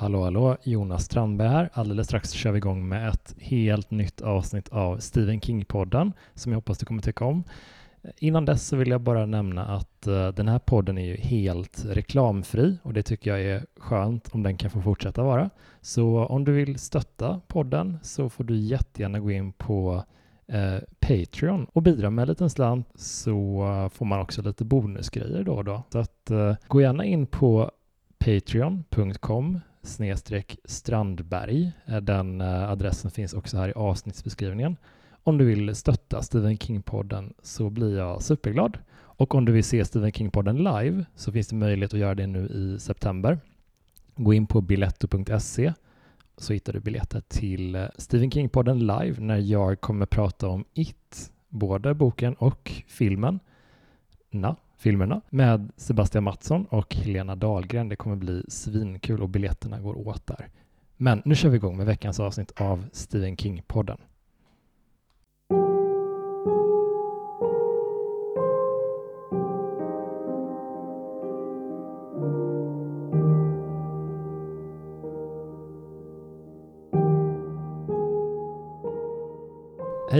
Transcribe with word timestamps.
Hallå 0.00 0.22
hallå, 0.22 0.56
Jonas 0.62 1.04
Strandberg 1.04 1.48
här. 1.48 1.70
Alldeles 1.72 2.06
strax 2.06 2.30
kör 2.30 2.52
vi 2.52 2.58
igång 2.58 2.88
med 2.88 3.08
ett 3.08 3.34
helt 3.38 3.90
nytt 3.90 4.20
avsnitt 4.20 4.68
av 4.68 4.98
Stephen 4.98 5.40
King-podden 5.40 6.12
som 6.34 6.52
jag 6.52 6.56
hoppas 6.56 6.78
du 6.78 6.86
kommer 6.86 7.02
tycka 7.02 7.24
om. 7.24 7.44
Innan 8.18 8.44
dess 8.44 8.66
så 8.66 8.76
vill 8.76 8.88
jag 8.88 9.00
bara 9.00 9.26
nämna 9.26 9.64
att 9.64 10.06
eh, 10.06 10.28
den 10.28 10.48
här 10.48 10.58
podden 10.58 10.98
är 10.98 11.06
ju 11.06 11.16
helt 11.16 11.84
reklamfri 11.84 12.78
och 12.82 12.92
det 12.92 13.02
tycker 13.02 13.30
jag 13.30 13.40
är 13.40 13.66
skönt 13.76 14.28
om 14.32 14.42
den 14.42 14.56
kan 14.56 14.70
få 14.70 14.80
fortsätta 14.80 15.22
vara. 15.22 15.50
Så 15.80 16.24
om 16.24 16.44
du 16.44 16.52
vill 16.52 16.78
stötta 16.78 17.40
podden 17.46 17.98
så 18.02 18.28
får 18.28 18.44
du 18.44 18.56
jättegärna 18.56 19.20
gå 19.20 19.30
in 19.30 19.52
på 19.52 20.04
eh, 20.46 20.78
Patreon 21.00 21.66
och 21.72 21.82
bidra 21.82 22.10
med 22.10 22.22
en 22.22 22.28
liten 22.28 22.50
slant 22.50 22.88
så 22.94 23.90
får 23.92 24.06
man 24.06 24.20
också 24.20 24.42
lite 24.42 24.64
bonusgrejer 24.64 25.44
då 25.44 25.54
och 25.54 25.64
då. 25.64 25.82
Så 25.92 25.98
att 25.98 26.30
eh, 26.30 26.54
gå 26.68 26.80
gärna 26.80 27.04
in 27.04 27.26
på 27.26 27.70
patreon.com 28.18 29.60
snedstreck 29.82 30.58
Strandberg. 30.64 31.72
Eh, 31.86 31.96
den 31.96 32.40
eh, 32.40 32.70
adressen 32.70 33.10
finns 33.10 33.34
också 33.34 33.56
här 33.56 33.68
i 33.68 33.72
avsnittsbeskrivningen. 33.72 34.76
Om 35.22 35.38
du 35.38 35.44
vill 35.44 35.74
stötta 35.74 36.22
Stephen 36.22 36.56
King-podden 36.56 37.32
så 37.42 37.70
blir 37.70 37.96
jag 37.96 38.22
superglad. 38.22 38.78
Och 38.92 39.34
om 39.34 39.44
du 39.44 39.52
vill 39.52 39.64
se 39.64 39.84
Stephen 39.84 40.12
King-podden 40.12 40.80
live 40.80 41.04
så 41.14 41.32
finns 41.32 41.48
det 41.48 41.56
möjlighet 41.56 41.94
att 41.94 42.00
göra 42.00 42.14
det 42.14 42.26
nu 42.26 42.48
i 42.48 42.80
september. 42.80 43.38
Gå 44.16 44.34
in 44.34 44.46
på 44.46 44.60
biletto.se 44.60 45.72
så 46.36 46.52
hittar 46.52 46.72
du 46.72 46.80
biljetter 46.80 47.20
till 47.20 47.74
eh, 47.74 47.86
Stephen 47.98 48.30
King-podden 48.30 48.78
live 48.78 49.20
när 49.20 49.38
jag 49.38 49.80
kommer 49.80 50.06
prata 50.06 50.48
om 50.48 50.64
It, 50.74 51.32
både 51.48 51.94
boken 51.94 52.34
och 52.34 52.70
filmen. 52.86 53.40
Na, 54.30 54.56
filmerna 54.80 55.20
med 55.30 55.70
Sebastian 55.76 56.24
Mattsson 56.24 56.64
och 56.64 56.94
Helena 56.94 57.36
Dahlgren. 57.36 57.88
Det 57.88 57.96
kommer 57.96 58.16
bli 58.16 58.44
svinkul 58.48 59.22
och 59.22 59.28
biljetterna 59.28 59.80
går 59.80 60.08
åt 60.08 60.26
där. 60.26 60.48
Men 60.96 61.22
nu 61.24 61.34
kör 61.34 61.48
vi 61.48 61.56
igång 61.56 61.76
med 61.76 61.86
veckans 61.86 62.20
avsnitt 62.20 62.60
av 62.60 62.84
Stephen 62.92 63.36
King-podden. 63.36 63.98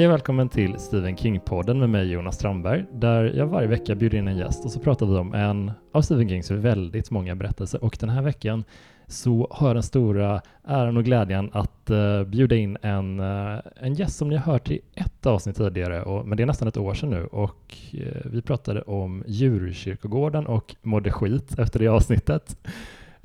Hej 0.00 0.06
och 0.06 0.12
välkommen 0.12 0.48
till 0.48 0.78
Stephen 0.78 1.16
King-podden 1.16 1.74
med 1.78 1.90
mig 1.90 2.12
Jonas 2.12 2.34
Strandberg, 2.34 2.84
där 2.92 3.24
jag 3.24 3.46
varje 3.46 3.68
vecka 3.68 3.94
bjuder 3.94 4.18
in 4.18 4.28
en 4.28 4.36
gäst 4.36 4.64
och 4.64 4.70
så 4.70 4.80
pratar 4.80 5.06
vi 5.06 5.16
om 5.16 5.34
en 5.34 5.72
av 5.92 6.02
Stephen 6.02 6.28
Kings 6.28 6.50
väldigt 6.50 7.10
många 7.10 7.34
berättelser. 7.34 7.84
Och 7.84 7.96
den 8.00 8.08
här 8.08 8.22
veckan 8.22 8.64
så 9.06 9.48
har 9.50 9.66
jag 9.68 9.76
den 9.76 9.82
stora 9.82 10.42
äran 10.64 10.96
och 10.96 11.04
glädjen 11.04 11.50
att 11.52 11.90
uh, 11.90 12.24
bjuda 12.24 12.56
in 12.56 12.78
en, 12.82 13.20
uh, 13.20 13.60
en 13.80 13.94
gäst 13.94 14.16
som 14.16 14.28
ni 14.28 14.36
har 14.36 14.52
hört 14.52 14.70
i 14.70 14.80
ett 14.94 15.26
avsnitt 15.26 15.56
tidigare, 15.56 16.02
och, 16.02 16.26
men 16.26 16.36
det 16.36 16.42
är 16.42 16.46
nästan 16.46 16.68
ett 16.68 16.76
år 16.76 16.94
sedan 16.94 17.10
nu. 17.10 17.24
Och 17.24 17.76
uh, 17.94 18.00
vi 18.24 18.42
pratade 18.42 18.82
om 18.82 19.24
djurkyrkogården 19.26 20.46
och 20.46 20.74
mådde 20.82 21.10
skit 21.10 21.58
efter 21.58 21.78
det 21.78 21.88
avsnittet. 21.88 22.56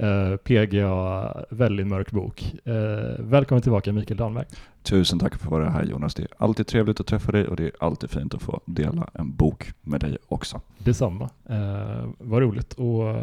Uh, 0.03 0.35
PGA, 0.35 1.45
väldigt 1.49 1.87
mörk 1.87 2.11
bok. 2.11 2.55
Uh, 2.67 2.73
välkommen 3.19 3.61
tillbaka 3.61 3.93
Mikael 3.93 4.17
Dahlberg. 4.17 4.45
Tusen 4.83 5.19
tack 5.19 5.35
för 5.35 5.45
att 5.45 5.51
vara 5.51 5.69
här 5.69 5.83
Jonas. 5.83 6.15
Det 6.15 6.23
är 6.23 6.27
alltid 6.37 6.67
trevligt 6.67 6.99
att 6.99 7.07
träffa 7.07 7.31
dig 7.31 7.47
och 7.47 7.55
det 7.55 7.63
är 7.63 7.71
alltid 7.79 8.09
fint 8.09 8.33
att 8.33 8.41
få 8.41 8.61
dela 8.65 9.09
en 9.13 9.35
bok 9.35 9.73
med 9.81 9.99
dig 9.99 10.17
också. 10.27 10.61
Detsamma. 10.77 11.29
Uh, 11.49 12.09
vad 12.17 12.41
roligt. 12.41 12.73
Och 12.73 13.15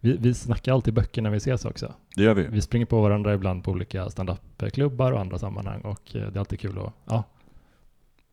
vi, 0.00 0.16
vi 0.16 0.34
snackar 0.34 0.72
alltid 0.72 0.94
böcker 0.94 1.22
när 1.22 1.30
vi 1.30 1.36
ses 1.36 1.64
också. 1.64 1.92
Det 2.16 2.22
gör 2.22 2.34
vi. 2.34 2.46
Vi 2.46 2.60
springer 2.60 2.86
på 2.86 3.00
varandra 3.00 3.34
ibland 3.34 3.64
på 3.64 3.70
olika 3.70 4.10
standup-klubbar 4.10 5.12
och 5.12 5.20
andra 5.20 5.38
sammanhang 5.38 5.80
och 5.80 6.00
det 6.12 6.18
är 6.18 6.38
alltid 6.38 6.60
kul 6.60 6.78
att 6.78 6.92
ja, 7.06 7.24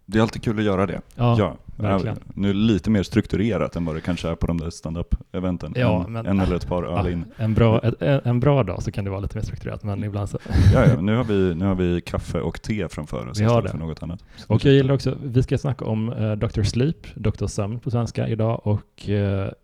det 0.06 0.18
är 0.18 0.22
alltid 0.22 0.44
kul 0.44 0.60
att 0.60 0.66
göra 0.66 0.86
det. 0.86 1.02
Ja, 1.16 1.36
ja. 1.40 1.58
Verkligen. 1.78 2.18
Nu 2.34 2.54
lite 2.54 2.90
mer 2.90 3.04
strukturerat 3.04 3.76
än 3.76 3.86
vad 3.86 3.96
det 3.96 4.02
kanske 4.02 4.30
är 4.30 4.36
på 4.36 4.48
de 4.48 4.58
där 4.58 4.70
stand-up-eventen. 4.70 5.74
Ja, 5.76 6.06
en, 6.08 6.16
en 6.16 6.40
eller 6.40 6.56
ett 6.56 6.68
par 6.68 6.84
öl 6.84 7.06
ja, 7.06 7.10
in. 7.10 7.26
En 7.38 7.54
bra, 7.54 7.82
en, 8.00 8.22
en 8.24 8.40
bra 8.40 8.64
dag 8.64 8.84
så 8.84 8.92
kan 8.92 9.04
det 9.04 9.10
vara 9.10 9.20
lite 9.20 9.38
mer 9.38 9.44
strukturerat, 9.44 9.84
men 9.84 10.04
ibland 10.04 10.30
så... 10.30 10.38
ja, 10.74 10.86
ja, 10.86 11.02
nu 11.02 11.16
har, 11.16 11.24
vi, 11.24 11.56
nu 11.56 11.66
har 11.66 11.76
vi 11.76 12.02
kaffe 12.02 12.40
och 12.42 12.62
te 12.62 12.88
framför 12.88 13.30
oss 13.30 13.40
vi 13.40 13.44
har 13.46 13.62
det. 13.62 13.70
för 13.70 13.78
något 13.78 14.04
annat. 14.04 14.24
Så 14.36 14.54
och 14.54 14.66
jag 14.66 14.74
gillar 14.74 14.94
också, 14.94 15.16
vi 15.24 15.44
ska 15.44 15.58
snacka 15.58 15.86
om 15.86 16.10
uh, 16.10 16.32
Dr. 16.36 16.64
Sleep, 16.64 17.16
Dr. 17.16 17.48
Sömn 17.48 17.80
på 17.80 17.92
svenska 17.92 18.28
idag, 18.28 18.68
och 18.68 19.10
uh, 19.10 19.16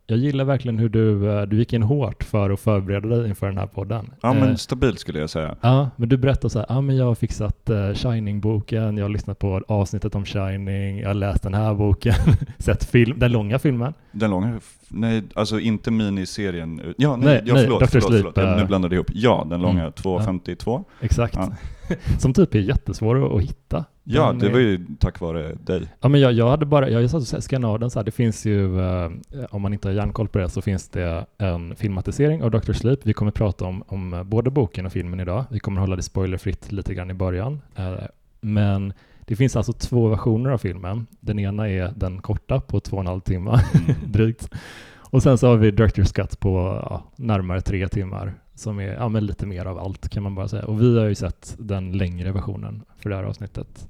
jag 0.07 0.17
gillar 0.17 0.45
verkligen 0.45 0.79
hur 0.79 0.89
du, 0.89 1.09
uh, 1.09 1.41
du 1.41 1.57
gick 1.57 1.73
in 1.73 1.83
hårt 1.83 2.23
för 2.23 2.49
att 2.49 2.59
förbereda 2.59 3.07
dig 3.07 3.29
inför 3.29 3.47
den 3.47 3.57
här 3.57 3.67
podden. 3.67 4.13
Ja, 4.21 4.33
men 4.33 4.57
stabilt 4.57 4.99
skulle 4.99 5.19
jag 5.19 5.29
säga. 5.29 5.55
Ja, 5.61 5.89
men 5.95 6.09
du 6.09 6.17
berättade 6.17 6.49
så 6.49 6.59
här, 6.59 6.65
ja 6.69 6.81
men 6.81 6.97
jag 6.97 7.05
har 7.05 7.15
fixat 7.15 7.69
Shining-boken, 7.93 8.97
jag 8.97 9.05
har 9.05 9.09
lyssnat 9.09 9.39
på 9.39 9.61
avsnittet 9.67 10.15
om 10.15 10.25
Shining, 10.25 10.99
jag 10.99 11.09
har 11.09 11.13
läst 11.13 11.43
den 11.43 11.53
här 11.53 11.73
boken, 11.73 12.02
sett 12.57 12.83
film, 12.83 13.19
den 13.19 13.31
långa 13.31 13.59
filmen. 13.59 13.93
Den 14.11 14.29
långa? 14.31 14.59
Nej, 14.87 15.23
alltså 15.33 15.59
inte 15.59 15.91
miniserien. 15.91 16.93
Ja, 16.97 17.15
nej, 17.15 17.25
nej, 17.25 17.41
ja, 17.45 17.55
förlåt, 17.55 17.79
Dr. 17.79 17.85
förlåt, 17.85 18.07
Sleep, 18.07 18.25
förlåt. 18.35 18.57
Nu 18.57 18.65
blandade 18.65 18.95
jag 18.95 18.97
ihop. 18.97 19.11
Ja, 19.13 19.47
den 19.49 19.61
långa, 19.61 19.81
mm, 19.81 19.91
2.52. 19.91 20.55
Ja. 20.65 20.83
Exakt. 21.05 21.35
Ja. 21.35 21.51
Som 22.19 22.33
typ 22.33 22.55
är 22.55 22.59
jättesvår 22.59 23.37
att 23.37 23.43
hitta. 23.43 23.85
Ja, 24.03 24.27
den 24.27 24.39
det 24.39 24.49
var 24.49 24.59
ju 24.59 24.85
tack 24.99 25.19
vare 25.19 25.53
dig. 25.53 25.81
Ja, 26.01 26.09
men 26.09 26.21
jag, 26.21 26.33
jag 26.33 26.49
hade 26.49 26.65
bara, 26.65 26.89
jag 26.89 27.09
satt 27.09 27.33
och 27.33 27.43
skannade 27.43 27.77
den 27.77 27.89
så 27.89 27.99
här, 27.99 28.03
det 28.03 28.11
finns 28.11 28.45
ju, 28.45 28.81
eh, 28.81 29.11
om 29.49 29.61
man 29.61 29.73
inte 29.73 29.87
har 29.87 29.93
järnkoll 29.93 30.27
på 30.27 30.37
det, 30.37 30.49
så 30.49 30.61
finns 30.61 30.89
det 30.89 31.25
en 31.37 31.75
filmatisering 31.75 32.43
av 32.43 32.51
Dr. 32.51 32.73
Sleep. 32.73 32.99
Vi 33.03 33.13
kommer 33.13 33.31
prata 33.31 33.65
om, 33.65 33.83
om 33.87 34.23
både 34.25 34.49
boken 34.49 34.85
och 34.85 34.91
filmen 34.91 35.19
idag. 35.19 35.45
Vi 35.49 35.59
kommer 35.59 35.81
hålla 35.81 35.95
det 35.95 36.01
spoilerfritt 36.03 36.71
lite 36.71 36.93
grann 36.93 37.11
i 37.11 37.13
början. 37.13 37.61
Eh, 37.75 37.93
men 38.41 38.93
det 39.27 39.35
finns 39.35 39.55
alltså 39.55 39.73
två 39.73 40.07
versioner 40.07 40.49
av 40.49 40.57
filmen. 40.57 41.07
Den 41.19 41.39
ena 41.39 41.69
är 41.69 41.93
den 41.95 42.21
korta 42.21 42.59
på 42.59 42.79
två 42.79 42.97
och 42.97 43.03
en 43.03 43.07
halv 43.07 43.21
timme, 43.21 43.51
mm. 43.73 43.95
drygt. 44.11 44.49
Och 44.97 45.23
sen 45.23 45.37
så 45.37 45.47
har 45.47 45.57
vi 45.57 45.71
Director's 45.71 46.13
Cut 46.15 46.39
på 46.39 46.49
ja, 46.89 47.03
närmare 47.15 47.61
tre 47.61 47.87
timmar 47.87 48.33
som 48.55 48.79
är 48.79 48.93
ja, 48.93 49.09
men 49.09 49.25
lite 49.25 49.45
mer 49.45 49.65
av 49.65 49.79
allt 49.79 50.09
kan 50.09 50.23
man 50.23 50.35
bara 50.35 50.47
säga. 50.47 50.65
Och 50.65 50.81
vi 50.81 50.99
har 50.99 51.05
ju 51.05 51.15
sett 51.15 51.55
den 51.59 51.97
längre 51.97 52.31
versionen 52.31 52.83
för 52.97 53.09
det 53.09 53.15
här 53.15 53.23
avsnittet. 53.23 53.89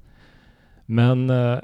Men 0.86 1.30
eh, 1.30 1.58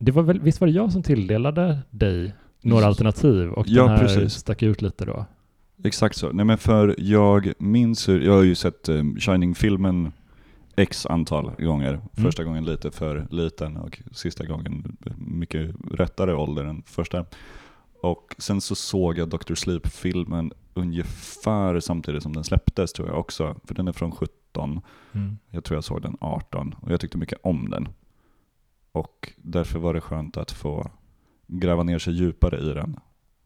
det 0.00 0.12
var 0.12 0.22
väl, 0.22 0.40
visst 0.40 0.60
var 0.60 0.68
det 0.68 0.74
jag 0.74 0.92
som 0.92 1.02
tilldelade 1.02 1.78
dig 1.90 2.34
några 2.62 2.86
alternativ 2.86 3.50
och 3.50 3.68
ja, 3.68 3.82
den 3.82 3.90
här 3.90 3.98
precis. 3.98 4.32
stack 4.32 4.62
ut 4.62 4.82
lite 4.82 5.04
då? 5.04 5.26
Exakt 5.84 6.16
så. 6.16 6.32
Nej 6.32 6.44
men 6.44 6.58
för 6.58 6.94
jag 6.98 7.52
minns 7.58 8.08
hur, 8.08 8.20
jag 8.20 8.32
har 8.32 8.42
ju 8.42 8.54
sett 8.54 8.88
um, 8.88 9.16
Shining-filmen 9.20 10.12
x 10.76 11.06
antal 11.06 11.50
gånger. 11.58 11.92
Mm. 11.92 12.08
Första 12.12 12.44
gången 12.44 12.64
lite 12.64 12.90
för 12.90 13.26
liten 13.30 13.76
och 13.76 14.02
sista 14.12 14.46
gången 14.46 14.96
mycket 15.16 15.74
rättare 15.90 16.34
ålder 16.34 16.64
än 16.64 16.82
första. 16.86 17.24
Och 18.00 18.34
sen 18.38 18.60
så 18.60 18.74
såg 18.74 19.18
jag 19.18 19.28
Dr. 19.28 19.54
Sleep-filmen 19.54 20.52
ungefär 20.74 21.80
samtidigt 21.80 22.22
som 22.22 22.32
den 22.32 22.44
släpptes 22.44 22.92
tror 22.92 23.08
jag 23.08 23.18
också. 23.18 23.56
För 23.64 23.74
den 23.74 23.88
är 23.88 23.92
från 23.92 24.12
17. 24.12 24.80
Mm. 25.12 25.38
Jag 25.50 25.64
tror 25.64 25.76
jag 25.76 25.84
såg 25.84 26.02
den 26.02 26.16
18 26.20 26.74
och 26.80 26.92
jag 26.92 27.00
tyckte 27.00 27.18
mycket 27.18 27.38
om 27.42 27.70
den. 27.70 27.88
Och 28.92 29.32
därför 29.36 29.78
var 29.78 29.94
det 29.94 30.00
skönt 30.00 30.36
att 30.36 30.50
få 30.50 30.90
gräva 31.46 31.82
ner 31.82 31.98
sig 31.98 32.12
djupare 32.12 32.58
i 32.58 32.74
den 32.74 32.96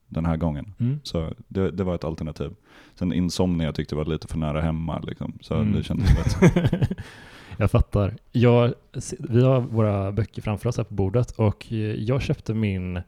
den 0.09 0.27
här 0.27 0.37
gången. 0.37 0.75
Mm. 0.79 1.01
Så 1.03 1.33
det, 1.49 1.71
det, 1.71 1.85
var 1.85 1.95
ett 1.95 2.05
alternativ. 2.05 2.51
Sen 2.95 3.13
Insomnia 3.13 3.73
tyckte 3.73 3.95
jag 3.95 4.05
var 4.05 4.13
lite 4.13 4.29
för 4.29 4.39
nära 4.39 4.61
hemma, 4.61 4.99
liksom. 4.99 5.39
så 5.41 5.55
mm. 5.55 5.73
det 5.73 5.83
kändes 5.83 6.41
rätt. 6.41 6.91
jag 7.57 7.71
fattar. 7.71 8.15
Jag, 8.33 8.75
vi 9.19 9.43
har 9.43 9.61
våra 9.61 10.13
böcker 10.13 10.43
framför 10.43 10.69
oss 10.69 10.77
här 10.77 10.85
på 10.85 10.95
bordet 10.95 11.31
och 11.31 11.73
jag 11.97 12.23
köpte 12.23 12.55
min 12.55 13.01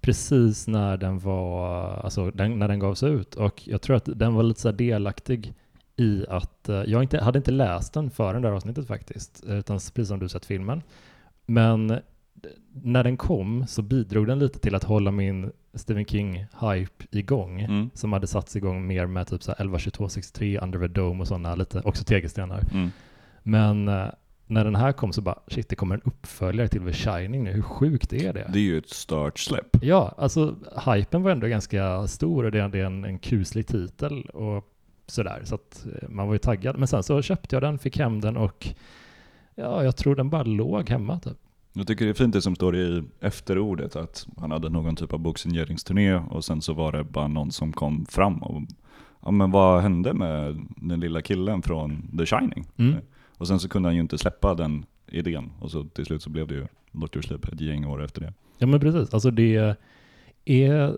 precis 0.00 0.68
när 0.68 0.96
den 0.96 1.18
var, 1.18 1.88
alltså 2.04 2.30
den, 2.30 2.58
när 2.58 2.68
den 2.68 2.78
gavs 2.78 3.02
ut 3.02 3.34
och 3.34 3.62
jag 3.68 3.82
tror 3.82 3.96
att 3.96 4.08
den 4.14 4.34
var 4.34 4.42
lite 4.42 4.60
så 4.60 4.72
delaktig 4.72 5.54
i 5.96 6.24
att 6.28 6.68
eh, 6.68 6.82
jag 6.86 7.02
inte, 7.02 7.20
hade 7.20 7.38
inte 7.38 7.50
läst 7.50 7.92
den 7.92 8.10
före 8.10 8.40
det 8.40 8.48
här 8.48 8.54
avsnittet 8.54 8.86
faktiskt, 8.86 9.44
utan 9.46 9.76
precis 9.76 10.08
som 10.08 10.18
du 10.18 10.28
sett 10.28 10.46
filmen. 10.46 10.82
Men 11.46 12.00
när 12.72 13.04
den 13.04 13.16
kom 13.16 13.66
så 13.66 13.82
bidrog 13.82 14.26
den 14.26 14.38
lite 14.38 14.58
till 14.58 14.74
att 14.74 14.84
hålla 14.84 15.10
min 15.10 15.52
Stephen 15.76 16.04
King-hype 16.04 17.06
igång, 17.10 17.60
mm. 17.60 17.90
som 17.94 18.12
hade 18.12 18.26
satts 18.26 18.56
igång 18.56 18.86
mer 18.86 19.06
med 19.06 19.26
typ 19.26 19.42
så 19.42 19.52
11, 19.58 19.78
22, 19.78 20.08
63, 20.08 20.58
Under 20.58 20.78
the 20.78 20.86
Dome 20.86 21.20
och 21.20 21.28
sådana, 21.28 21.54
lite, 21.54 21.80
också 21.80 22.04
tegelstenar. 22.04 22.64
Mm. 22.72 22.90
Men 23.42 23.88
uh, 23.88 24.08
när 24.46 24.64
den 24.64 24.76
här 24.76 24.92
kom 24.92 25.12
så 25.12 25.20
bara, 25.22 25.38
shit, 25.46 25.68
det 25.68 25.76
kommer 25.76 25.94
en 25.94 26.02
uppföljare 26.04 26.68
till 26.68 26.84
The 26.84 26.92
Shining 26.92 27.44
nu, 27.44 27.52
hur 27.52 27.62
sjukt 27.62 28.12
är 28.12 28.32
det? 28.32 28.50
Det 28.52 28.58
är 28.58 28.62
ju 28.62 28.78
ett 28.78 28.90
startsläpp. 28.90 29.76
Ja, 29.82 30.14
alltså 30.18 30.56
hypen 30.86 31.22
var 31.22 31.30
ändå 31.30 31.46
ganska 31.46 32.06
stor 32.06 32.44
och 32.44 32.52
det 32.52 32.58
är 32.60 32.76
en, 32.76 33.04
en 33.04 33.18
kuslig 33.18 33.66
titel 33.66 34.22
och 34.22 34.64
sådär, 35.06 35.40
så 35.44 35.54
att 35.54 35.86
eh, 35.86 36.08
man 36.08 36.26
var 36.26 36.34
ju 36.34 36.38
taggad. 36.38 36.78
Men 36.78 36.88
sen 36.88 37.02
så 37.02 37.22
köpte 37.22 37.56
jag 37.56 37.62
den, 37.62 37.78
fick 37.78 37.98
hem 37.98 38.20
den 38.20 38.36
och 38.36 38.68
ja, 39.54 39.84
jag 39.84 39.96
tror 39.96 40.16
den 40.16 40.30
bara 40.30 40.42
låg 40.42 40.90
hemma 40.90 41.20
typ. 41.20 41.38
Jag 41.78 41.86
tycker 41.86 42.04
det 42.04 42.10
är 42.10 42.14
fint 42.14 42.32
det 42.32 42.42
som 42.42 42.56
står 42.56 42.76
i 42.76 43.02
efterordet, 43.20 43.96
att 43.96 44.26
han 44.36 44.50
hade 44.50 44.68
någon 44.68 44.96
typ 44.96 45.12
av 45.12 45.18
boksigneringsturné 45.18 46.14
och 46.14 46.44
sen 46.44 46.62
så 46.62 46.72
var 46.72 46.92
det 46.92 47.04
bara 47.04 47.28
någon 47.28 47.52
som 47.52 47.72
kom 47.72 48.06
fram 48.06 48.42
och 48.42 48.62
ja 49.22 49.30
men 49.30 49.50
vad 49.50 49.82
hände 49.82 50.14
med 50.14 50.66
den 50.76 51.00
lilla 51.00 51.22
killen 51.22 51.62
från 51.62 52.18
The 52.18 52.26
Shining? 52.26 52.66
Mm. 52.76 52.94
Och 53.38 53.48
sen 53.48 53.60
så 53.60 53.68
kunde 53.68 53.88
han 53.88 53.94
ju 53.94 54.00
inte 54.00 54.18
släppa 54.18 54.54
den 54.54 54.86
idén, 55.06 55.52
och 55.60 55.70
så 55.70 55.84
till 55.84 56.06
slut 56.06 56.22
så 56.22 56.30
blev 56.30 56.46
det 56.46 56.54
ju 56.54 56.66
Dr. 56.92 57.20
Sleep 57.20 57.48
ett 57.48 57.60
gäng 57.60 57.84
år 57.84 58.04
efter 58.04 58.20
det. 58.20 58.32
Ja 58.58 58.66
men 58.66 58.80
precis, 58.80 59.14
alltså 59.14 59.30
det 59.30 59.76
är, 60.44 60.96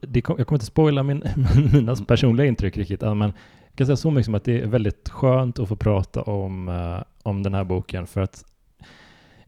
det 0.00 0.20
kom, 0.20 0.38
jag 0.38 0.46
kommer 0.46 0.56
inte 0.56 0.66
spoila 0.66 1.02
min, 1.02 1.22
mina 1.72 1.96
personliga 1.96 2.46
intryck 2.46 2.76
riktigt, 2.76 3.00
men 3.00 3.20
jag 3.20 3.74
kan 3.74 3.86
säga 3.86 3.96
så 3.96 4.10
mycket 4.10 4.24
som 4.24 4.34
att 4.34 4.44
det 4.44 4.60
är 4.60 4.66
väldigt 4.66 5.08
skönt 5.08 5.58
att 5.58 5.68
få 5.68 5.76
prata 5.76 6.22
om, 6.22 6.68
eh, 6.68 7.02
om 7.22 7.42
den 7.42 7.54
här 7.54 7.64
boken 7.64 8.06
för 8.06 8.20
att 8.20 8.44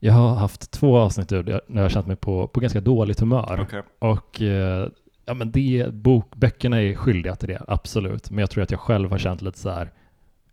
jag 0.00 0.12
har 0.12 0.34
haft 0.34 0.70
två 0.70 0.98
avsnitt 0.98 1.28
det 1.28 1.42
när 1.42 1.60
jag 1.76 1.82
har 1.82 1.88
känt 1.88 2.06
mig 2.06 2.16
på, 2.16 2.46
på 2.48 2.60
ganska 2.60 2.80
dåligt 2.80 3.20
humör. 3.20 3.58
Okej. 3.62 3.82
Och 3.98 4.42
eh, 4.42 4.88
ja, 5.26 5.34
men 5.34 5.50
det, 5.50 5.94
bok, 5.94 6.36
böckerna 6.36 6.82
är 6.82 6.94
skyldiga 6.94 7.36
till 7.36 7.48
det, 7.48 7.62
absolut. 7.68 8.30
Men 8.30 8.38
jag 8.38 8.50
tror 8.50 8.62
att 8.62 8.70
jag 8.70 8.80
själv 8.80 9.10
har 9.10 9.18
känt 9.18 9.42
lite 9.42 9.58
så 9.58 9.70
här, 9.70 9.90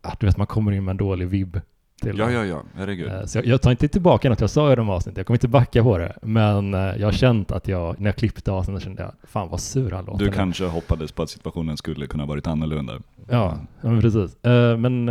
att 0.02 0.20
du 0.20 0.26
vet 0.26 0.36
man 0.36 0.46
kommer 0.46 0.72
in 0.72 0.84
med 0.84 0.90
en 0.90 0.96
dålig 0.96 1.28
vibb. 1.28 1.60
Till 2.02 2.18
Ja, 2.18 2.30
ja, 2.30 2.44
ja, 2.44 2.62
herregud. 2.74 3.08
Eh, 3.08 3.24
Så 3.24 3.38
jag, 3.38 3.46
jag 3.46 3.62
tar 3.62 3.70
inte 3.70 3.88
tillbaka 3.88 4.28
något 4.28 4.40
jag 4.40 4.50
sa 4.50 4.72
i 4.72 4.76
de 4.76 4.90
avsnitten, 4.90 5.20
jag 5.20 5.26
kommer 5.26 5.36
inte 5.36 5.48
backa 5.48 5.82
på 5.82 5.98
det. 5.98 6.16
Men 6.22 6.74
eh, 6.74 6.80
jag 6.80 7.06
har 7.06 7.12
känt 7.12 7.52
att 7.52 7.68
jag, 7.68 8.00
när 8.00 8.06
jag 8.08 8.16
klippte 8.16 8.52
avsnittet 8.52 8.82
kände 8.82 9.02
jag, 9.02 9.12
fan 9.22 9.48
vad 9.48 9.60
sur 9.60 9.90
han 9.90 10.04
låter. 10.04 10.24
Du 10.24 10.30
kanske 10.32 10.64
hoppades 10.64 11.12
på 11.12 11.22
att 11.22 11.30
situationen 11.30 11.76
skulle 11.76 12.06
kunna 12.06 12.26
varit 12.26 12.46
annorlunda. 12.46 12.92
Ja, 13.28 13.58
ja 13.80 13.88
men 13.90 14.00
precis. 14.00 14.36
Men 14.78 15.08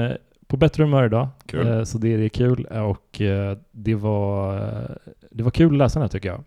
på 0.47 0.57
bättre 0.57 0.83
humör 0.83 1.05
idag, 1.05 1.27
Kul. 1.45 1.67
Eh, 1.67 1.83
så 1.83 1.97
det 1.97 2.07
är 2.13 2.29
kul. 2.29 2.65
Och 2.65 3.21
eh, 3.21 3.57
det 3.71 3.95
var, 3.95 4.57
eh, 4.57 5.13
det 5.31 5.43
var 5.43 5.51
kul 5.51 5.73
att 5.73 5.77
läsa 5.77 5.99
den 5.99 6.03
här 6.03 6.09
tycker 6.09 6.29
jag. 6.29 6.43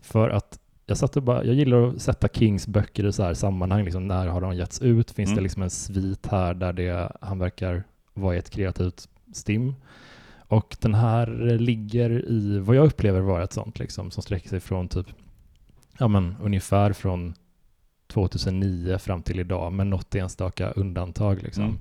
För 0.00 0.30
att 0.30 0.58
jag, 0.86 0.96
satt 0.96 1.16
och 1.16 1.22
bara, 1.22 1.44
jag 1.44 1.54
gillar 1.54 1.88
att 1.88 2.02
sätta 2.02 2.28
Kings 2.28 2.66
böcker 2.66 3.06
i 3.06 3.12
så 3.12 3.22
här 3.22 3.34
sammanhang, 3.34 3.84
liksom, 3.84 4.08
när 4.08 4.26
har 4.26 4.40
de 4.40 4.56
getts 4.56 4.82
ut? 4.82 5.10
Finns 5.10 5.28
Mm. 5.28 5.36
det 5.36 5.42
liksom 5.42 5.62
en 5.62 5.70
svit 5.70 6.26
här 6.26 6.54
där 6.54 6.72
det, 6.72 7.12
han 7.20 7.38
verkar 7.38 7.84
vara 8.14 8.34
i 8.34 8.38
ett 8.38 8.50
kreativt 8.50 9.08
stim? 9.32 9.74
Och 10.48 10.76
den 10.80 10.94
här 10.94 11.48
eh, 11.48 11.58
ligger 11.58 12.10
i 12.30 12.58
vad 12.58 12.76
jag 12.76 12.86
upplever 12.86 13.20
vara 13.20 13.44
ett 13.44 13.52
sånt, 13.52 13.78
liksom, 13.78 14.10
som 14.10 14.22
sträcker 14.22 14.48
sig 14.48 14.60
från 14.60 14.88
typ, 14.88 15.06
ja 15.98 16.08
men 16.08 16.36
ungefär 16.42 16.92
från 16.92 17.34
2009 18.06 18.98
fram 18.98 19.22
till 19.22 19.40
idag, 19.40 19.72
med 19.72 19.86
något 19.86 20.14
enstaka 20.14 20.70
undantag. 20.70 21.42
Liksom. 21.42 21.64
Mm. 21.64 21.76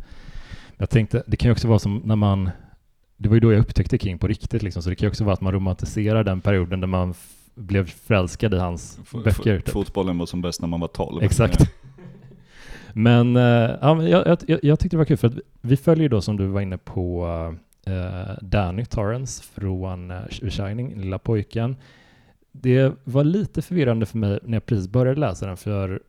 Jag 0.82 0.90
tänkte, 0.90 1.24
det 1.28 1.38
kan 1.38 1.50
ju 1.50 1.52
också 1.52 1.68
vara 1.68 1.80
som 1.80 2.02
när 2.06 2.16
man, 2.16 2.50
det 3.18 3.30
var 3.30 3.36
ju 3.36 3.40
då 3.40 3.54
jag 3.54 3.60
upptäckte 3.60 3.98
King 3.98 4.18
på 4.18 4.28
riktigt, 4.28 4.64
liksom, 4.64 4.84
så 4.84 4.90
det 4.90 4.96
kan 4.96 5.06
ju 5.06 5.10
också 5.10 5.24
vara 5.24 5.34
att 5.34 5.42
man 5.42 5.54
romantiserar 5.54 6.24
den 6.24 6.42
perioden 6.42 6.80
där 6.80 6.88
man 6.88 7.14
blev 7.56 7.86
förälskad 7.86 8.54
i 8.54 8.58
hans 8.58 9.00
F- 9.02 9.24
böcker. 9.24 9.60
Typ. 9.60 9.70
Fotbollen 9.70 10.18
var 10.18 10.26
som 10.26 10.42
bäst 10.42 10.62
när 10.62 10.68
man 10.68 10.80
var 10.80 10.88
12. 10.88 11.24
Exakt. 11.24 11.60
Men, 12.94 13.36
eh, 13.36 13.72
ja, 13.82 14.04
jag, 14.04 14.38
jag, 14.48 14.60
jag 14.64 14.80
tyckte 14.80 14.96
det 14.96 14.98
var 14.98 15.06
kul 15.06 15.18
för 15.18 15.28
att 15.28 15.38
vi 15.62 15.78
följer 15.78 16.10
då 16.10 16.22
som 16.22 16.38
du 16.38 16.48
var 16.48 16.62
inne 16.62 16.78
på 16.78 17.28
eh, 17.86 18.34
Danny 18.42 18.86
Torrance 18.86 19.44
från 19.44 20.12
uh, 20.12 20.50
Shining, 20.50 21.02
lilla 21.02 21.20
pojken. 21.20 21.76
Det 22.52 22.94
var 23.04 23.24
lite 23.24 23.62
förvirrande 23.62 24.06
för 24.06 24.18
mig 24.18 24.40
när 24.44 24.56
jag 24.56 24.66
precis 24.66 24.88
började 24.88 25.20
läsa 25.20 25.48
den 25.48 25.58
för 25.58 26.02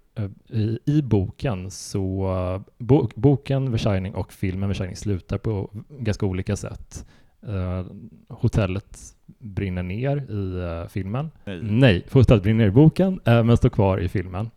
i, 0.49 0.79
i 0.85 1.03
boken 1.03 1.71
så, 1.71 2.33
uh, 2.55 2.63
bo, 2.79 3.09
boken 3.15 3.73
The 3.73 3.79
Shining 3.79 4.15
och 4.15 4.33
filmen 4.33 4.71
The 4.71 4.75
Shining 4.75 4.97
slutar 4.97 5.39
på 5.39 5.71
ganska 5.89 6.27
olika 6.27 6.57
sätt. 6.57 7.07
Eh, 7.47 7.85
hotellet 8.29 8.99
brinner 9.39 9.83
ner 9.83 10.17
i 10.31 10.61
eh, 10.63 10.89
filmen. 10.89 11.31
Nej. 11.45 11.61
Nej, 11.63 12.07
hotellet 12.13 12.43
brinner 12.43 12.59
ner 12.59 12.69
i 12.69 12.71
boken 12.71 13.21
eh, 13.25 13.45
men 13.45 13.57
står 13.57 13.69
kvar 13.69 13.99
i 13.99 14.09
filmen. 14.09 14.51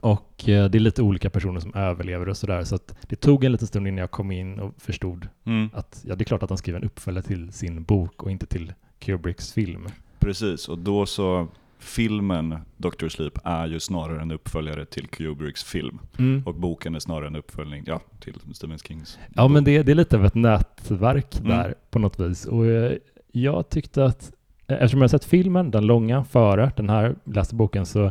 Och 0.00 0.48
eh, 0.48 0.70
det 0.70 0.78
är 0.78 0.80
lite 0.80 1.02
olika 1.02 1.30
personer 1.30 1.60
som 1.60 1.74
överlever 1.74 2.28
och 2.28 2.36
sådär. 2.36 2.64
Så 2.64 2.74
att 2.74 2.94
det 3.08 3.16
tog 3.16 3.44
en 3.44 3.52
liten 3.52 3.66
stund 3.68 3.88
innan 3.88 3.98
jag 3.98 4.10
kom 4.10 4.30
in 4.30 4.60
och 4.60 4.74
förstod 4.78 5.28
Mm. 5.44 5.70
att 5.72 6.04
ja, 6.08 6.14
det 6.16 6.22
är 6.22 6.24
klart 6.26 6.42
att 6.42 6.50
han 6.50 6.58
skriver 6.58 6.78
en 6.78 6.84
uppföljare 6.86 7.22
till 7.24 7.52
sin 7.52 7.82
bok 7.82 8.22
och 8.22 8.30
inte 8.30 8.46
till 8.46 8.72
Kubricks 8.98 9.52
film. 9.52 9.86
Precis, 10.18 10.68
och 10.68 10.78
då 10.78 11.06
så, 11.06 11.48
filmen 11.78 12.58
Dr. 12.76 13.08
Sleep 13.08 13.38
är 13.44 13.66
ju 13.66 13.80
snarare 13.80 14.22
en 14.22 14.30
uppföljare 14.32 14.84
till 14.84 15.06
Kubricks 15.08 15.64
film. 15.64 15.98
Och 16.44 16.54
boken 16.54 16.94
är 16.94 16.98
snarare 17.00 17.26
en 17.26 17.36
uppföljning, 17.36 17.84
ja, 17.86 18.00
till 18.20 18.34
Stephen 18.52 18.78
Kings 18.78 19.18
Ja, 19.34 19.42
bok. 19.42 19.50
men 19.52 19.64
det, 19.64 19.82
det 19.82 19.92
är 19.92 19.96
lite 19.96 20.16
av 20.16 20.24
ett 20.24 20.34
nätverk 20.34 21.36
Mm. 21.40 21.48
där 21.48 21.74
på 21.90 21.98
något 21.98 22.20
vis. 22.20 22.44
Och 22.46 22.66
eh, 22.66 22.92
jag 23.32 23.68
tyckte 23.68 24.04
att, 24.04 24.32
eh, 24.66 24.74
eftersom 24.76 25.00
jag 25.00 25.04
har 25.04 25.08
sett 25.08 25.24
filmen, 25.24 25.70
den 25.70 25.86
långa, 25.86 26.24
före 26.24 26.72
den 26.76 26.88
här 26.90 27.14
läste 27.24 27.54
boken, 27.54 27.86
så 27.86 28.10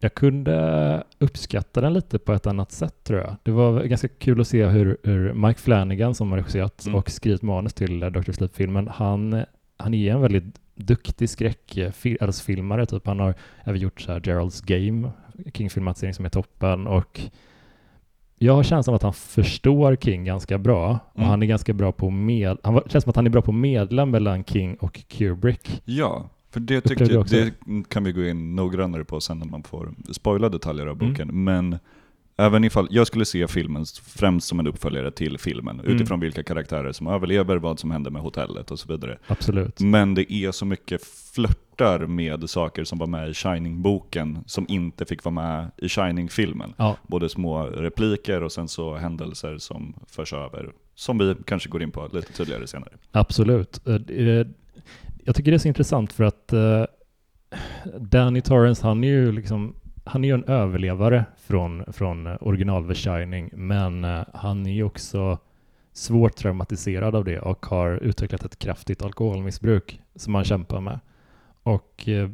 jag 0.00 0.14
kunde 0.14 1.04
uppskatta 1.18 1.80
den 1.80 1.92
lite 1.92 2.18
på 2.18 2.32
ett 2.32 2.46
annat 2.46 2.72
sätt 2.72 3.04
tror 3.04 3.18
jag. 3.20 3.36
Det 3.42 3.50
var 3.50 3.82
ganska 3.84 4.08
kul 4.08 4.40
att 4.40 4.48
se 4.48 4.66
hur, 4.66 4.96
hur 5.02 5.32
Mike 5.34 5.60
Flanagan 5.60 6.14
som 6.14 6.30
har 6.30 6.38
regisserat 6.38 6.86
Mm. 6.86 6.98
och 6.98 7.10
skrivit 7.10 7.42
manus 7.42 7.74
till 7.74 8.02
eh, 8.02 8.08
Dr. 8.10 8.32
Sleep-filmen, 8.32 8.88
han, 8.88 9.42
han 9.76 9.94
är 9.94 10.12
en 10.14 10.20
väldigt 10.20 10.44
duktig 10.78 11.30
skräckfilmare. 11.30 12.86
Typ. 12.86 13.06
Han 13.06 13.20
har 13.20 13.34
även 13.64 13.80
gjort 13.80 14.00
så 14.00 14.12
här 14.12 14.20
Gerald's 14.20 14.62
Game, 14.66 15.10
King-filmatisering 15.54 16.14
som 16.14 16.24
är 16.24 16.28
toppen 16.28 16.86
och 16.86 17.20
jag 18.40 18.54
har 18.54 18.62
känslan 18.62 18.92
av 18.92 18.96
att 18.96 19.02
han 19.02 19.12
förstår 19.12 19.96
King 19.96 20.24
ganska 20.24 20.58
bra 20.58 20.98
och 21.12 21.18
Mm. 21.18 21.30
han 21.30 21.42
är 21.42 21.46
ganska 21.46 21.72
bra 21.72 21.92
på 21.92 22.10
med, 22.10 22.56
han 22.62 22.74
var- 22.74 22.84
känns 22.88 23.04
som 23.04 23.10
att 23.10 23.16
han 23.16 23.26
är 23.26 23.30
bra 23.30 23.42
på 23.42 23.52
medla 23.52 24.06
mellan 24.06 24.44
King 24.44 24.74
och 24.74 25.00
Kubrick. 25.08 25.82
Ja, 25.84 26.30
för 26.50 26.60
det 26.60 26.80
tyckte 26.80 27.04
det 27.04 27.52
kan 27.88 28.04
vi 28.04 28.12
gå 28.12 28.24
in 28.24 28.56
noggrannare 28.56 29.04
på 29.04 29.20
sen 29.20 29.38
när 29.38 29.46
man 29.46 29.62
får 29.62 29.94
spoila 30.12 30.48
detaljer 30.48 30.86
av 30.86 30.96
Mm. 30.96 31.08
boken. 31.12 31.44
Men 31.44 31.78
även 32.38 32.64
ifall, 32.64 32.88
jag 32.90 33.06
skulle 33.06 33.24
se 33.24 33.48
filmen 33.48 33.84
främst 34.04 34.46
som 34.48 34.60
en 34.60 34.66
uppföljare 34.66 35.10
till 35.10 35.38
filmen, 35.38 35.80
Mm. 35.80 35.94
utifrån 35.96 36.20
vilka 36.20 36.42
karaktärer 36.42 36.92
som 36.92 37.06
överlever, 37.06 37.56
vad 37.56 37.78
som 37.78 37.90
händer 37.90 38.10
med 38.10 38.22
hotellet 38.22 38.70
och 38.70 38.78
så 38.78 38.92
vidare. 38.92 39.18
Absolut. 39.26 39.80
Men 39.80 40.14
det 40.14 40.32
är 40.32 40.52
så 40.52 40.64
mycket 40.66 41.00
flörtar 41.34 42.06
med 42.06 42.50
saker 42.50 42.84
som 42.84 42.98
var 42.98 43.06
med 43.06 43.28
i 43.30 43.34
Shining-boken, 43.34 44.38
som 44.46 44.66
inte 44.68 45.04
fick 45.04 45.24
vara 45.24 45.34
med 45.34 45.70
i 45.76 45.88
Shining-filmen. 45.88 46.74
Ja, 46.76 46.96
Både 47.06 47.28
små 47.28 47.62
repliker 47.62 48.42
och 48.42 48.52
sen 48.52 48.68
så 48.68 48.94
händelser 48.96 49.58
som 49.58 49.94
förs 50.08 50.32
över, 50.32 50.70
som 50.94 51.18
vi 51.18 51.34
kanske 51.46 51.68
går 51.68 51.82
in 51.82 51.90
på 51.90 52.08
lite 52.12 52.32
tydligare 52.32 52.66
senare. 52.66 52.92
absolut. 53.12 53.80
Eh, 53.86 54.46
Jag 55.24 55.34
tycker 55.36 55.50
det 55.50 55.56
är 55.56 55.58
så 55.58 55.68
intressant 55.68 56.12
för 56.12 56.24
att 56.24 56.52
eh, 56.52 56.84
Danny 58.00 58.40
Torrance, 58.40 58.86
han 58.86 59.04
är 59.04 59.08
ju 59.08 59.32
liksom 59.32 59.74
han 60.08 60.24
är 60.24 60.28
ju 60.28 60.34
en 60.34 60.44
överlevare 60.44 61.24
från, 61.36 61.92
från 61.92 62.26
eh, 62.26 62.36
original 62.40 62.88
The 62.88 62.94
Shining, 62.94 63.50
men 63.52 64.04
eh, 64.04 64.24
han 64.34 64.66
är 64.66 64.72
ju 64.72 64.82
också 64.82 65.38
svårt 65.92 66.36
traumatiserad 66.36 67.14
av 67.14 67.24
det 67.24 67.38
och 67.38 67.66
har 67.66 67.90
utvecklat 67.90 68.44
ett 68.44 68.58
kraftigt 68.58 69.02
alkoholmissbruk 69.02 70.00
som 70.14 70.34
han 70.34 70.44
kämpar 70.44 70.80
med. 70.80 71.00
Och 71.62 72.08
eh, 72.08 72.28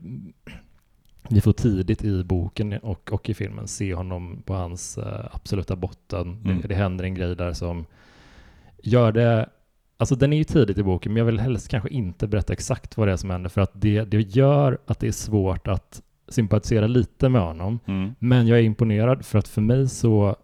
vi 1.29 1.41
får 1.41 1.53
tidigt 1.53 2.05
i 2.05 2.25
boken 2.25 2.73
och, 2.73 3.13
och 3.13 3.29
i 3.29 3.35
filmen 3.35 3.69
se 3.69 3.95
honom 3.95 4.43
på 4.45 4.55
hans 4.55 4.99
eh, 4.99 5.25
absoluta 5.33 5.77
botten. 5.77 6.43
Mm. 6.45 6.61
Det, 6.61 6.69
det 6.69 6.75
händer 6.75 7.05
en 7.05 7.15
grej 7.15 7.37
där 7.37 7.53
som 7.53 7.87
gör 8.83 9.13
det 9.13 9.49
Alltså 9.97 10.15
den 10.15 10.33
är 10.33 10.37
ju 10.37 10.45
tidigt 10.45 10.79
i 10.79 10.83
boken, 10.83 11.13
men 11.13 11.19
jag 11.19 11.25
vill 11.25 11.41
helst 11.41 11.69
kanske 11.69 11.89
inte 11.89 12.27
berätta 12.27 12.53
exakt 12.53 12.97
vad 12.97 13.09
det 13.09 13.13
är 13.13 13.17
som 13.17 13.31
händer, 13.31 13.51
för 13.51 13.61
att 13.61 13.71
det, 13.75 14.05
det 14.05 14.21
gör 14.21 14.79
att 14.87 14.99
det 14.99 15.09
är 15.09 15.13
svårt 15.13 15.69
att 15.69 16.03
sympatisera 16.29 16.87
lite 16.87 17.29
med 17.29 17.43
honom. 17.43 17.79
Mm. 17.87 18.15
Men 18.19 18.47
jag 18.47 18.59
är 18.59 18.63
imponerad, 18.63 19.25
för 19.25 19.39
att 19.39 19.49
för 19.49 19.61
mig 19.61 19.89
så 19.89 20.37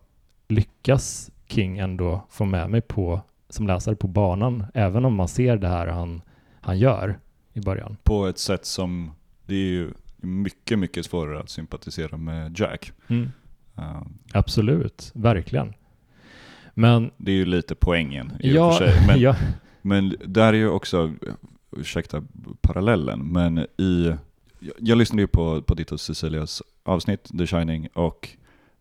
lyckas 0.48 1.30
King 1.46 1.78
ändå 1.78 2.26
få 2.30 2.44
med 2.44 2.70
mig 2.70 2.80
på, 2.80 3.20
som 3.48 3.66
läsare 3.66 3.96
på 3.96 4.08
banan, 4.08 4.66
även 4.74 5.04
om 5.04 5.14
man 5.14 5.28
ser 5.28 5.56
det 5.56 5.68
här 5.68 5.86
han, 5.86 6.22
han 6.60 6.78
gör 6.78 7.18
i 7.52 7.60
början. 7.60 7.96
På 8.02 8.26
ett 8.26 8.38
sätt 8.38 8.66
som, 8.66 9.10
det 9.46 9.54
är 9.54 9.68
ju 9.68 9.90
mycket, 10.16 10.78
mycket 10.78 11.06
svårare 11.06 11.40
att 11.40 11.50
sympatisera 11.50 12.16
med 12.16 12.58
Jack. 12.58 12.92
Uh, 13.10 13.26
Absolut, 14.32 15.10
verkligen. 15.14 15.74
Men 16.74 17.10
det 17.16 17.32
är 17.32 17.36
ju 17.36 17.44
lite 17.44 17.74
poängen 17.74 18.32
i 18.40 18.54
ja, 18.54 18.68
och 18.68 18.74
för 18.74 18.86
sig. 18.86 19.06
Men, 19.06 19.20
ja, 19.20 19.36
men 19.82 20.16
där 20.24 20.52
är 20.52 20.56
ju 20.56 20.68
också, 20.68 21.14
ursäkta 21.76 22.22
parallellen, 22.60 23.20
men 23.32 23.58
i, 23.58 24.12
jag, 24.60 24.74
jag 24.78 24.98
lyssnade 24.98 25.22
ju 25.22 25.26
på, 25.26 25.62
på 25.62 25.74
ditt 25.74 25.92
och 25.92 26.00
Cecilias 26.00 26.62
avsnitt, 26.82 27.38
The 27.38 27.46
Shining, 27.46 27.88
och 27.94 28.28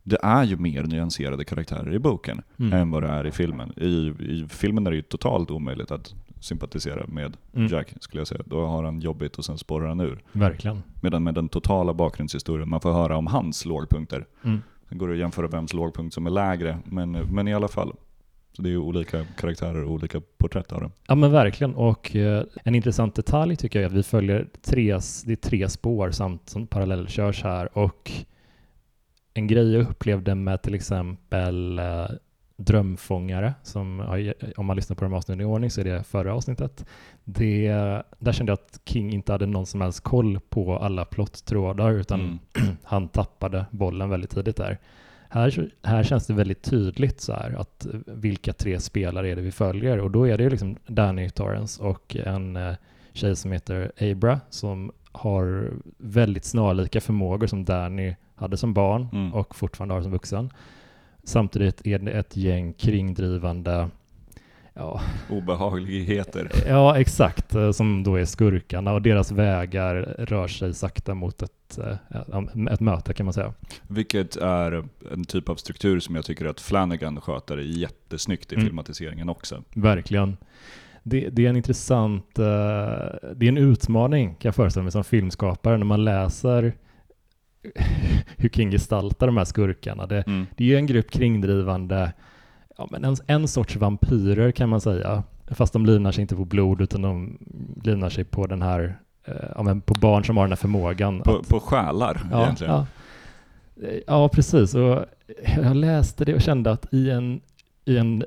det 0.03 0.17
är 0.23 0.43
ju 0.43 0.57
mer 0.57 0.83
nyanserade 0.83 1.45
karaktärer 1.45 1.93
i 1.93 1.99
boken 1.99 2.41
mm, 2.59 2.73
än 2.73 2.91
vad 2.91 3.03
det 3.03 3.09
är 3.09 3.27
i 3.27 3.31
filmen. 3.31 3.73
I, 3.77 4.13
I 4.19 4.47
filmen 4.49 4.87
är 4.87 4.91
det 4.91 4.97
ju 4.97 5.01
totalt 5.01 5.51
omöjligt 5.51 5.91
att 5.91 6.13
sympatisera 6.39 7.07
med 7.07 7.37
mm, 7.53 7.67
Jack, 7.67 7.93
skulle 7.99 8.21
jag 8.21 8.27
säga. 8.27 8.41
Då 8.45 8.65
har 8.65 8.83
han 8.83 8.99
jobbigt 8.99 9.37
och 9.37 9.45
sen 9.45 9.57
spårar 9.57 9.87
han 9.87 9.99
ur. 9.99 10.23
verkligen. 10.31 10.83
Medan 11.01 11.23
med 11.23 11.33
den 11.33 11.49
totala 11.49 11.93
bakgrundshistorien, 11.93 12.69
man 12.69 12.81
får 12.81 12.91
höra 12.91 13.17
om 13.17 13.27
hans 13.27 13.65
lågpunkter. 13.65 14.25
Mm. 14.43 14.61
Sen 14.89 14.97
går 14.97 15.07
det 15.07 15.13
att 15.13 15.19
jämföra 15.19 15.47
vems 15.47 15.73
lågpunkt 15.73 16.13
som 16.13 16.25
är 16.25 16.29
lägre, 16.29 16.77
men, 16.85 17.11
men 17.11 17.47
i 17.47 17.53
alla 17.53 17.67
fall. 17.67 17.93
Så 18.59 18.63
det 18.63 18.69
är 18.69 18.71
ju 18.71 18.77
olika 18.77 19.25
karaktärer 19.25 19.83
och 19.83 19.91
olika 19.91 20.21
porträtt 20.37 20.71
av 20.71 20.81
dem. 20.81 20.91
Ja 21.07 21.15
men 21.15 21.31
verkligen 21.31 21.75
och 21.75 22.15
eh, 22.15 22.43
en 22.63 22.75
intressant 22.75 23.15
detalj 23.15 23.55
tycker 23.55 23.79
jag 23.79 23.83
är 23.83 23.87
att 23.87 23.97
vi 23.97 24.03
följer 24.03 24.47
tre, 24.61 24.99
det 25.25 25.31
är 25.31 25.35
tre 25.35 25.69
spår 25.69 26.11
samt 26.11 26.49
som 26.49 26.67
parallellkörs 26.67 27.43
här 27.43 27.77
och 27.77 28.11
en 29.33 29.47
grej 29.47 29.73
jag 29.73 29.89
upplevde 29.89 30.35
med 30.35 30.61
till 30.61 30.75
exempel 30.75 31.79
eh, 31.79 32.05
Drömfångare, 32.57 33.53
som 33.63 33.99
om 34.57 34.65
man 34.65 34.75
lyssnar 34.75 34.95
på 34.95 35.03
de 35.03 35.13
avsnitten 35.13 35.41
i 35.41 35.45
ordning 35.45 35.71
så 35.71 35.81
är 35.81 35.85
det 35.85 36.03
förra 36.03 36.33
avsnittet. 36.33 36.85
Det, 37.23 37.69
där 38.19 38.31
kände 38.31 38.51
jag 38.51 38.59
att 38.59 38.81
King 38.85 39.13
inte 39.13 39.31
hade 39.31 39.45
någon 39.45 39.65
som 39.65 39.81
helst 39.81 40.03
koll 40.03 40.39
på 40.49 40.77
alla 40.77 41.05
plottrådar 41.05 41.91
utan 41.91 42.19
mm. 42.21 42.39
han 42.83 43.07
tappade 43.07 43.65
bollen 43.71 44.09
väldigt 44.09 44.29
tidigt 44.29 44.57
där. 44.57 44.77
Här, 45.31 45.71
här 45.83 46.03
känns 46.03 46.27
det 46.27 46.33
väldigt 46.33 46.61
tydligt 46.63 47.21
så 47.21 47.33
här 47.33 47.55
att 47.61 47.87
vilka 48.05 48.53
tre 48.53 48.79
spelare 48.79 49.29
är 49.29 49.35
det 49.35 49.41
vi 49.41 49.51
följer 49.51 49.99
och 49.99 50.11
då 50.11 50.27
är 50.27 50.37
det 50.37 50.43
ju 50.43 50.49
liksom 50.49 50.77
Danny 50.87 51.29
Torrance 51.29 51.83
och 51.83 52.15
en 52.15 52.55
eh, 52.55 52.75
tjej 53.13 53.35
som 53.35 53.51
heter 53.51 53.91
Abra 53.99 54.39
som 54.49 54.91
har 55.11 55.73
väldigt 55.97 56.45
snarlika 56.45 57.01
förmågor 57.01 57.47
som 57.47 57.65
Danny 57.65 58.15
hade 58.35 58.57
som 58.57 58.73
barn 58.73 59.07
mm. 59.13 59.33
och 59.33 59.55
fortfarande 59.55 59.93
har 59.95 60.01
som 60.01 60.11
vuxen. 60.11 60.49
Samtidigt 61.23 61.87
är 61.87 61.99
det 61.99 62.11
ett 62.11 62.37
gäng 62.37 62.73
kringdrivande 62.73 63.89
ja. 64.79 65.01
obehagligheter. 65.29 66.51
Ja, 66.67 66.99
exakt, 66.99 67.55
eh, 67.55 67.71
som 67.71 68.03
då 68.03 68.15
är 68.15 68.25
skurkarna 68.25 68.93
och 68.93 69.01
deras 69.01 69.31
vägar 69.31 69.95
rör 70.19 70.47
sig 70.47 70.73
sakta 70.73 71.13
mot 71.13 71.41
ett, 71.41 71.77
eh, 71.77 72.73
ett 72.73 72.79
möte 72.79 73.13
kan 73.13 73.25
man 73.25 73.33
säga. 73.33 73.53
Vilket 73.87 74.35
är 74.35 74.83
en 75.11 75.23
typ 75.23 75.49
av 75.49 75.55
struktur 75.55 75.99
som 75.99 76.15
jag 76.15 76.25
tycker 76.25 76.45
att 76.45 76.61
Flanagan 76.61 77.21
sköter 77.21 77.57
jättesnyggt 77.57 78.51
i 78.51 78.55
mm. 78.55 78.67
filmatiseringen 78.67 79.29
också. 79.29 79.63
Verkligen. 79.73 80.37
Det, 81.03 81.29
det, 81.29 81.45
är 81.45 81.49
en 81.49 81.57
intressant, 81.57 82.39
eh, 82.39 82.45
det 83.35 83.45
är 83.45 83.47
en 83.47 83.57
utmaning 83.57 84.27
kan 84.29 84.49
jag 84.49 84.55
föreställa 84.55 84.83
mig 84.83 84.91
som 84.91 85.03
filmskapare 85.03 85.77
när 85.77 85.85
man 85.85 86.03
läser 86.03 86.73
hur 88.37 88.49
King 88.49 88.71
gestaltar 88.71 89.27
de 89.27 89.37
här 89.37 89.45
skurkarna. 89.45 90.07
Det, 90.07 90.21
mm. 90.27 90.45
det 90.57 90.63
är 90.63 90.67
ju 90.67 90.75
en 90.75 90.85
grupp 90.85 91.11
kringdrivande, 91.11 92.13
ja, 92.79 92.87
men 92.91 93.05
en, 93.05 93.15
en 93.27 93.47
sorts 93.47 93.75
vampyrer 93.75 94.51
kan 94.51 94.69
man 94.69 94.81
säga. 94.81 95.23
Fast 95.47 95.73
de 95.73 95.85
livnar 95.85 96.11
sig 96.11 96.21
inte 96.21 96.35
på 96.35 96.45
blod 96.45 96.81
utan 96.81 97.01
de 97.01 97.37
livnar 97.83 98.09
sig 98.09 98.23
på 98.23 98.47
den 98.47 98.61
här, 98.61 98.99
eh, 99.25 99.33
ja, 99.55 99.63
men 99.63 99.81
på 99.81 99.93
barn 99.93 100.25
som 100.25 100.37
har 100.37 100.43
den 100.43 100.51
här 100.51 100.57
förmågan. 100.57 101.21
På, 101.21 101.37
att, 101.37 101.49
på 101.49 101.59
själar 101.59 102.21
ja, 102.31 102.43
egentligen. 102.43 102.73
Ja. 102.73 102.85
ja, 104.07 104.29
precis. 104.29 104.75
Och 104.75 105.05
jag 105.55 105.75
läste 105.75 106.25
det 106.25 106.35
och 106.35 106.41
kände 106.41 106.71
att 106.71 106.93
i 106.93 107.09
en, 107.09 107.41
i 107.85 107.97
en 107.97 108.23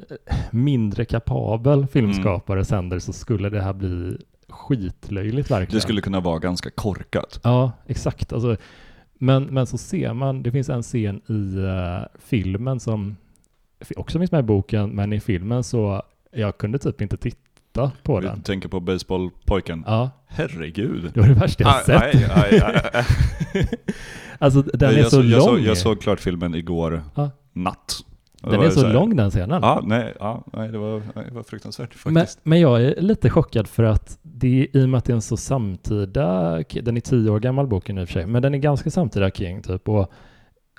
mindre 0.51 1.05
kapabel 1.05 1.87
filmskapare 1.87 2.59
mm. 2.59 2.65
sänder 2.65 2.99
så 2.99 3.13
skulle 3.13 3.51
det 3.51 3.63
här 3.63 3.73
bli 3.73 4.17
skitlöjligt 4.49 5.51
verkligen. 5.51 5.75
Det 5.75 5.81
skulle 5.81 6.01
kunna 6.01 6.21
vara 6.21 6.39
ganska 6.39 6.71
korkat. 6.71 7.41
Ja, 7.43 7.73
exakt. 7.87 8.33
Alltså, 8.33 8.57
men, 9.15 9.45
men 9.45 9.67
så 9.67 9.79
ser 9.79 10.13
man, 10.13 10.43
det 10.43 10.51
finns 10.51 10.69
en 10.69 10.83
scen 10.83 11.21
i 11.29 11.59
uh, 11.59 12.05
filmen 12.19 12.81
som 12.81 13.17
också 13.97 14.19
finns 14.19 14.33
med 14.33 14.39
i 14.39 14.43
boken, 14.43 14.91
men 14.91 15.13
i 15.13 15.21
filmen 15.21 15.65
så 15.65 16.03
jag 16.33 16.59
kunde 16.59 16.79
typ 16.79 17.01
inte 17.01 17.17
titta 17.17 17.93
på 18.03 18.21
Vi 18.21 18.27
den. 18.27 18.37
Du 18.37 18.43
tänker 18.43 18.69
på 18.69 18.81
baseballpojken? 18.81 19.85
Ja. 19.87 20.11
Herregud. 20.27 21.11
Det 21.15 21.21
var 21.21 21.29
det 21.29 21.35
värsta 21.35 21.65
jag 21.65 21.85
sett. 21.85 22.03
Aj, 22.03 22.31
aj, 22.35 22.61
aj, 22.93 23.67
alltså 24.39 24.63
den 24.63 24.95
är 24.95 25.03
så, 25.03 25.11
så 25.11 25.23
lång. 25.23 25.31
Jag, 25.31 25.43
så, 25.43 25.59
jag 25.59 25.79
såg 25.79 26.01
klart 26.01 26.21
filmen 26.21 26.55
igår 26.55 27.03
ja. 27.15 27.31
natt. 27.53 28.05
Den 28.51 28.61
är 28.61 28.71
så, 28.71 28.81
så 28.81 28.89
lång 28.89 29.17
den 29.17 29.31
scenen. 29.31 29.63
Ja, 29.63 29.83
nej, 29.85 30.15
ja, 30.19 30.45
nej 30.53 30.69
det, 30.69 30.79
var, 30.79 31.03
det 31.15 31.35
var 31.35 31.43
fruktansvärt 31.43 31.95
faktiskt. 31.95 32.39
Men, 32.45 32.51
men 32.51 32.61
jag 32.61 32.83
är 32.83 33.01
lite 33.01 33.31
chockad 33.31 33.69
för 33.69 33.83
att 33.83 34.19
det, 34.23 34.69
i 34.73 34.85
och 34.85 34.89
med 34.89 34.99
att 34.99 35.05
det 35.05 35.13
är 35.13 35.15
en 35.15 35.23
så 35.23 35.37
samtida, 35.37 36.57
den 36.83 36.97
är 36.97 37.01
tio 37.01 37.31
år 37.31 37.41
gammal 37.41 37.67
boken 37.67 37.99
i 37.99 38.05
och 38.05 38.09
för 38.09 38.13
sig, 38.13 38.27
men 38.27 38.43
den 38.43 38.55
är 38.55 38.59
ganska 38.59 38.91
samtida 38.91 39.31
King 39.31 39.63
typ 39.63 39.89
och 39.89 40.13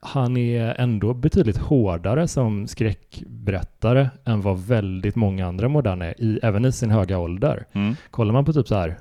han 0.05 0.38
är 0.38 0.81
ändå 0.81 1.13
betydligt 1.13 1.57
hårdare 1.57 2.27
som 2.27 2.67
skräckberättare 2.67 4.10
än 4.25 4.41
vad 4.41 4.60
väldigt 4.60 5.15
många 5.15 5.48
andra 5.48 5.69
moderna 5.69 6.05
är, 6.05 6.22
i, 6.22 6.39
även 6.43 6.65
i 6.65 6.72
sin 6.72 6.91
höga 6.91 7.19
ålder. 7.19 7.65
Mm. 7.74 7.95
Kollar 8.12 8.33
man 8.33 8.45
på 8.45 8.53
typ 8.53 8.67
så 8.67 8.75
här, 8.75 8.98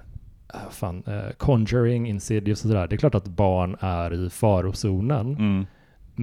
äh, 0.55 0.61
fan, 0.71 1.03
uh, 1.09 1.33
Conjuring, 1.37 2.09
Insidious 2.09 2.65
och 2.65 2.71
sådär, 2.71 2.87
det 2.87 2.95
är 2.95 2.99
klart 2.99 3.15
att 3.15 3.29
barn 3.29 3.77
är 3.81 4.15
i 4.15 4.31
farozonen. 4.31 5.27
Mm. 5.27 5.67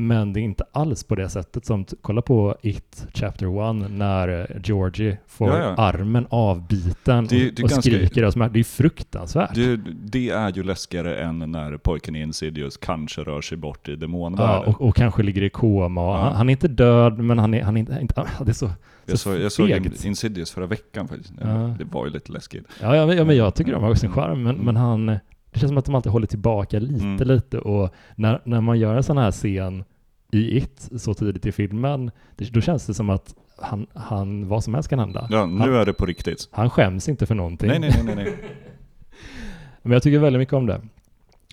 Men 0.07 0.33
det 0.33 0.39
är 0.39 0.41
inte 0.41 0.63
alls 0.71 1.03
på 1.03 1.15
det 1.15 1.29
sättet 1.29 1.65
som, 1.65 1.85
kolla 2.01 2.21
på 2.21 2.57
It 2.61 3.07
Chapter 3.13 3.69
1 3.85 3.91
när 3.91 4.39
eh, 4.39 4.61
Georgie 4.63 5.17
får 5.27 5.49
ja, 5.49 5.57
ja. 5.57 5.75
armen 5.77 6.27
avbiten 6.29 7.27
det, 7.27 7.47
och, 7.47 7.53
det 7.55 7.63
och 7.63 7.71
skriker 7.71 8.25
och 8.25 8.33
smärta. 8.33 8.53
Det 8.53 8.59
är 8.59 8.63
fruktansvärt. 8.63 9.55
Det, 9.55 9.79
det, 10.03 10.29
är 10.29 10.51
ju 10.51 10.63
läskigare 10.63 11.17
än 11.17 11.51
när 11.51 11.77
pojken 11.77 12.15
i 12.15 12.21
Insidious 12.21 12.77
kanske 12.77 13.21
rör 13.21 13.41
sig 13.41 13.57
bort 13.57 13.89
i 13.89 13.95
demonvärlden. 13.95 14.63
Ja, 14.65 14.73
och, 14.73 14.81
och 14.81 14.95
kanske 14.95 15.23
ligger 15.23 15.41
i 15.41 15.49
koma. 15.49 16.01
Ja. 16.01 16.17
Han, 16.17 16.35
han, 16.35 16.49
är 16.49 16.51
inte 16.51 16.67
död, 16.67 17.19
men 17.19 17.39
han 17.39 17.53
är, 17.53 17.63
han 17.63 17.77
är 17.77 17.79
inte, 17.79 17.97
inte 18.01 18.25
det 18.45 18.51
är 18.51 18.53
så 18.53 18.69
jag, 19.05 19.19
så, 19.19 19.37
jag 19.37 19.51
såg 19.51 19.69
Insidious 20.03 20.51
förra 20.51 20.65
veckan 20.65 21.07
faktiskt. 21.07 21.33
Det 21.77 21.85
var 21.91 22.05
ju 22.05 22.11
lite 22.11 22.31
läskigt. 22.31 22.65
Ja, 22.81 22.95
ja, 22.95 23.05
men, 23.05 23.17
ja, 23.17 23.23
men 23.23 23.35
jag 23.35 23.55
tycker 23.55 23.71
de 23.71 23.83
har 23.83 23.95
sin 23.95 24.11
charm, 24.11 24.43
men, 24.43 24.55
men 24.55 24.75
han 24.75 25.19
det 25.51 25.59
känns 25.59 25.69
som 25.69 25.77
att 25.77 25.85
de 25.85 25.95
alltid 25.95 26.11
håller 26.11 26.27
tillbaka 26.27 26.79
lite, 26.79 27.05
mm. 27.05 27.27
lite 27.27 27.59
och 27.59 27.93
när, 28.15 28.41
när 28.43 28.61
man 28.61 28.79
gör 28.79 28.95
en 28.95 29.03
sån 29.03 29.17
här 29.17 29.31
scen 29.31 29.83
i 30.31 30.57
It 30.57 30.89
så 30.97 31.13
tidigt 31.13 31.45
i 31.45 31.51
filmen, 31.51 32.11
det, 32.35 32.53
då 32.53 32.61
känns 32.61 32.85
det 32.85 32.93
som 32.93 33.09
att 33.09 33.35
han, 33.57 33.87
han, 33.93 34.47
vad 34.47 34.63
som 34.63 34.73
helst 34.73 34.89
kan 34.89 34.99
hända. 34.99 35.27
Ja, 35.29 35.45
nu 35.45 35.59
han, 35.59 35.73
är 35.73 35.85
det 35.85 35.93
på 35.93 36.05
riktigt. 36.05 36.49
Han 36.51 36.69
skäms 36.69 37.09
inte 37.09 37.25
för 37.25 37.35
någonting. 37.35 37.69
Nej, 37.69 37.79
nej, 37.79 38.01
nej, 38.05 38.15
nej. 38.15 38.37
Men 39.81 39.91
jag 39.91 40.03
tycker 40.03 40.19
väldigt 40.19 40.39
mycket 40.39 40.53
om 40.53 40.65
det. 40.65 40.81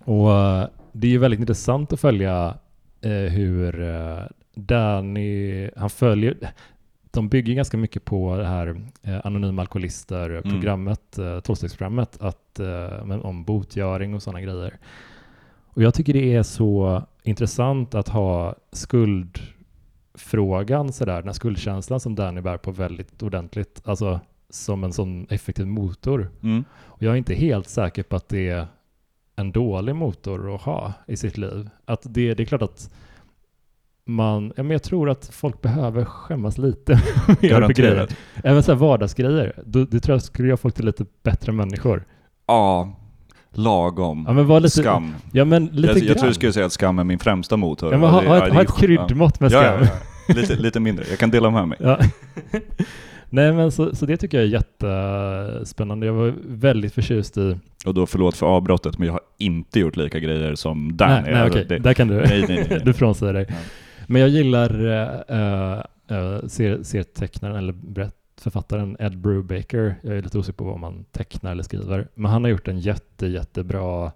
Och 0.05 0.29
uh, 0.29 0.65
det 0.93 1.07
är 1.07 1.11
ju 1.11 1.19
väldigt 1.19 1.41
intressant 1.41 1.93
att 1.93 2.01
följa 2.01 2.59
uh, 3.07 3.11
hur 3.13 3.81
uh, 3.81 4.21
Danny, 4.55 5.71
han 5.77 5.91
följer, 5.91 6.37
de 7.17 7.29
bygger 7.29 7.55
ganska 7.55 7.77
mycket 7.77 8.05
på 8.05 8.37
det 8.37 8.47
här 8.47 8.81
eh, 9.03 9.21
Anonyma 9.25 9.63
Alkoholister-programmet, 9.63 11.19
mm. 11.19 11.35
eh, 11.35 11.41
tolvstegsprogrammet, 11.41 12.23
eh, 12.59 13.11
om 13.23 13.45
botgöring 13.45 14.15
och 14.15 14.23
sådana 14.23 14.41
grejer. 14.41 14.79
Och 15.67 15.83
jag 15.83 15.95
tycker 15.95 16.13
det 16.13 16.35
är 16.35 16.43
så 16.43 17.03
intressant 17.23 17.95
att 17.95 18.09
ha 18.09 18.55
skuldfrågan 18.73 19.43
sådär, 20.93 21.17
den 21.17 21.27
här 21.27 21.33
skuldkänslan 21.33 22.01
som 22.01 22.15
Danny 22.15 22.41
bär 22.41 22.57
på 22.57 22.71
väldigt 22.71 23.23
ordentligt, 23.23 23.83
alltså 23.85 24.21
som 24.51 24.85
en 24.85 24.93
sån 24.93 25.27
effektiv 25.31 25.67
motor. 25.67 26.31
Mm. 26.43 26.65
Och 26.75 27.03
jag 27.03 27.13
är 27.13 27.17
inte 27.17 27.35
helt 27.35 27.69
säker 27.69 28.03
på 28.03 28.17
att 28.17 28.29
det 28.29 28.49
är 28.49 28.67
en 29.37 29.53
dålig 29.53 29.95
motor 29.95 30.55
att 30.55 30.63
ha 30.63 30.93
i 31.07 31.17
sitt 31.17 31.39
liv. 31.39 31.71
Att 31.85 32.03
det, 32.05 32.35
det 32.35 32.43
är 32.43 32.47
klart 32.47 32.63
att 32.63 32.91
man, 34.07 34.53
ja, 34.57 34.63
men 34.63 34.71
jag 34.71 34.83
tror 34.83 35.11
att 35.11 35.31
folk 35.33 35.63
behöver 35.63 36.05
skämmas 36.05 36.59
lite 36.59 36.95
mer 37.41 37.67
för 37.67 37.73
grejer. 37.73 38.09
Även 38.45 38.63
så 38.63 38.73
här 38.73 38.79
vardagsgrejer. 38.79 39.63
Det, 39.65 39.85
det 39.85 40.01
tror 40.01 40.15
jag 40.15 40.23
skulle 40.23 40.49
göra 40.49 40.57
folk 40.57 40.75
till 40.75 40.87
lite 40.87 41.05
bättre 41.23 41.53
människor. 41.53 42.05
Ja, 42.47 42.97
lagom. 43.53 44.25
Ja, 44.29 44.33
men 44.33 44.47
var 44.47 44.61
lite, 44.61 44.83
skam. 44.83 45.15
Ja, 45.33 45.45
men 45.45 45.67
lite 45.67 45.99
jag, 45.99 45.99
jag 45.99 46.19
tror 46.19 46.29
du 46.29 46.35
skulle 46.35 46.53
säga 46.53 46.67
att 46.67 46.73
skam 46.73 46.99
är 46.99 47.05
min 47.05 47.19
främsta 47.19 47.57
motor. 47.57 47.93
Ja, 47.93 47.99
men 47.99 48.11
ha, 48.11 48.25
ha, 48.25 48.47
ett, 48.47 48.55
ha 48.55 48.63
ett 48.63 48.77
kryddmått 48.77 49.41
med 49.41 49.51
skam. 49.51 49.65
Ja, 49.65 49.89
ja, 50.29 50.35
lite, 50.35 50.57
lite 50.57 50.81
mindre. 50.81 51.05
Jag 51.11 51.19
kan 51.19 51.31
dela 51.31 51.51
med 51.51 51.69
mig. 51.69 51.79
Nej, 53.31 53.53
men 53.53 53.73
så, 53.73 53.95
så 53.95 54.07
det 54.07 54.17
tycker 54.17 54.39
jag 54.39 54.47
är 54.47 54.51
jättespännande. 54.51 56.07
Jag 56.07 56.13
var 56.13 56.35
väldigt 56.47 56.95
förtjust 56.95 57.37
i... 57.37 57.57
Och 57.87 57.95
då 57.95 58.07
förlåt 58.07 58.37
för 58.37 58.47
avbrottet, 58.47 58.99
men 58.99 59.07
jag 59.07 59.13
har 59.13 59.21
inte 59.39 59.81
gjort 59.81 59.97
lika 59.97 60.19
grejer 60.19 60.55
som 60.55 60.97
Dan. 60.97 61.09
Nej, 61.09 61.23
nej 61.25 61.35
alltså, 61.35 61.59
okej. 61.59 61.69
Det... 61.69 61.79
Där 61.79 61.95
kan 61.95 62.09
du. 62.09 62.15
Nej, 62.15 62.45
nej, 62.49 62.67
nej. 62.71 62.81
du 62.85 62.93
frånsäger 62.93 63.33
dig. 63.33 63.47
Men 64.07 64.21
jag 64.21 64.31
gillar 64.31 64.85
uh, 64.85 65.83
uh, 66.11 66.47
serietecknaren, 66.83 67.57
eller 67.57 67.73
berätt, 67.73 68.15
författaren 68.41 68.97
Ed 69.01 69.19
Brubaker. 69.19 69.95
Jag 70.03 70.17
är 70.17 70.23
lite 70.23 70.39
osäker 70.39 70.59
på 70.59 70.65
vad 70.65 70.79
man 70.79 71.05
tecknar 71.05 71.53
eller 71.53 71.63
skriver. 71.63 72.09
Men 72.15 72.31
han 72.31 72.45
har 72.45 72.51
gjort 72.51 72.69
en 72.69 72.79
jätte, 72.79 73.27
jättebra 73.27 74.07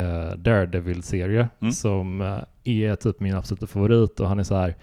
uh, 0.00 0.36
Daredevil-serie 0.36 1.48
mm. 1.60 1.72
som 1.72 2.20
är 2.64 2.96
typ 2.96 3.20
min 3.20 3.34
absoluta 3.34 3.66
favorit 3.66 4.20
och 4.20 4.28
han 4.28 4.38
är 4.38 4.44
så 4.44 4.54
här 4.54 4.74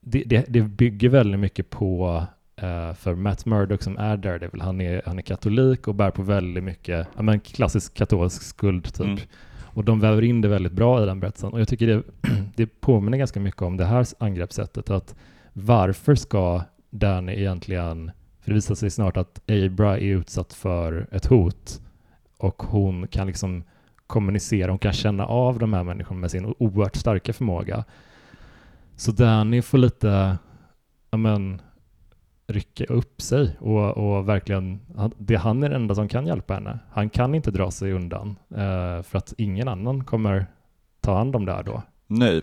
det, 0.00 0.22
det, 0.26 0.44
det 0.48 0.62
bygger 0.62 1.08
väldigt 1.08 1.40
mycket 1.40 1.70
på 1.70 2.24
för 2.96 3.14
Matt 3.14 3.46
Murdock 3.46 3.82
som 3.82 3.98
är 3.98 4.16
Daredevil, 4.16 4.60
han 4.60 4.80
är, 4.80 5.02
han 5.06 5.18
är 5.18 5.22
katolik 5.22 5.88
och 5.88 5.94
bär 5.94 6.10
på 6.10 6.22
väldigt 6.22 6.64
mycket, 6.64 7.08
ja 7.16 7.22
men 7.22 7.40
klassisk 7.40 7.94
katolsk 7.94 8.42
skuld 8.42 8.84
typ. 8.94 9.06
Mm. 9.06 9.18
Och 9.74 9.84
de 9.84 10.00
väver 10.00 10.22
in 10.22 10.40
det 10.40 10.48
väldigt 10.48 10.72
bra 10.72 11.02
i 11.02 11.06
den 11.06 11.20
berättelsen. 11.20 11.52
Och 11.52 11.60
jag 11.60 11.68
tycker 11.68 11.86
det, 11.86 12.02
det 12.56 12.66
påminner 12.80 13.18
ganska 13.18 13.40
mycket 13.40 13.62
om 13.62 13.76
det 13.76 13.84
här 13.84 14.06
angreppssättet. 14.18 14.90
Att 14.90 15.14
varför 15.52 16.14
ska 16.14 16.62
Danny 16.90 17.32
egentligen, 17.32 18.10
för 18.40 18.50
det 18.50 18.54
visar 18.54 18.74
sig 18.74 18.90
snart 18.90 19.16
att 19.16 19.40
Abra 19.50 19.98
är 19.98 20.02
utsatt 20.02 20.52
för 20.52 21.06
ett 21.10 21.26
hot 21.26 21.80
och 22.38 22.62
hon 22.62 23.06
kan 23.06 23.26
liksom 23.26 23.64
kommunicera, 24.06 24.70
hon 24.70 24.78
kan 24.78 24.92
känna 24.92 25.26
av 25.26 25.58
de 25.58 25.72
här 25.72 25.84
människorna 25.84 26.20
med 26.20 26.30
sin 26.30 26.54
oerhört 26.58 26.96
starka 26.96 27.32
förmåga. 27.32 27.84
Så 28.96 29.12
Danny 29.12 29.62
får 29.62 29.78
lite, 29.78 30.38
ja 31.10 31.18
men, 31.18 31.62
rycka 32.46 32.84
upp 32.84 33.22
sig 33.22 33.56
och, 33.60 33.96
och 33.96 34.28
verkligen, 34.28 34.80
det 35.18 35.36
han 35.36 35.62
är 35.62 35.68
den 35.68 35.82
enda 35.82 35.94
som 35.94 36.08
kan 36.08 36.26
hjälpa 36.26 36.54
henne. 36.54 36.78
Han 36.90 37.10
kan 37.10 37.34
inte 37.34 37.50
dra 37.50 37.70
sig 37.70 37.92
undan 37.92 38.36
eh, 38.50 39.02
för 39.02 39.16
att 39.18 39.34
ingen 39.38 39.68
annan 39.68 40.04
kommer 40.04 40.46
ta 41.00 41.14
hand 41.18 41.36
om 41.36 41.44
det 41.44 41.52
här 41.52 41.62
då. 41.62 41.82
Nej, 42.06 42.42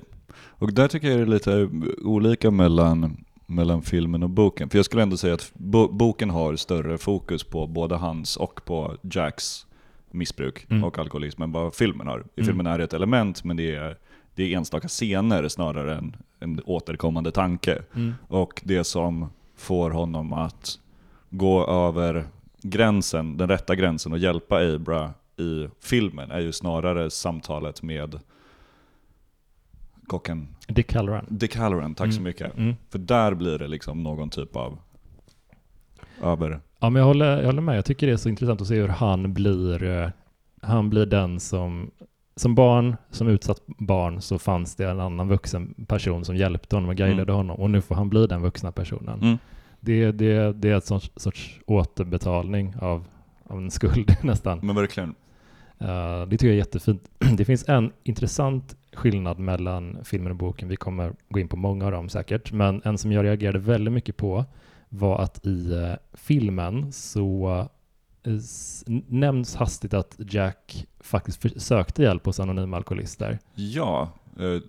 Och 0.50 0.74
där 0.74 0.88
tycker 0.88 1.08
jag 1.10 1.18
det 1.18 1.24
är 1.24 1.26
lite 1.26 1.70
olika 2.04 2.52
mellan, 2.52 3.18
mellan 3.46 3.82
filmen 3.82 4.24
och 4.24 4.30
boken. 4.30 4.70
För 4.70 4.78
jag 4.78 4.86
skulle 4.86 5.04
ändå 5.04 5.18
säga 5.18 5.34
att 5.34 5.52
bo 5.54 5.88
boken 5.88 6.30
har 6.30 6.56
större 6.56 6.98
fokus 6.98 7.44
på 7.44 7.68
både 7.68 7.96
hans 7.96 8.38
och 8.38 8.62
på 8.66 8.96
Jacks 9.02 9.66
missbruk 10.12 10.66
Mm. 10.70 10.84
och 10.84 11.00
alkoholism 11.00 11.42
än 11.42 11.52
vad 11.52 11.74
filmen 11.76 12.08
har. 12.08 12.20
I 12.20 12.24
Mm. 12.42 12.46
filmen 12.48 12.66
är 12.68 12.78
det 12.78 12.84
ett 12.84 12.94
element, 12.94 13.44
men 13.44 13.58
det 13.58 13.76
är, 13.76 13.98
det 14.36 14.44
är 14.44 14.58
enstaka 14.58 14.88
scener 14.88 15.48
snarare 15.48 15.98
än 15.98 16.16
en 16.40 16.62
återkommande 16.66 17.32
tanke. 17.32 17.82
Mm. 17.96 18.14
Och 18.28 18.62
det 18.66 18.84
som 18.84 19.30
får 19.60 19.92
honom 19.92 20.34
att 20.34 20.80
gå 21.30 21.68
över 21.68 22.26
gränsen, 22.62 23.38
den 23.38 23.48
rätta 23.50 23.76
gränsen 23.76 24.12
och 24.12 24.18
hjälpa 24.18 24.58
Abra 24.76 25.14
i 25.38 25.68
filmen 25.80 26.32
är 26.32 26.40
ju 26.40 26.52
snarare 26.52 27.10
samtalet 27.10 27.82
med 27.84 28.20
kocken 30.08 30.48
Dick 30.68 30.94
Halloran. 30.94 31.26
Dick 31.30 31.56
Halloran, 31.56 31.96
tack 31.96 32.08
så 32.14 32.20
Mm. 32.20 32.24
mycket. 32.24 32.58
Mm. 32.58 32.76
För 32.90 33.00
där 33.00 33.34
blir 33.34 33.58
det 33.60 33.68
liksom 33.68 34.04
någon 34.04 34.30
typ 34.30 34.56
av 34.56 34.78
över... 36.24 36.60
Ja, 36.80 36.90
men 36.90 37.00
jag 37.00 37.08
håller, 37.08 37.38
jag 37.38 37.46
håller 37.46 37.62
med. 37.62 37.78
Jag 37.78 37.86
tycker 37.86 38.08
det 38.08 38.14
är 38.14 38.18
så 38.18 38.30
intressant 38.30 38.62
att 38.62 38.68
se 38.68 38.76
hur 38.76 38.88
han 38.88 39.34
blir, 39.34 39.84
eh, 39.84 40.10
han 40.62 40.90
blir 40.90 41.06
den 41.06 41.40
som, 41.40 41.92
som 42.40 42.56
barn, 42.56 42.96
som 43.12 43.28
utsatt 43.28 43.62
barn, 43.68 44.22
så 44.22 44.40
fanns 44.40 44.76
det 44.76 44.90
en 44.90 45.00
annan 45.00 45.28
vuxen 45.28 45.86
person 45.88 46.26
som 46.26 46.36
hjälpte 46.36 46.76
honom 46.76 46.90
och 46.90 46.96
guidade 46.96 47.22
Mm. 47.34 47.36
honom. 47.36 47.60
Och 47.60 47.70
nu 47.70 47.82
får 47.82 47.96
han 47.96 48.10
bli 48.10 48.28
den 48.28 48.42
vuxna 48.42 48.72
personen. 48.72 49.20
Mm. 49.22 49.38
Det, 49.80 50.12
det, 50.12 50.54
det 50.54 50.70
är 50.70 50.78
ett 50.78 50.86
sorts, 50.86 51.12
sorts 51.16 51.60
återbetalning 51.68 52.74
av, 52.82 53.06
av 53.44 53.58
en 53.58 53.72
skuld 53.72 54.16
nästan. 54.24 54.60
Men 54.64 54.76
verkligen. 54.76 55.16
Eh, 55.80 56.22
det 56.22 56.30
tycker 56.30 56.46
jag 56.48 56.54
är 56.54 56.58
jättefint. 56.58 57.10
Det 57.38 57.46
finns 57.46 57.70
en 57.70 57.92
intressant 58.04 58.76
skillnad 58.94 59.40
mellan 59.40 59.98
filmen 60.04 60.32
och 60.32 60.38
boken. 60.38 60.68
Vi 60.70 60.76
kommer 60.76 61.14
gå 61.30 61.40
in 61.40 61.48
på 61.48 61.58
många 61.58 61.86
av 61.86 61.92
dem 61.92 62.10
säkert. 62.10 62.52
Men 62.52 62.82
en 62.86 62.98
som 62.98 63.12
jag 63.12 63.26
reagerade 63.26 63.60
väldigt 63.60 63.94
mycket 63.94 64.18
på 64.18 64.46
var 64.90 65.20
att 65.22 65.46
i 65.46 65.74
eh, 65.74 65.94
filmen 66.14 66.92
så 66.92 67.68
nämns 69.08 69.56
hastigt 69.56 69.94
att 69.94 70.16
Jack 70.30 70.88
faktiskt 71.00 71.62
sökte 71.62 72.04
hjälp 72.04 72.26
hos 72.26 72.40
anonyma 72.40 72.78
alkoholister. 72.78 73.40
Ja, 73.56 74.12
eh, 74.40 74.62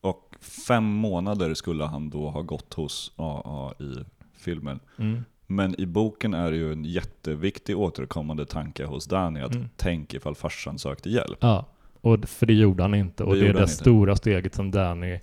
och 0.00 0.34
fem 0.66 0.84
månader 0.84 1.54
skulle 1.54 1.84
han 1.84 2.10
då 2.10 2.30
ha 2.30 2.42
gått 2.42 2.74
hos 2.74 3.12
AA 3.16 3.72
i 3.78 3.94
filmen. 4.36 4.80
Men 5.46 5.80
i 5.80 5.86
boken 5.86 6.34
är 6.34 6.50
det 6.50 6.56
ju 6.56 6.72
en 6.72 6.84
jätteviktig 6.84 7.78
återkommande 7.78 8.46
tanke 8.46 8.84
hos 8.84 9.06
Danny 9.06 9.40
att 9.40 9.54
Mm. 9.54 9.68
tänk 9.76 10.14
ifall 10.14 10.34
farsan 10.34 10.78
sökte 10.78 11.10
hjälp. 11.10 11.38
Ja, 11.40 11.66
och 12.00 12.28
för 12.28 12.46
det 12.46 12.52
gjorde 12.54 12.82
han 12.82 12.94
inte. 12.94 13.24
Och 13.24 13.34
Det 13.34 13.40
det, 13.40 13.48
är 13.48 13.52
det 13.52 13.68
stora 13.68 14.16
steget 14.16 14.54
som 14.54 14.70
Danny... 14.70 15.20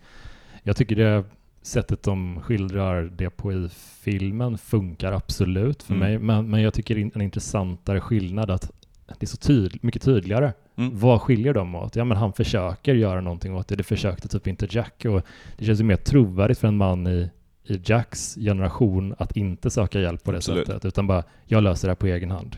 Jag 0.64 0.76
tycker 0.78 0.96
det 0.96 1.24
sättet 1.62 2.04
de 2.04 2.40
skildrar 2.42 3.04
det 3.04 3.30
på 3.30 3.54
i 3.54 3.70
filmen 4.02 4.58
funkar 4.58 5.12
absolut 5.12 5.84
för 5.84 5.94
Mm. 5.94 6.08
mig. 6.08 6.20
Men, 6.20 6.50
men 6.50 6.62
jag 6.62 6.74
tycker 6.74 6.98
in- 6.98 7.12
en 7.16 7.22
intressantare 7.22 8.02
skillnad 8.02 8.52
att 8.52 8.72
det 9.08 9.26
är 9.26 9.28
så 9.28 9.38
tydl- 9.38 9.80
mycket 9.82 10.02
tydligare. 10.02 10.54
Mm. 10.76 11.00
Vad 11.00 11.22
skiljer 11.22 11.54
dem 11.54 11.76
åt? 11.76 11.96
Ja, 11.96 12.04
men 12.04 12.18
han 12.18 12.34
försöker 12.34 12.96
göra 12.96 13.22
någonting 13.22 13.56
åt 13.56 13.68
det. 13.68 13.76
Det 13.76 13.84
försökte 13.84 14.28
typ 14.28 14.48
inte 14.48 14.68
Jack. 14.70 15.06
Och 15.06 15.22
det 15.58 15.66
känns 15.66 15.80
ju 15.80 15.84
mer 15.84 15.96
trovärdigt 15.96 16.60
för 16.60 16.68
en 16.68 16.78
man 16.78 17.08
i, 17.08 17.30
i 17.64 17.82
Jacks 17.86 18.36
generation 18.36 19.16
att 19.18 19.38
inte 19.38 19.70
söka 19.70 20.00
hjälp 20.00 20.24
på 20.24 20.32
det 20.32 20.38
Absolut. 20.38 20.68
sättet. 20.68 20.86
Utan 20.86 21.08
bara, 21.08 21.24
jag 21.46 21.64
löser 21.64 21.88
det 21.88 21.92
här 21.92 21.96
på 21.96 22.08
egen 22.08 22.32
hand. 22.32 22.58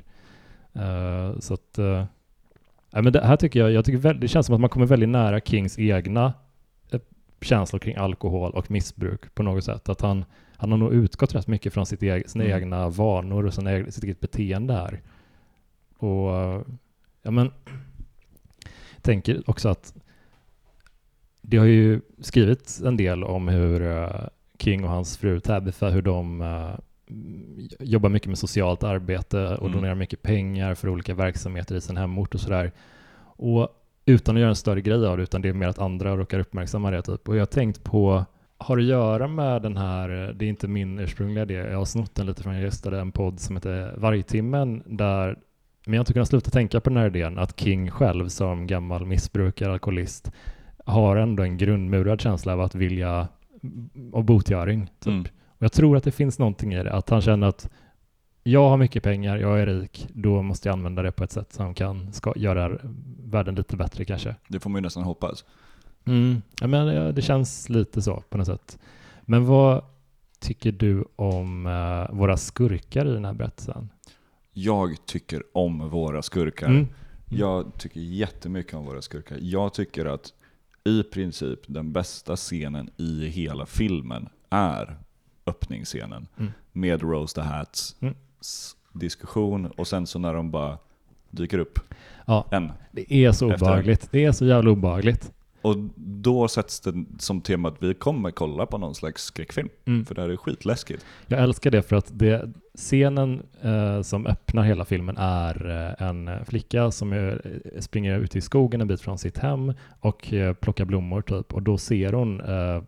Eh, 0.73 1.39
så 1.39 1.53
att... 1.53 1.77
eh, 1.77 2.05
Ja, 2.95 3.01
men 3.01 3.13
det 3.13 3.21
här 3.25 3.35
tycker 3.35 3.59
jag, 3.59 3.71
jag 3.71 3.85
tycker 3.85 3.97
väl, 3.97 4.19
det 4.19 4.27
känns 4.27 4.45
som 4.45 4.55
att 4.55 4.61
man 4.61 4.69
kommer 4.69 4.85
väldigt 4.85 5.09
nära 5.09 5.39
Kings 5.39 5.79
egna 5.79 6.33
känslor 7.43 7.79
kring 7.79 7.95
alkohol 7.95 8.51
och 8.51 8.71
missbruk 8.71 9.35
på 9.35 9.43
något 9.43 9.63
sätt. 9.63 9.89
Att 9.89 10.01
han, 10.01 10.25
han 10.57 10.71
har 10.71 10.77
nog 10.77 10.93
utgått 10.93 11.35
rätt 11.35 11.47
mycket 11.47 11.73
från 11.73 11.85
sitt 11.85 12.03
eg, 12.03 12.29
sina 12.29 12.43
Mm. 12.45 12.57
egna 12.57 12.89
vanor 12.89 13.45
och 13.45 13.53
sina, 13.53 13.91
sitt 13.91 14.03
eget 14.03 14.19
beteende 14.19 14.73
här. 14.73 15.01
Och 15.97 16.65
ja 17.21 17.31
men, 17.31 17.51
jag 18.95 19.03
tänker 19.03 19.49
också 19.49 19.69
att 19.69 19.93
det 21.41 21.57
har 21.57 21.65
ju 21.65 22.01
skrivits 22.19 22.81
en 22.81 22.97
del 22.97 23.23
om 23.23 23.47
hur 23.47 23.81
eh, 23.81 24.27
King 24.59 24.83
och 24.83 24.89
hans 24.89 25.17
fru 25.17 25.39
Tabitha, 25.39 25.89
hur 25.89 26.01
de 26.01 26.41
eh, 26.41 26.75
jobbar 27.79 28.09
mycket 28.09 28.27
med 28.29 28.37
socialt 28.37 28.83
arbete 28.83 29.47
och 29.55 29.67
Mm. 29.67 29.71
donerar 29.77 29.95
mycket 29.95 30.21
pengar 30.21 30.75
för 30.75 30.89
olika 30.89 31.13
verksamheter 31.13 31.75
i 31.75 31.81
sin 31.81 31.97
hemort 31.97 32.35
och 32.35 32.41
sådär. 32.41 32.71
Och 33.35 33.69
utan 34.05 34.35
att 34.35 34.39
göra 34.39 34.49
en 34.49 34.55
större 34.55 34.81
grej 34.81 35.05
av 35.05 35.17
det, 35.17 35.23
utan 35.23 35.41
det 35.41 35.49
är 35.49 35.53
mer 35.53 35.67
att 35.67 35.79
andra 35.79 36.17
råkar 36.17 36.39
uppmärksamma 36.39 36.91
det. 36.91 37.01
Typ. 37.01 37.29
Och 37.29 37.35
jag 37.35 37.41
har 37.41 37.45
tänkt 37.45 37.83
på, 37.83 38.25
har 38.57 38.77
att 38.77 38.83
göra 38.83 39.27
med 39.27 39.61
den 39.61 39.77
här, 39.77 40.09
det 40.09 40.45
är 40.45 40.49
inte 40.49 40.67
min 40.67 40.99
ursprungliga 40.99 41.43
idé, 41.43 41.53
jag 41.53 41.77
har 41.77 41.85
snott 41.85 42.15
den 42.15 42.25
lite 42.25 42.43
från, 42.43 42.53
jag 42.53 42.63
gästade 42.63 42.99
en 42.99 43.11
podd 43.11 43.39
som 43.39 43.55
heter 43.55 43.93
Vargtimmen, 43.97 44.83
där, 44.85 45.37
men 45.85 45.93
jag 45.93 45.99
har 45.99 46.01
inte 46.01 46.13
kunnat 46.13 46.27
sluta 46.27 46.49
tänka 46.49 46.79
på 46.79 46.89
den 46.89 46.97
här 46.97 47.07
idén, 47.07 47.39
att 47.39 47.59
King 47.59 47.91
själv 47.91 48.27
som 48.27 48.67
gammal 48.67 49.05
missbrukare, 49.05 49.71
alkoholist, 49.71 50.31
har 50.85 51.15
ändå 51.15 51.43
en 51.43 51.57
grundmurad 51.57 52.21
känsla 52.21 52.53
av 52.53 52.61
att 52.61 52.75
vilja, 52.75 53.27
av 54.13 54.23
botgöring. 54.23 54.85
Typ. 54.99 55.07
Mm. 55.07 55.25
Och 55.47 55.63
jag 55.63 55.71
tror 55.71 55.97
att 55.97 56.03
det 56.03 56.11
finns 56.11 56.39
någonting 56.39 56.73
i 56.73 56.83
det, 56.83 56.93
att 56.93 57.09
han 57.09 57.21
känner 57.21 57.47
att 57.47 57.69
jag 58.43 58.69
har 58.69 58.77
mycket 58.77 59.03
pengar, 59.03 59.37
jag 59.37 59.59
är 59.59 59.65
rik, 59.65 60.07
då 60.13 60.41
måste 60.41 60.67
jag 60.69 60.73
använda 60.73 61.01
det 61.01 61.11
på 61.11 61.23
ett 61.23 61.31
sätt 61.31 61.53
som 61.53 61.73
kan 61.73 62.13
ska 62.13 62.33
göra 62.35 62.79
världen 63.23 63.55
lite 63.55 63.77
bättre 63.77 64.05
kanske. 64.05 64.35
Det 64.47 64.59
får 64.59 64.69
man 64.69 64.79
ju 64.79 64.83
nästan 64.83 65.03
hoppas. 65.03 65.45
Mm. 66.05 66.41
Ja, 66.61 66.67
men 66.67 67.15
det 67.15 67.21
känns 67.21 67.69
lite 67.69 68.01
så 68.01 68.23
på 68.29 68.37
något 68.37 68.47
sätt. 68.47 68.79
Men 69.21 69.45
vad 69.45 69.83
tycker 70.39 70.71
du 70.71 71.05
om 71.15 71.65
eh, 71.65 72.15
våra 72.15 72.37
skurkar 72.37 73.05
i 73.05 73.13
den 73.13 73.25
här 73.25 73.33
berättelsen? 73.33 73.89
Jag 74.53 75.05
tycker 75.05 75.43
om 75.53 75.89
våra 75.89 76.21
skurkar. 76.21 76.67
Mm. 76.67 76.87
Jag 77.29 77.77
tycker 77.77 77.99
jättemycket 77.99 78.73
om 78.73 78.85
våra 78.85 79.01
skurkar. 79.01 79.37
Jag 79.41 79.73
tycker 79.73 80.05
att 80.05 80.33
i 80.83 81.03
princip 81.03 81.59
den 81.67 81.91
bästa 81.93 82.35
scenen 82.35 82.89
i 82.97 83.25
hela 83.25 83.65
filmen 83.65 84.29
är 84.49 84.97
öppningsscenen. 85.45 86.27
Mm. 86.37 86.51
Med 86.71 87.01
Rose 87.01 87.35
the 87.35 87.41
Hats 87.41 87.95
Mm. 87.99 88.15
Diskussion 88.93 89.65
och 89.65 89.87
sen 89.87 90.07
så 90.07 90.19
när 90.19 90.33
de 90.33 90.51
bara 90.51 90.77
dyker 91.31 91.57
upp. 91.57 91.79
Ja. 92.25 92.45
En. 92.51 92.71
Det 92.91 93.13
är 93.13 93.31
så 93.31 93.51
Efter- 93.51 93.65
obehagligt. 93.65 94.07
Det 94.11 94.25
är 94.25 94.31
så 94.31 94.45
jävla 94.45 94.71
obehagligt. 94.71 95.31
Och 95.61 95.75
då 95.95 96.47
sätts 96.47 96.79
det 96.79 97.05
som 97.19 97.41
tema 97.41 97.67
att 97.67 97.83
vi 97.83 97.93
kommer 97.93 98.31
kolla 98.31 98.65
på 98.65 98.77
någon 98.77 98.95
slags 98.95 99.23
skräckfilm. 99.23 99.69
Mm. 99.85 100.05
För 100.05 100.15
det 100.15 100.21
här 100.21 100.29
är 100.29 100.37
skitläskigt. 100.37 101.05
Jag 101.27 101.43
älskar 101.43 101.71
det 101.71 101.81
för 101.81 101.95
att 101.95 102.11
det, 102.13 102.51
scenen 102.75 103.41
eh, 103.61 104.01
som 104.01 104.25
öppnar 104.27 104.63
hela 104.63 104.85
filmen 104.85 105.17
är 105.17 105.69
eh, 105.99 106.07
en 106.07 106.45
flicka 106.45 106.91
som 106.91 107.13
är, 107.13 107.41
eh, 107.75 107.79
springer 107.81 108.19
ut 108.19 108.35
i 108.35 108.41
skogen 108.41 108.81
en 108.81 108.87
bit 108.87 109.01
från 109.01 109.17
sitt 109.17 109.37
hem 109.37 109.73
och 109.99 110.33
eh, 110.33 110.53
plockar 110.53 110.85
blommor 110.85 111.21
typ. 111.21 111.53
Och 111.53 111.61
då 111.61 111.77
ser 111.77 112.13
hon 112.13 112.41
eh, 112.41 112.83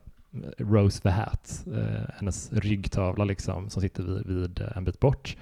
Rose 0.58 1.02
the 1.02 1.10
Hat, 1.10 1.64
eh, 1.76 2.10
hennes 2.18 2.54
ryggtavla 2.54 3.24
liksom, 3.26 3.70
som 3.70 3.82
sitter 3.82 4.04
vid, 4.04 4.26
vid 4.28 4.62
eh, 4.62 4.78
en 4.78 4.84
bit 4.86 5.00
bort. 5.00 5.36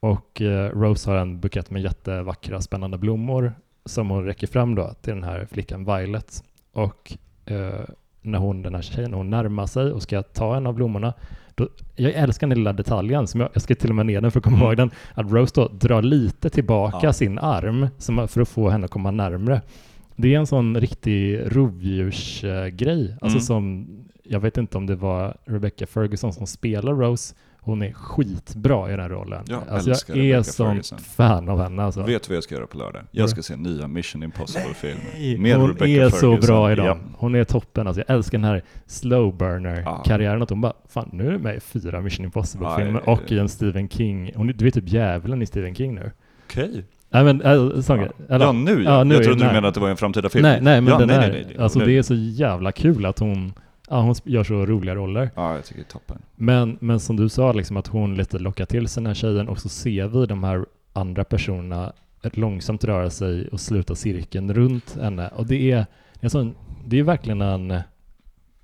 Och 0.00 0.42
eh, 0.42 0.70
Rose 0.70 1.10
har 1.10 1.16
en 1.16 1.40
bukett 1.40 1.70
med 1.70 1.82
jättevackra 1.82 2.60
spännande 2.60 2.98
blommor 2.98 3.52
som 3.84 4.10
hon 4.10 4.24
räcker 4.24 4.46
fram 4.46 4.74
då 4.74 4.94
till 5.02 5.14
den 5.14 5.24
här 5.24 5.46
flickan 5.52 5.84
Violet. 5.84 6.44
Och 6.72 7.12
eh, 7.44 7.80
när 8.22 8.38
hon, 8.38 8.62
den 8.62 8.74
här 8.74 8.82
tjejen, 8.82 9.12
hon 9.14 9.30
närmar 9.30 9.66
sig 9.66 9.92
och 9.92 10.02
ska 10.02 10.22
ta 10.22 10.56
en 10.56 10.66
av 10.66 10.74
blommorna 10.74 11.14
då, 11.54 11.68
jag 11.96 12.12
älskar 12.12 12.46
den 12.46 12.58
lilla 12.58 12.72
detaljen, 12.72 13.26
som 13.26 13.40
jag, 13.40 13.50
jag 13.52 13.62
ska 13.62 13.74
till 13.74 13.90
och 13.90 13.96
med 13.96 14.06
ner 14.06 14.20
den 14.20 14.30
för 14.30 14.38
att 14.40 14.44
komma 14.44 14.56
Mm. 14.56 14.66
ihåg 14.68 14.76
den, 14.76 14.90
att 15.14 15.32
Rose 15.32 15.52
då 15.54 15.68
drar 15.68 16.02
lite 16.02 16.50
tillbaka 16.50 16.98
Ja. 17.02 17.12
sin 17.12 17.38
arm 17.38 17.86
som, 17.98 18.28
för 18.28 18.40
att 18.40 18.48
få 18.48 18.68
henne 18.68 18.84
att 18.84 18.90
komma 18.90 19.10
närmre. 19.10 19.62
Det 20.16 20.34
är 20.34 20.38
en 20.38 20.46
sån 20.46 20.80
riktig 20.80 21.40
rovdjursgrej, 21.56 23.16
alltså 23.20 23.36
Mm. 23.36 23.40
som, 23.40 23.86
jag 24.28 24.40
vet 24.40 24.56
inte 24.56 24.78
om 24.78 24.86
det 24.86 24.96
var 24.96 25.36
Rebecca 25.44 25.86
Ferguson 25.86 26.32
som 26.32 26.46
spelar 26.46 26.94
Rose, 26.94 27.34
hon 27.60 27.82
är 27.82 27.92
skitbra 27.92 28.92
i 28.92 28.96
den 28.96 29.08
rollen. 29.08 29.44
Jag 29.48 29.62
alltså 29.70 29.90
jag 29.90 30.18
är 30.18 30.22
Rebecca 30.22 30.52
Ferguson. 30.52 30.98
fan 30.98 31.48
av 31.48 31.60
henne 31.62 31.82
alltså. 31.82 32.02
Vet 32.02 32.22
du 32.22 32.28
vad 32.28 32.36
jag 32.36 32.44
ska 32.44 32.54
göra 32.54 32.66
på 32.66 32.78
lördag? 32.78 33.02
Jag 33.10 33.30
ska 33.30 33.42
se 33.42 33.56
nya 33.56 33.88
Mission 33.88 34.22
Impossible-filmer. 34.22 35.38
Nej, 35.38 35.52
hon 35.52 35.82
är 35.82 36.08
så 36.10 36.36
bra 36.36 36.72
i 36.72 36.74
dem. 36.74 36.86
Ja. 36.86 36.98
Hon 37.16 37.34
är 37.34 37.44
toppen. 37.44 37.86
Alltså, 37.86 38.02
jag 38.06 38.16
älskar 38.16 38.38
den 38.38 38.44
här 38.44 38.62
slow 38.86 39.36
burner 39.36 39.82
Ja. 39.84 40.02
karriären. 40.06 40.42
Att 40.42 40.50
hon 40.50 40.60
bara, 40.60 40.72
fan 40.88 41.08
nu 41.12 41.26
är 41.26 41.32
du 41.32 41.38
med 41.38 41.56
i 41.56 41.60
fyra 41.60 42.00
Mission 42.00 42.24
Impossible-filmer 42.24 43.08
och 43.08 43.32
i 43.32 43.38
en 43.38 43.48
Stephen 43.48 43.88
King. 43.88 44.32
Hon, 44.36 44.46
du 44.46 44.66
är 44.66 44.70
typ 44.70 44.88
djävulen 44.88 45.42
i 45.42 45.46
Stephen 45.46 45.74
King 45.74 45.94
nu. 45.94 46.10
Okej. 46.46 46.84
Nej 47.10 47.24
men, 47.24 47.42
äh, 47.42 47.80
sån. 47.80 48.00
Ja. 48.00 48.08
Eller- 48.28 48.46
ja, 48.46 48.52
nu 48.52 48.82
ja. 48.84 48.98
ja, 48.98 49.04
nu 49.04 49.14
jag 49.14 49.24
trodde 49.24 49.38
du 49.40 49.44
menade 49.46 49.68
att 49.68 49.74
det 49.74 49.80
var 49.80 49.88
en 49.90 49.96
framtida 49.96 50.28
film. 50.28 50.42
Nej, 50.42 50.60
nej 50.62 50.80
men 50.80 50.92
ja, 50.92 50.98
den 50.98 51.08
nej, 51.08 51.18
nej, 51.18 51.44
nej, 51.48 51.58
alltså 51.58 51.78
nu. 51.78 51.84
det 51.84 51.92
är 51.98 52.02
så 52.02 52.14
jävla 52.14 52.72
kul 52.72 53.06
att 53.06 53.18
hon, 53.18 53.52
ja, 53.90 54.00
hon 54.00 54.14
gör 54.24 54.44
så 54.44 54.66
roliga 54.66 54.94
roller. 54.94 55.30
Ja, 55.34 55.54
jag 55.54 55.64
tycker 55.64 55.80
det 55.80 55.88
är 55.88 55.92
toppen. 55.92 56.18
Men, 56.36 56.78
men 56.80 57.00
som 57.00 57.16
du 57.16 57.28
sa, 57.28 57.52
liksom 57.52 57.76
att 57.76 57.86
hon 57.86 58.14
lite 58.14 58.38
lockar 58.38 58.64
till 58.66 58.88
sig 58.88 59.00
den 59.02 59.06
här 59.06 59.14
tjejen 59.14 59.48
och 59.48 59.58
så 59.58 59.68
ser 59.68 60.08
vi 60.08 60.26
de 60.26 60.44
här 60.44 60.66
andra 60.92 61.24
personerna 61.24 61.92
långsamt 62.22 62.84
röra 62.84 63.10
sig 63.10 63.48
och 63.48 63.60
sluta 63.60 63.94
cirkeln 63.94 64.54
runt 64.54 64.96
henne. 65.00 65.28
Och 65.28 65.46
det 65.46 65.70
är, 65.72 65.86
en 66.20 66.30
sån, 66.30 66.54
det 66.86 66.98
är 66.98 67.02
verkligen 67.02 67.40
en, 67.40 67.80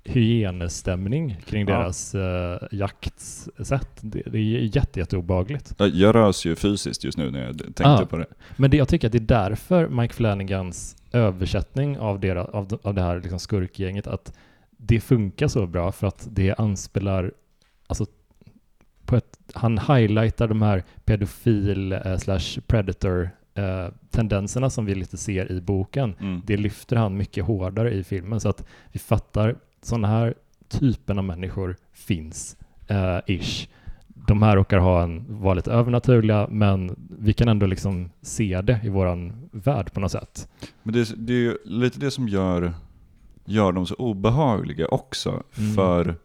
hyenestämning 0.05 1.37
kring 1.45 1.67
Ja. 1.67 1.77
deras 1.79 2.15
uh, 2.15 2.57
jaktsätt. 2.71 3.89
Det, 4.01 4.21
det 4.25 4.37
är 4.37 4.75
jätte, 4.75 4.99
jätteobehagligt. 4.99 5.73
Jag 5.77 6.15
rös 6.15 6.45
ju 6.45 6.55
fysiskt 6.55 7.03
just 7.03 7.17
nu 7.17 7.31
när 7.31 7.45
jag 7.45 7.57
tänkte 7.59 7.83
Ah. 7.85 8.05
på 8.05 8.17
det. 8.17 8.25
Men 8.55 8.71
det, 8.71 8.77
jag 8.77 8.87
tycker 8.87 9.07
att 9.07 9.11
det 9.11 9.17
är 9.17 9.49
därför 9.49 9.87
Mike 9.87 10.13
Flanagans 10.13 10.97
översättning 11.11 11.99
av, 11.99 12.19
deras, 12.19 12.49
av, 12.49 12.79
av 12.83 12.93
det 12.93 13.01
här 13.01 13.19
liksom 13.21 13.39
skurkgänget, 13.39 14.07
att 14.07 14.33
det 14.87 14.99
funkar 14.99 15.47
så 15.47 15.67
bra 15.67 15.91
för 15.91 16.07
att 16.07 16.27
det 16.31 16.53
anspelar, 16.57 17.31
alltså 17.87 18.05
på 19.05 19.15
ett, 19.15 19.37
han 19.53 19.77
highlightar 19.77 20.47
de 20.47 20.61
här 20.61 20.83
pedofil 21.05 21.91
eh, 21.91 22.17
slash 22.17 22.61
predator 22.67 23.29
eh, 23.53 23.87
tendenserna 24.09 24.69
som 24.69 24.85
vi 24.85 24.95
lite 24.95 25.17
ser 25.17 25.51
i 25.51 25.61
boken. 25.61 26.15
Mm. 26.19 26.41
Det 26.45 26.57
lyfter 26.57 26.95
han 26.95 27.17
mycket 27.17 27.45
hårdare 27.45 27.93
i 27.93 28.03
filmen 28.03 28.39
så 28.39 28.49
att 28.49 28.65
vi 28.91 28.99
fattar 28.99 29.55
sådana 29.81 30.07
här 30.07 30.33
typen 30.67 31.17
av 31.17 31.23
människor 31.23 31.75
finns, 31.93 32.57
eh, 32.87 33.19
ish. 33.27 33.69
De 34.07 34.41
här 34.41 34.55
råkar 34.55 34.77
ha 34.77 35.03
en, 35.03 35.25
vara 35.41 35.53
lite 35.53 35.71
övernaturliga, 35.71 36.47
men 36.51 36.95
vi 37.19 37.33
kan 37.33 37.47
ändå 37.47 37.65
liksom 37.65 38.09
se 38.21 38.61
det 38.61 38.79
i 38.83 38.89
våran 38.89 39.49
värld 39.51 39.93
på 39.93 39.99
något 39.99 40.11
sätt. 40.11 40.49
Men 40.83 40.93
det, 40.93 41.13
det 41.17 41.33
är 41.33 41.37
ju 41.37 41.57
lite 41.65 41.99
det 41.99 42.11
som 42.11 42.27
gör, 42.27 42.73
gör 43.45 43.71
dem 43.71 43.85
så 43.85 43.95
obehagliga 43.95 44.87
också. 44.87 45.43
Mm. 45.57 45.75
För 45.75 46.15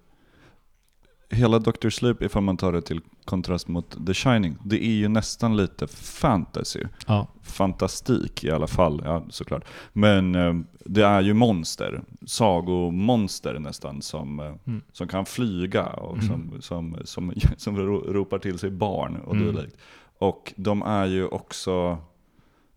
hela 1.32 1.58
Dr. 1.58 1.88
Sleep, 1.90 2.22
ifall 2.22 2.42
man 2.42 2.56
tar 2.56 2.72
det 2.72 2.82
till 2.82 3.00
kontrast 3.24 3.68
mot 3.68 4.06
The 4.06 4.14
Shining, 4.14 4.56
det 4.64 4.84
är 4.84 4.90
ju 4.92 5.08
nästan 5.08 5.56
lite 5.56 5.86
fantasy. 5.86 6.80
Ja, 7.06 7.26
Fantastik 7.42 8.44
i 8.44 8.50
alla 8.50 8.66
fall, 8.66 9.02
ja 9.04 9.24
såklart. 9.30 9.64
Men 9.92 10.34
eh, 10.34 10.54
det 10.84 11.02
är 11.02 11.20
ju 11.20 11.34
monster, 11.34 12.02
sagomonster 12.26 13.58
nästan, 13.58 14.02
som, 14.02 14.40
eh, 14.40 14.46
Mm. 14.66 14.82
som 14.92 15.08
kan 15.08 15.26
flyga 15.26 15.86
och 15.86 16.14
Mm. 16.16 16.26
som, 16.28 16.60
som, 16.62 16.96
som, 17.04 17.32
som 17.56 17.76
ro- 17.78 18.12
ropar 18.12 18.38
till 18.38 18.58
sig 18.58 18.70
barn 18.70 19.16
och 19.16 19.34
Mm. 19.34 19.46
dylikt. 19.54 19.76
Och 20.18 20.52
de 20.56 20.82
är 20.82 21.06
ju 21.06 21.26
också 21.26 21.98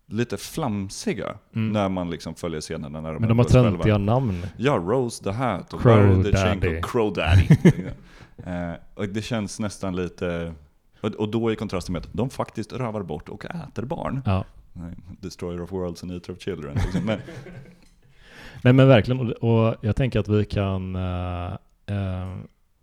lite 0.06 0.36
flamsiga 0.36 1.34
Mm. 1.54 1.72
när 1.72 1.88
man 1.88 2.10
liksom 2.10 2.34
följer 2.34 2.60
scenerna 2.60 3.00
när 3.00 3.12
de 3.12 3.20
men 3.20 3.28
de 3.28 3.38
har 3.38 3.44
töntiga 3.44 3.98
namn. 3.98 4.46
Ja, 4.56 4.72
Rose 4.72 5.24
the 5.24 5.30
Hat 5.30 5.74
och 5.74 5.80
Crow 5.82 5.96
Barry 5.96 6.22
the 6.24 6.30
Daddy. 6.30 6.78
och 6.78 6.84
Crow 6.84 7.12
Daddy. 7.12 7.46
eh, 8.46 8.72
och 8.94 9.08
det 9.08 9.22
känns 9.22 9.60
nästan 9.60 9.96
lite... 9.96 10.54
Och, 11.00 11.10
och 11.14 11.28
då 11.28 11.52
i 11.52 11.56
kontrast 11.56 11.88
med 11.88 12.02
att 12.02 12.08
de 12.12 12.30
faktiskt 12.30 12.72
rövar 12.72 13.02
bort 13.02 13.28
och 13.28 13.44
äter 13.44 13.84
barn. 13.84 14.22
Ja. 14.26 14.44
Destroyer 15.20 15.62
of 15.62 15.72
worlds 15.72 16.02
and 16.02 16.12
eater 16.12 16.32
of 16.32 16.40
children. 16.40 16.74
Liksom. 16.74 17.04
Men, 17.04 17.18
Nej 18.62 18.72
men 18.72 18.88
verkligen, 18.88 19.32
och, 19.32 19.74
jag 19.80 19.96
tänker 19.96 20.20
att 20.20 20.28
vi 20.28 20.44
kan... 20.44 20.96
eh, 20.96 21.52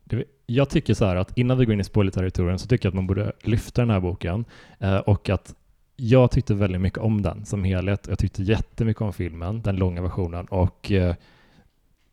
det, 0.03 0.23
jag 0.45 0.69
tycker 0.69 0.93
så 0.93 1.05
här 1.05 1.15
att 1.15 1.37
innan 1.37 1.57
vi 1.57 1.65
går 1.65 1.73
in 1.73 1.79
i 1.79 1.83
spoilerterritorium 1.83 2.57
så 2.57 2.67
tycker 2.67 2.85
jag 2.85 2.91
att 2.91 2.95
man 2.95 3.07
borde 3.07 3.31
lyfta 3.41 3.81
den 3.81 3.89
här 3.89 3.99
boken 3.99 4.45
eh, 4.79 4.97
och 4.97 5.29
att 5.29 5.55
jag 6.03 6.31
tyckte 6.31 6.53
väldigt 6.53 6.81
mycket 6.81 6.99
om 6.99 7.21
den 7.21 7.45
som 7.45 7.63
helhet. 7.63 8.07
Jag 8.09 8.19
tyckte 8.19 8.43
jättemycket 8.43 9.01
om 9.01 9.13
filmen, 9.13 9.61
den 9.61 9.75
långa 9.75 10.01
versionen 10.01 10.45
och 10.45 10.91
eh, 10.91 11.15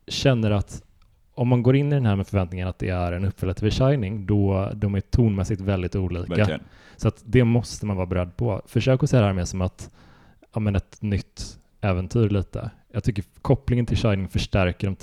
känner 0.07 0.51
att 0.51 0.83
om 1.33 1.47
man 1.47 1.63
går 1.63 1.75
in 1.75 1.91
i 1.91 1.95
den 1.95 2.05
här 2.05 2.15
med 2.15 2.27
förväntningen 2.27 2.67
att 2.67 2.79
det 2.79 2.89
är 2.89 3.11
en 3.11 3.25
uppföljare 3.25 3.55
till 3.55 3.71
The 3.71 3.77
Shining, 3.77 4.25
då 4.25 4.71
de 4.75 4.95
är 4.95 5.01
tonmässigt 5.01 5.61
väldigt 5.61 5.95
olika. 5.95 6.35
verkligen. 6.35 6.61
Så 6.97 7.07
att 7.07 7.23
det 7.25 7.43
måste 7.43 7.85
man 7.85 7.95
vara 7.95 8.05
beredd 8.05 8.37
på. 8.37 8.61
Försök 8.65 9.03
att 9.03 9.09
se 9.09 9.17
det 9.17 9.25
här 9.25 9.33
med 9.33 9.47
som 9.47 9.61
att, 9.61 9.91
ja 10.53 10.59
men 10.59 10.75
ett 10.75 11.01
nytt 11.01 11.59
äventyr 11.81 12.29
lite. 12.29 12.71
Jag 12.91 13.03
tycker 13.03 13.23
kopplingen 13.41 13.85
till 13.85 13.97
Shining 13.97 14.27
förstärker 14.27 14.87
de, 14.87 14.95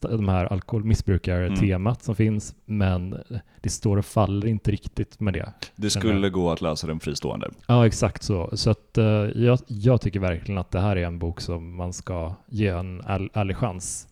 de 0.00 0.28
här 0.28 0.52
alkoholmissbrukare-temat 0.52 2.02
som 2.02 2.14
finns, 2.14 2.54
men 2.64 3.16
det 3.60 3.70
står 3.70 3.96
och 3.96 4.04
faller 4.04 4.46
inte 4.46 4.70
riktigt 4.70 5.20
med 5.20 5.34
det. 5.34 5.52
Det 5.76 5.90
skulle 5.90 6.30
gå 6.30 6.50
att 6.50 6.60
läsa 6.60 6.86
den 6.86 7.00
fristående. 7.00 7.50
Ja, 7.66 7.86
exakt 7.86 8.22
så. 8.22 8.50
Så 8.52 8.70
att 8.70 8.98
eh, 8.98 9.04
jag, 9.34 9.58
jag 9.66 10.00
tycker 10.00 10.20
verkligen 10.20 10.58
att 10.58 10.70
det 10.70 10.80
här 10.80 10.96
är 10.96 11.06
en 11.06 11.18
bok 11.18 11.40
som 11.40 11.76
man 11.76 11.92
ska 11.92 12.34
ge 12.48 12.68
en 12.68 13.00
ärlig 13.06 13.56
chans. 13.56 14.08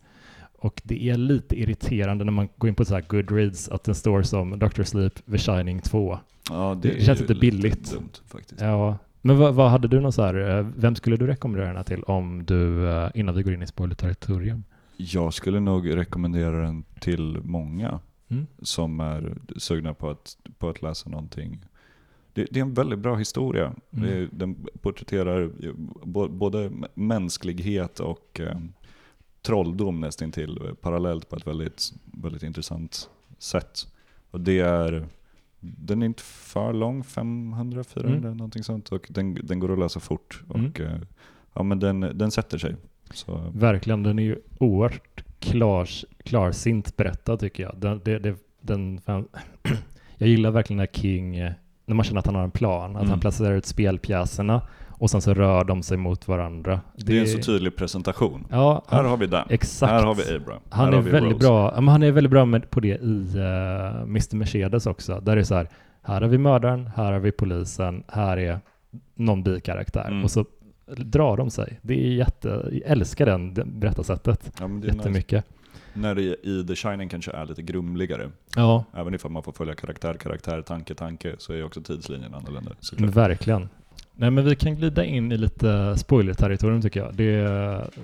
Och 0.59 0.81
det 0.85 1.09
är 1.09 1.17
lite 1.17 1.61
irriterande 1.61 2.25
när 2.25 2.33
man 2.33 2.49
går 2.59 2.69
in 2.69 2.75
på 2.75 2.85
så 2.85 2.95
här 2.95 3.05
Goodreads 3.09 3.69
att 3.69 3.85
den 3.85 3.95
står 3.95 4.23
som 4.23 4.59
Dr. 4.59 4.83
Sleep, 4.83 5.27
The 5.31 5.39
Shining 5.39 5.81
2. 5.81 6.19
Ja, 6.51 6.79
Det 6.83 6.97
är 6.97 7.01
känns 7.05 7.21
lite 7.21 7.35
billigt. 7.35 7.93
dumt 7.93 8.09
faktiskt. 8.29 8.61
Ja, 8.61 8.99
men 9.23 9.39
vad, 9.39 9.55
vad 9.55 9.71
hade 9.71 9.89
du 9.89 10.01
någon 10.01 10.13
så 10.13 10.23
här, 10.23 10.59
eh, 10.59 10.67
vem 10.77 10.95
skulle 10.95 11.17
du 11.17 11.27
rekommendera 11.27 11.67
den 11.67 11.77
här 11.77 11.83
till 11.85 12.03
om 12.03 12.45
du, 12.47 12.89
eh, 12.91 13.11
innan 13.15 13.35
vi 13.35 13.43
går 13.43 13.55
in 13.55 13.63
i 13.63 13.67
spoiler-territorium? 13.67 14.63
Jag 15.13 15.35
skulle 15.35 15.61
nog 15.61 15.97
rekommendera 15.97 16.63
den 16.63 16.85
till 17.01 17.39
många 17.45 18.01
Mm. 18.33 18.47
som 18.63 19.01
är 19.01 19.37
sugna 19.57 19.95
på 19.95 20.11
att, 20.11 20.37
på 20.59 20.69
att 20.69 20.83
läsa 20.83 21.11
någonting. 21.11 21.65
Det, 22.33 22.47
det 22.51 22.61
är 22.61 22.65
en 22.65 22.75
väldigt 22.75 22.99
bra 22.99 23.17
historia. 23.17 23.75
Mm. 23.91 24.07
Det, 24.09 24.29
den 24.33 24.67
porträtterar 24.83 25.51
både 26.29 26.71
mänsklighet 26.95 28.01
och 28.01 28.41
eh, 28.41 28.59
trolldom 29.43 30.01
nästintill 30.01 30.61
parallellt 30.81 31.29
på 31.29 31.37
ett 31.37 31.47
väldigt, 31.47 31.93
väldigt 32.05 32.43
intressant 32.43 33.11
sätt. 33.39 33.89
Och 34.31 34.41
det 34.41 34.59
är, 34.59 35.07
den 35.61 36.03
är 36.03 36.07
inte 36.07 36.23
för 36.23 36.73
lång, 36.73 37.03
500-400 37.03 38.07
Mm. 38.07 38.37
någonting 38.37 38.63
sånt. 38.65 38.89
Och 38.89 39.07
den, 39.11 39.35
den 39.35 39.59
går 39.61 39.73
att 39.73 39.79
läsa 39.79 40.01
fort. 40.01 40.43
Mm. 40.55 40.67
Och 40.71 40.81
eh, 40.81 40.99
ja, 41.55 41.63
men 41.63 41.79
den, 41.81 42.01
den 42.01 42.31
sätter 42.31 42.59
sig. 42.59 42.77
Så, 43.15 43.51
Verkligen, 43.55 44.03
den 44.03 44.19
är 44.19 44.23
ju 44.23 44.39
oerhört 44.59 45.25
klar, 45.39 45.89
klarsint 46.25 46.97
berättad 46.97 47.37
tycker 47.37 47.63
jag. 47.63 47.75
Den, 47.77 48.01
det, 48.05 48.19
det, 48.19 48.35
den, 48.61 49.01
jag 50.19 50.29
gillar 50.29 50.51
verkligen 50.51 50.77
när 50.77 50.87
King, 50.87 51.37
eh, 51.37 51.53
när 51.87 51.95
man 51.95 52.05
känner 52.05 52.19
att 52.19 52.27
han 52.27 52.35
har 52.35 52.43
en 52.45 52.51
plan, 52.51 52.91
att 52.97 53.03
Mm. 53.03 53.11
han 53.11 53.21
placerar 53.21 53.55
ut 53.55 53.67
spelpjäserna 53.67 54.63
och 54.89 55.11
sen 55.11 55.21
så 55.21 55.35
rör 55.35 55.65
de 55.65 55.83
sig 55.83 55.97
mot 55.97 56.29
varandra. 56.29 56.81
det 56.97 57.17
är 57.17 57.21
en 57.21 57.27
så 57.27 57.39
tydlig 57.39 57.77
presentation. 57.77 58.47
Ja, 58.51 58.85
Här 58.89 59.05
har 59.05 59.17
vi 59.17 59.27
den. 59.27 59.47
exakt. 59.51 59.93
Här 59.93 60.03
har 60.03 60.15
vi 60.15 60.37
Abraham. 60.37 60.63
Han 60.69 60.87
här 60.87 60.93
är 60.99 61.03
väldigt 61.03 61.33
Rose. 61.33 61.47
bra, 61.47 61.73
men 61.75 61.89
han 61.89 62.03
är 62.03 62.11
väldigt 62.13 62.31
bra 62.31 62.45
med, 62.45 62.71
på 62.71 62.81
det 62.81 62.89
i 63.03 63.25
uh, 63.37 64.03
Mr. 64.03 64.37
Mercedes 64.37 64.87
också. 64.87 65.21
Där 65.21 65.37
det 65.37 65.43
är 65.43 65.45
så 65.45 65.55
här, 65.55 65.69
här 66.03 66.21
har 66.21 66.29
vi 66.29 66.39
mördaren, 66.39 66.91
här 66.97 67.13
har 67.13 67.21
vi 67.21 67.33
polisen, 67.33 68.03
här 68.09 68.37
är 68.37 68.61
någon 69.15 69.43
bikaraktär. 69.43 70.07
Mm. 70.09 70.25
Och 70.25 70.31
så 70.31 70.45
drar 70.97 71.37
de 71.37 71.51
sig. 71.51 71.79
Det 71.83 71.95
är 71.95 72.13
jätte, 72.13 72.49
jag 72.49 72.83
älskar 72.91 73.27
den, 73.27 73.55
det 73.55 73.65
berättarsättet 73.65 74.53
Ja, 74.61 74.65
det 74.65 74.65
är 74.65 74.69
nice. 74.69 74.97
jättemycket. 74.97 75.45
När 75.95 76.15
det 76.15 76.23
i 76.23 76.65
The 76.69 76.75
Shining 76.75 77.09
kanske 77.09 77.31
är 77.31 77.47
lite 77.47 77.63
grumligare. 77.63 78.31
Ja, 78.57 78.85
Även 78.95 79.15
ifall 79.15 79.31
man 79.31 79.43
får 79.43 79.53
följa 79.53 79.75
karaktär, 79.75 80.15
karaktär, 80.15 80.63
tanke, 80.63 80.95
tanke 80.95 81.35
så 81.39 81.53
är 81.53 81.65
också 81.65 81.83
tidslinjen 81.83 82.35
annorlunda. 82.35 82.73
verkligen. 82.99 83.69
Nej 84.21 84.31
men 84.31 84.45
vi 84.45 84.57
kan 84.57 84.75
glida 84.77 85.05
in 85.05 85.33
i 85.33 85.37
lite 85.37 85.97
spoiler-territorium 85.97 86.83
tycker 86.83 87.01
jag. 87.01 87.15
Det, 87.15 87.43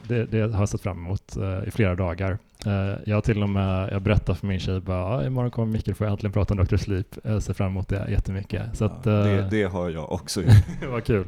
det, 0.08 0.24
det 0.24 0.40
har 0.52 0.60
jag 0.62 0.68
sett 0.68 0.80
fram 0.80 0.98
emot 0.98 1.36
eh, 1.36 1.68
i 1.68 1.70
flera 1.70 1.94
dagar. 1.94 2.38
Eh, 2.66 2.94
jag 3.06 3.24
till 3.24 3.42
och 3.42 3.48
med, 3.48 3.92
jag 3.92 4.02
berättar 4.02 4.34
för 4.34 4.46
min 4.46 4.60
tjej 4.60 4.80
bara, 4.80 5.26
imorgon 5.26 5.50
kommer 5.50 5.72
Mikael 5.72 5.96
jag 6.00 6.10
äntligen 6.10 6.32
prata 6.32 6.54
om 6.54 6.64
Dr. 6.64 6.76
Sleep. 6.76 7.06
Jag 7.24 7.42
ser 7.42 7.54
fram 7.54 7.66
emot 7.70 7.88
det 7.88 8.06
jättemycket. 8.10 8.76
Så 8.76 8.84
att, 8.84 9.00
ja, 9.04 9.10
det, 9.12 9.38
eh, 9.38 9.48
det 9.50 9.62
har 9.62 9.90
jag 9.90 10.12
också 10.12 10.42
gjort. 10.42 10.52
det 10.80 10.86
var 10.86 11.00
kul. 11.00 11.26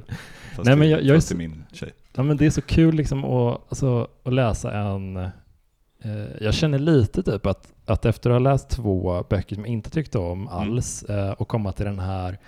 Fast, 0.56 0.64
Nej, 0.66 0.76
men 0.76 0.90
jag- 0.90 1.02
jag 1.02 1.16
är 1.16 1.20
så- 1.20 1.36
min 1.36 1.64
tjej. 1.72 1.92
Ja, 2.16 2.22
men 2.22 2.36
det 2.36 2.46
är 2.46 2.50
så 2.50 2.62
kul 2.62 2.94
liksom 2.94 3.24
att, 3.24 3.60
alltså, 3.68 4.08
att 4.24 4.32
läsa 4.32 4.72
en... 4.72 5.16
Eh, 5.16 5.30
jag 6.40 6.54
känner 6.54 6.78
lite 6.78 7.22
typ 7.22 7.46
att, 7.46 7.72
att 7.86 8.04
efter 8.06 8.30
att 8.30 8.34
ha 8.34 8.38
läst 8.52 8.68
två 8.68 9.24
böcker 9.30 9.54
som 9.54 9.64
jag 9.64 9.72
inte 9.72 9.90
tyckte 9.90 10.18
om 10.18 10.48
alls 10.48 11.02
eh, 11.02 11.30
och 11.30 11.48
komma 11.48 11.72
till 11.72 11.84
den 11.84 11.98
här 11.98 12.38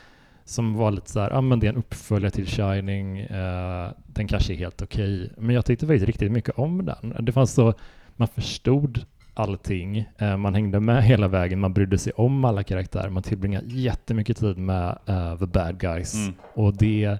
som 0.50 0.74
var 0.74 0.90
lite 0.90 1.10
så 1.10 1.20
här, 1.20 1.30
ja 1.30 1.40
men 1.40 1.60
det 1.60 1.66
är 1.66 1.72
en 1.72 1.76
uppföljare 1.76 2.30
till 2.30 2.46
Shining, 2.46 3.18
eh, 3.18 3.88
den 4.06 4.26
kanske 4.28 4.52
är 4.52 4.56
helt 4.56 4.82
okej. 4.82 5.32
Men 5.38 5.54
jag 5.54 5.64
tyckte 5.64 5.86
faktiskt 5.86 6.06
riktigt 6.06 6.32
mycket 6.32 6.58
om 6.58 6.84
den. 6.84 7.24
Det 7.24 7.32
fanns 7.32 7.52
så, 7.52 7.74
man 8.16 8.28
förstod 8.28 9.04
allting, 9.34 10.04
eh, 10.18 10.36
man 10.36 10.54
hängde 10.54 10.80
med 10.80 11.04
hela 11.04 11.28
vägen, 11.28 11.60
man 11.60 11.72
brydde 11.72 11.98
sig 11.98 12.12
om 12.12 12.44
alla 12.44 12.62
karaktärer, 12.62 13.08
man 13.10 13.22
tillbringade 13.22 13.66
jättemycket 13.66 14.36
tid 14.36 14.58
med 14.58 14.98
eh, 15.06 15.38
the 15.38 15.46
bad 15.46 15.78
guys. 15.80 16.14
Mm. 16.14 16.34
Och 16.54 16.76
det, 16.76 17.18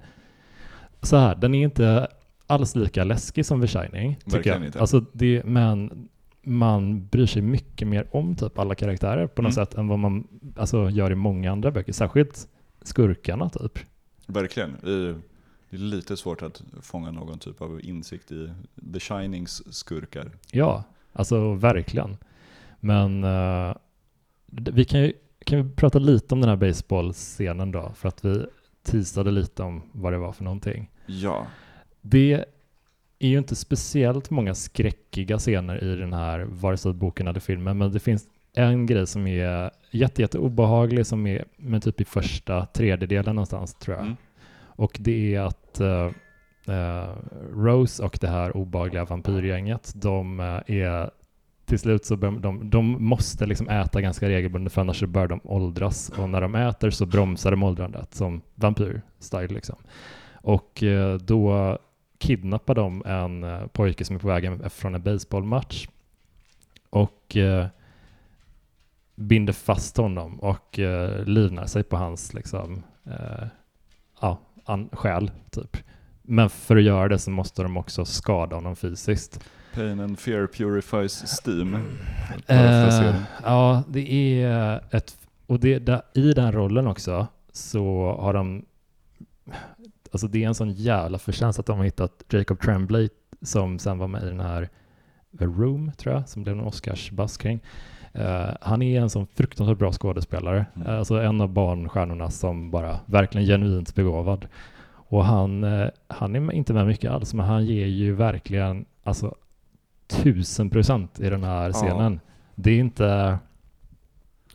så 1.02 1.16
här, 1.16 1.34
den 1.34 1.54
är 1.54 1.62
inte 1.64 2.08
alls 2.46 2.76
lika 2.76 3.04
läskig 3.04 3.46
som 3.46 3.60
The 3.60 3.66
Shining, 3.66 4.16
tycker 4.30 4.50
jag. 4.50 4.64
inte. 4.66 4.80
Alltså 4.80 5.04
det, 5.12 5.42
men 5.44 6.08
man 6.42 7.06
bryr 7.06 7.26
sig 7.26 7.42
mycket 7.42 7.88
mer 7.88 8.06
om 8.10 8.34
typ 8.34 8.58
alla 8.58 8.74
karaktärer 8.74 9.26
på 9.26 9.42
något 9.42 9.56
Mm. 9.56 9.66
sätt 9.66 9.74
än 9.74 9.88
vad 9.88 9.98
man 9.98 10.26
alltså, 10.56 10.90
gör 10.90 11.12
i 11.12 11.14
många 11.14 11.52
andra 11.52 11.70
böcker. 11.70 11.92
Särskilt 11.92 12.48
skurkarna 12.82 13.48
typ. 13.50 13.78
Verkligen. 14.26 14.70
I- 14.70 15.14
Det 15.70 15.76
är 15.76 15.80
lite 15.80 16.16
svårt 16.16 16.42
att 16.42 16.62
fånga 16.82 17.10
någon 17.10 17.38
typ 17.38 17.60
av 17.62 17.80
insikt 17.84 18.32
i 18.32 18.50
The 18.92 19.00
Shinings 19.00 19.74
skurkar. 19.74 20.30
Ja, 20.52 20.84
alltså 21.12 21.54
verkligen. 21.54 22.16
Men 22.80 23.20
d- 24.46 24.70
vi 24.74 24.84
kan 24.84 25.00
ju 25.00 25.12
kan 25.44 25.62
vi 25.62 25.74
prata 25.74 25.98
lite 25.98 26.34
om 26.34 26.40
den 26.40 26.50
här 26.50 26.56
baseballscenen 26.56 27.72
då, 27.72 27.92
för 27.96 28.08
att 28.08 28.24
vi 28.24 28.46
teasade 28.82 29.30
lite 29.30 29.62
om 29.62 29.82
vad 29.92 30.12
det 30.12 30.18
var 30.18 30.32
för 30.32 30.44
någonting. 30.44 30.90
Ja. 31.06 31.46
Det, 32.00 32.44
är 33.18 33.28
ju 33.28 33.38
inte 33.38 33.56
speciellt 33.56 34.30
många 34.30 34.54
skräckiga 34.54 35.38
scener 35.38 35.84
i 35.84 35.96
den 35.96 36.12
här, 36.12 36.40
vare 36.40 36.76
sig 36.76 36.92
boken 36.92 37.28
eller 37.28 37.40
filmen, 37.40 37.78
men 37.78 37.92
det 37.92 38.00
finns 38.00 38.28
en 38.54 38.86
grej 38.86 39.06
som 39.06 39.26
är 39.26 39.70
jätte, 39.90 40.22
jätte 40.22 40.38
obehaglig 40.38 41.06
som 41.06 41.26
är 41.26 41.44
men 41.56 41.80
typ 41.80 42.00
i 42.00 42.04
första 42.04 42.66
tredjedelen 42.66 43.34
någonstans 43.34 43.74
tror 43.74 43.96
jag. 43.96 44.04
Mm. 44.04 44.16
Och 44.80 44.96
det 45.00 45.34
är 45.34 45.40
att 45.40 45.80
eh, 45.80 46.10
eh, 46.76 47.14
Rose 47.54 48.02
och 48.02 48.18
det 48.20 48.28
här 48.28 48.56
obehagliga 48.56 49.04
vampyrgänget, 49.04 49.92
de 49.94 50.40
eh, 50.40 50.76
är 50.76 51.10
till 51.64 51.78
slut 51.78 52.04
så 52.04 52.16
de, 52.16 52.70
de 52.70 53.04
måste 53.04 53.46
liksom 53.46 53.68
äta 53.68 54.00
ganska 54.00 54.28
regelbundet 54.28 54.72
för 54.72 54.80
annars 54.80 55.00
så 55.00 55.06
börjar 55.06 55.28
de 55.28 55.40
åldras 55.44 56.08
och 56.08 56.28
när 56.28 56.40
de 56.40 56.54
äter 56.54 56.90
så 56.90 57.06
bromsar 57.06 57.50
de 57.50 57.62
åldrandet 57.62 58.14
som 58.14 58.42
vampyr-style 58.54 59.52
liksom. 59.52 59.76
Och 60.32 60.82
då 61.20 61.78
kidnappar 62.18 62.74
de 62.74 63.02
en 63.06 63.68
pojke 63.68 64.04
som 64.04 64.16
är 64.16 64.20
på 64.20 64.28
väg 64.28 64.72
från 64.72 64.94
en 64.94 65.02
baseballmatch 65.02 65.88
och 66.90 67.36
binder 69.20 69.52
fast 69.52 69.96
honom 69.96 70.40
och 70.40 70.78
eh, 70.78 71.24
livnar 71.24 71.66
sig 71.66 71.82
på 71.82 71.96
hans 71.96 72.34
liksom, 72.34 72.82
eh, 73.06 73.46
ja, 74.20 74.40
an, 74.64 74.88
själ 74.92 75.30
typ. 75.50 75.76
Men 76.22 76.50
för 76.50 76.76
att 76.76 76.82
göra 76.82 77.08
det 77.08 77.18
så 77.18 77.30
måste 77.30 77.62
de 77.62 77.76
också 77.76 78.04
skada 78.04 78.56
honom 78.56 78.76
fysiskt. 78.76 79.44
Pain 79.74 80.00
and 80.00 80.18
fear 80.18 80.46
purifies 80.46 81.44
steam. 81.46 81.74
Eh, 82.46 83.14
ja, 83.44 83.82
det 83.88 84.42
är 84.42 84.84
ett... 84.90 85.16
Och 85.46 85.60
det, 85.60 85.78
där, 85.78 86.02
i 86.14 86.32
den 86.32 86.52
rollen 86.52 86.86
också 86.86 87.26
så 87.52 88.16
har 88.20 88.34
de... 88.34 88.64
Alltså 90.12 90.28
det 90.28 90.44
är 90.44 90.48
en 90.48 90.54
sån 90.54 90.72
jävla 90.72 91.18
förtjänst 91.18 91.58
att 91.58 91.66
de 91.66 91.78
har 91.78 91.84
hittat 91.84 92.24
Jacob 92.28 92.60
Tremblay 92.60 93.08
som 93.42 93.78
sen 93.78 93.98
var 93.98 94.08
med 94.08 94.22
i 94.22 94.26
den 94.26 94.40
här 94.40 94.68
The 95.38 95.44
Room, 95.44 95.92
tror 95.96 96.14
jag, 96.14 96.28
som 96.28 96.42
blev 96.42 96.58
en 96.58 96.64
Oscarsbass 96.64 97.36
kring. 97.36 97.60
Eh, 98.12 98.48
han 98.60 98.82
är 98.82 99.00
en 99.00 99.10
sån 99.10 99.26
fruktansvärt 99.26 99.78
bra 99.78 99.92
skådespelare. 99.92 100.66
Mm. 100.76 100.88
Eh, 100.88 100.98
alltså 100.98 101.20
en 101.22 101.40
av 101.40 101.48
barnstjärnorna 101.48 102.30
som 102.30 102.70
bara 102.70 103.00
verkligen 103.06 103.46
genuint 103.46 103.94
begåvad. 103.94 104.46
Och 104.92 105.24
han, 105.24 105.64
eh, 105.64 105.88
han 106.08 106.36
är 106.36 106.52
inte 106.52 106.72
med 106.72 106.86
mycket 106.86 107.10
alls, 107.10 107.34
men 107.34 107.46
han 107.46 107.64
ger 107.64 107.86
ju 107.86 108.14
verkligen 108.14 108.84
alltså 109.04 109.34
tusen 110.08 110.70
procent 110.70 111.20
i 111.20 111.30
den 111.30 111.44
här 111.44 111.66
Ja. 111.66 111.72
scenen. 111.72 112.20
Det 112.54 112.70
är 112.70 112.78
inte... 112.78 113.38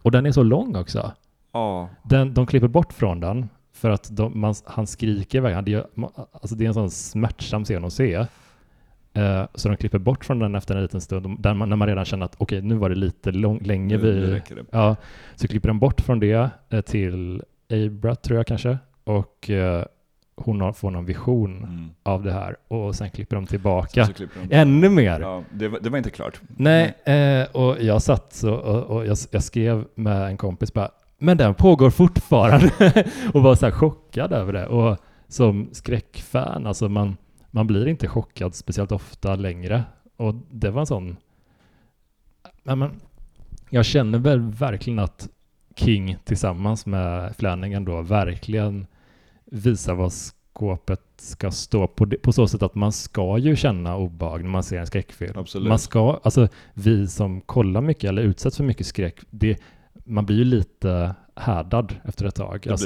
Och 0.02 0.12
den 0.12 0.26
är 0.26 0.32
så 0.32 0.44
lång 0.44 0.76
också. 0.76 1.12
Ja, 1.52 1.89
Den, 2.04 2.34
de 2.34 2.46
klipper 2.46 2.68
bort 2.68 2.94
från 2.94 3.20
den 3.20 3.50
för 3.74 3.89
att 3.89 4.08
de, 4.18 4.39
man, 4.39 4.56
han 4.65 4.88
skriker 4.88 5.38
iväg. 5.38 5.63
Det, 5.65 5.88
alltså 6.32 6.56
det 6.56 6.63
är 6.63 6.68
en 6.68 6.74
sån 6.74 6.91
smärtsam 6.91 7.63
scen 7.65 7.86
att 7.86 7.94
se. 7.94 8.26
Eh, 9.15 9.43
så 9.56 9.69
de 9.69 9.78
klipper 9.78 9.99
bort 9.99 10.25
från 10.25 10.39
den 10.39 10.56
efter 10.56 10.75
en 10.75 10.82
liten 10.82 11.01
stund, 11.01 11.39
där 11.41 11.54
man, 11.54 11.69
när 11.69 11.75
man 11.75 11.88
redan 11.88 12.06
känner 12.06 12.25
att 12.25 12.36
okej, 12.38 12.62
nu 12.62 12.75
var 12.75 12.89
det 12.89 12.95
lite 12.95 13.32
lång, 13.32 13.60
länge 13.63 13.97
nu, 13.97 14.01
vi... 14.12 14.41
Ja, 14.71 14.95
så 15.36 15.47
klipper 15.47 15.67
de 15.67 15.80
bort 15.80 16.01
från 16.01 16.19
det 16.19 16.49
eh, 16.69 16.82
till 16.82 17.41
Abra, 17.71 18.15
tror 18.15 18.38
jag 18.39 18.47
kanske. 18.47 18.78
Och 19.04 19.49
eh, 19.49 19.84
hon 20.36 20.62
har, 20.62 20.73
får 20.73 20.91
någon 20.91 21.06
vision 21.06 21.58
Mm. 21.58 21.89
av 22.04 22.23
det 22.23 22.32
här. 22.32 22.56
Och 22.67 22.95
sen 22.95 23.10
klipper 23.10 23.36
de 23.36 23.45
tillbaka. 23.45 24.06
Klipper 24.06 24.39
de. 24.49 24.56
Ännu 24.56 24.89
mer! 24.89 25.19
Ja, 25.19 25.43
det, 25.51 25.67
var, 25.67 25.80
det 25.80 25.89
var 25.89 25.97
inte 25.97 26.10
klart. 26.10 26.41
Nej, 26.47 26.93
eh, 27.06 27.47
och 27.56 27.82
jag 27.84 28.01
satt 28.01 28.34
så 28.34 28.54
och, 28.54 28.84
och 28.97 29.06
jag, 29.06 29.17
jag 29.32 29.43
skrev 29.43 29.86
med 29.95 30.28
en 30.28 30.38
kompis 30.38 30.73
bara, 30.73 30.89
men 31.17 31.38
den 31.38 31.54
pågår 31.54 31.89
fortfarande 31.89 32.71
och 33.34 33.43
var 33.43 33.56
så 33.56 33.71
chockad 33.71 34.34
över 34.34 34.54
det. 34.54 34.65
Och 34.67 34.97
som 35.28 35.69
skräckfan, 35.71 36.67
alltså 36.67 36.89
man, 36.89 37.17
man 37.56 37.68
blir 37.68 37.88
inte 37.88 38.08
chockad 38.08 38.56
speciellt 38.56 38.91
ofta 38.91 39.36
längre. 39.36 39.84
Och 40.18 40.36
det 40.52 40.70
var 40.72 40.80
en 40.80 40.86
sån... 40.86 41.18
Ja, 42.63 42.76
men, 42.76 42.91
jag 43.70 43.86
känner 43.86 44.20
väl 44.20 44.39
verkligen 44.39 45.00
att 45.00 45.30
King 45.76 46.18
tillsammans 46.24 46.86
med 46.86 47.36
Flanagan 47.36 47.86
då 47.86 48.02
verkligen 48.02 48.88
visar 49.46 49.96
vad 49.96 50.13
skåpet 50.13 51.02
ska 51.18 51.52
stå 51.52 51.88
på, 51.88 52.06
det- 52.06 52.18
på 52.18 52.32
så 52.32 52.48
sätt 52.48 52.63
att 52.63 52.76
man 52.76 52.91
ska 52.91 53.38
ju 53.38 53.56
känna 53.56 53.98
obehag 53.98 54.44
när 54.44 54.50
man 54.50 54.63
ser 54.63 54.80
en 54.80 54.88
skräckfilm. 54.88 55.34
Absolut. 55.39 55.70
Man 55.70 55.80
ska, 55.80 56.20
alltså 56.24 56.48
vi 56.74 57.08
som 57.08 57.41
kollar 57.41 57.82
mycket 57.82 58.10
eller 58.10 58.22
utsätts 58.22 58.58
för 58.58 58.63
mycket 58.63 58.88
skräck, 58.88 59.20
det, 59.30 59.60
man 60.06 60.26
blir 60.26 60.38
ju 60.38 60.44
lite 60.44 61.15
härdad 61.36 61.96
efter 62.04 62.26
ett 62.26 62.36
tag. 62.36 62.68
Alltså, 62.68 62.86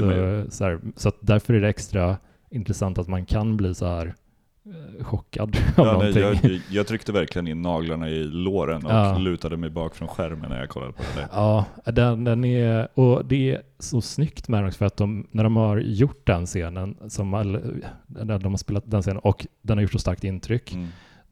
så, 0.49 0.63
här, 0.63 0.79
så 0.95 1.11
därför 1.21 1.53
är 1.53 1.61
det 1.61 1.69
extra 1.69 2.17
intressant 2.49 2.97
att 2.97 3.07
man 3.07 3.25
kan 3.25 3.57
bli 3.57 3.75
så 3.75 3.85
här 3.85 4.15
chockad 5.01 5.57
av 5.77 5.85
Ja, 5.87 5.97
nej, 6.03 6.13
någonting. 6.21 6.51
jag, 6.51 6.61
jag 6.69 6.87
tryckte 6.87 7.11
verkligen 7.11 7.47
in 7.47 7.61
naglarna 7.61 8.09
i 8.09 8.23
låren 8.23 8.85
och 8.85 8.91
Ja. 8.91 9.17
lutade 9.17 9.57
mig 9.57 9.69
bak 9.69 9.95
från 9.95 10.07
skärmen 10.07 10.49
när 10.49 10.59
jag 10.59 10.69
kollade 10.69 10.93
på 10.93 11.03
det. 11.15 11.27
Ja, 11.31 11.65
den, 11.85 12.23
den 12.23 12.45
är, 12.45 12.87
och 12.93 13.25
det 13.25 13.51
är 13.51 13.61
så 13.79 14.01
snyggt 14.01 14.47
med 14.47 14.59
den 14.59 14.67
också 14.67 14.77
för 14.77 14.85
att 14.85 14.97
de, 14.97 15.27
när 15.31 15.43
de 15.43 15.55
har 15.55 15.77
gjort 15.77 16.27
den 16.27 16.45
scenen, 16.45 16.97
som, 17.07 17.33
all- 17.33 17.81
när 18.07 18.39
de 18.39 18.53
har 18.53 18.57
spelat 18.57 18.83
den 18.91 19.01
scenen 19.01 19.19
och 19.19 19.47
den 19.61 19.77
har 19.77 19.81
gjort 19.81 19.91
så 19.91 19.99
starkt 19.99 20.23
intryck, 20.23 20.73
Mm. 20.73 20.87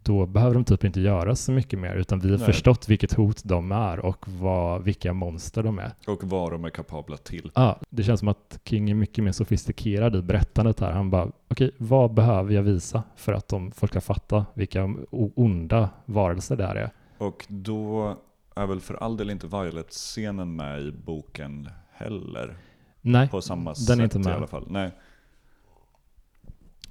Då 0.07 0.25
behöver 0.25 0.53
de 0.53 0.63
typ 0.65 0.83
inte 0.83 1.01
göra 1.01 1.35
så 1.35 1.51
mycket 1.51 1.79
mer, 1.79 1.95
utan 1.95 2.19
vi 2.19 2.29
har 2.31 2.37
Nej. 2.37 2.45
förstått 2.45 2.89
vilket 2.89 3.13
hot 3.13 3.43
de 3.43 3.71
är 3.71 3.99
och 3.99 4.25
vad, 4.29 4.83
vilka 4.83 5.13
monster 5.13 5.63
de 5.63 5.79
är. 5.79 5.91
Och 6.07 6.23
vad 6.23 6.51
de 6.51 6.65
är 6.65 6.69
kapabla 6.69 7.17
till. 7.17 7.51
Ja, 7.55 7.79
det 7.89 8.03
känns 8.03 8.19
som 8.19 8.29
att 8.29 8.59
King 8.63 8.89
är 8.89 8.95
mycket 8.95 9.23
mer 9.23 9.31
sofistikerad 9.31 10.15
i 10.15 10.21
berättandet 10.21 10.79
här. 10.79 10.91
Han 10.91 11.09
bara, 11.09 11.31
okej, 11.47 11.71
vad 11.77 12.13
behöver 12.13 12.53
jag 12.53 12.63
visa 12.63 13.03
för 13.15 13.33
att 13.33 13.47
de, 13.47 13.71
folk 13.71 13.91
ska 13.91 14.01
fatta 14.01 14.45
vilka 14.53 14.95
onda 15.11 15.89
varelser 16.05 16.55
det 16.55 16.65
här 16.67 16.75
är? 16.75 16.91
Och 17.17 17.45
då 17.47 18.17
är 18.55 18.65
väl 18.67 18.81
för 18.81 18.93
all 18.93 19.17
del 19.17 19.29
inte 19.29 19.47
Violet-scenen 19.47 20.55
med 20.55 20.81
i 20.81 20.91
boken 20.91 21.69
heller. 21.93 22.57
Nej, 23.01 23.29
På 23.29 23.41
samma 23.41 23.69
den 23.69 23.75
sätt 23.75 23.99
är 23.99 24.03
inte 24.03 24.19
med. 24.19 24.27
i 24.27 24.35
alla 24.35 24.47
fall. 24.47 24.65
Nej. 24.69 24.91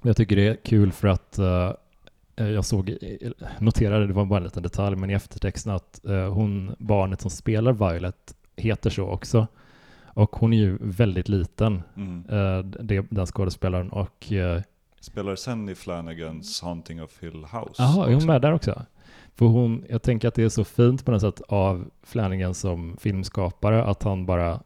Jag 0.01 0.17
tycker 0.17 0.35
det 0.35 0.47
är 0.47 0.55
kul 0.55 0.91
för 0.91 1.07
att 1.07 1.37
eh, 1.37 1.71
jag 2.45 2.65
såg, 2.65 2.89
eh, 2.89 3.31
noterade, 3.59 4.07
det 4.07 4.13
var 4.13 4.25
bara 4.25 4.37
en 4.37 4.43
liten 4.43 4.63
detalj, 4.63 4.95
men 4.95 5.09
i 5.09 5.13
eftertexten 5.13 5.73
att 5.73 6.05
eh, 6.05 6.33
hon, 6.33 6.75
barnet 6.79 7.21
som 7.21 7.31
spelar 7.31 7.73
Violet 7.91 8.35
heter 8.55 8.89
så 8.89 9.03
också. 9.09 9.47
Och 10.05 10.35
hon 10.35 10.53
är 10.53 10.57
ju 10.57 10.77
väldigt 10.81 11.29
liten, 11.29 11.83
Mm. 11.95 12.23
eh, 12.29 12.59
det, 12.83 13.05
den 13.09 13.25
skådespelaren. 13.25 13.89
Och 13.89 14.31
eh, 14.31 14.61
Spelar 14.99 15.35
sen 15.35 15.69
i 15.69 15.75
Flanagans 15.75 16.61
Haunting 16.61 17.03
of 17.03 17.23
Hill 17.23 17.45
House. 17.45 17.73
Jaha, 17.77 18.09
är 18.09 18.13
hon 18.13 18.25
med 18.25 18.41
där 18.41 18.53
också? 18.53 18.81
För 19.35 19.45
hon, 19.45 19.85
jag 19.89 20.01
tänker 20.01 20.27
att 20.27 20.33
det 20.35 20.43
är 20.43 20.49
så 20.49 20.63
fint 20.63 21.05
på 21.05 21.11
något 21.11 21.21
sätt 21.21 21.41
av 21.47 21.85
Flanagan 22.03 22.53
som 22.53 22.97
filmskapare 22.99 23.83
att 23.83 24.03
han 24.03 24.25
bara, 24.25 24.59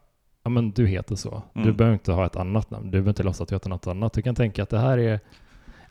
ja 0.44 0.50
men 0.50 0.70
du 0.70 0.86
heter 0.86 1.14
så. 1.16 1.42
Du 1.54 1.60
Mm. 1.60 1.76
behöver 1.76 1.94
inte 1.94 2.12
ha 2.12 2.26
ett 2.26 2.36
annat 2.36 2.70
namn. 2.70 2.84
Du 2.84 2.90
behöver 2.90 3.08
inte 3.10 3.22
låtsas 3.22 3.40
att 3.40 3.48
du 3.48 3.54
heter 3.54 3.70
något 3.70 3.86
annat. 3.86 4.12
Du 4.12 4.22
kan 4.22 4.34
tänka 4.34 4.62
att 4.62 4.70
det 4.70 4.78
här 4.78 4.98
är, 4.98 5.20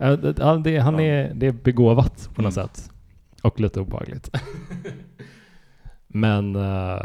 ja, 0.01 0.15
det, 0.57 0.79
han 0.79 0.99
är, 0.99 1.33
det 1.33 1.47
är 1.47 1.51
begåvat 1.51 2.29
på 2.35 2.41
något 2.41 2.57
Mm. 2.57 2.67
sätt. 2.67 2.91
Och 3.41 3.59
lite 3.59 3.79
obehagligt. 3.79 4.29
men, 6.07 6.55
eh, 6.55 7.01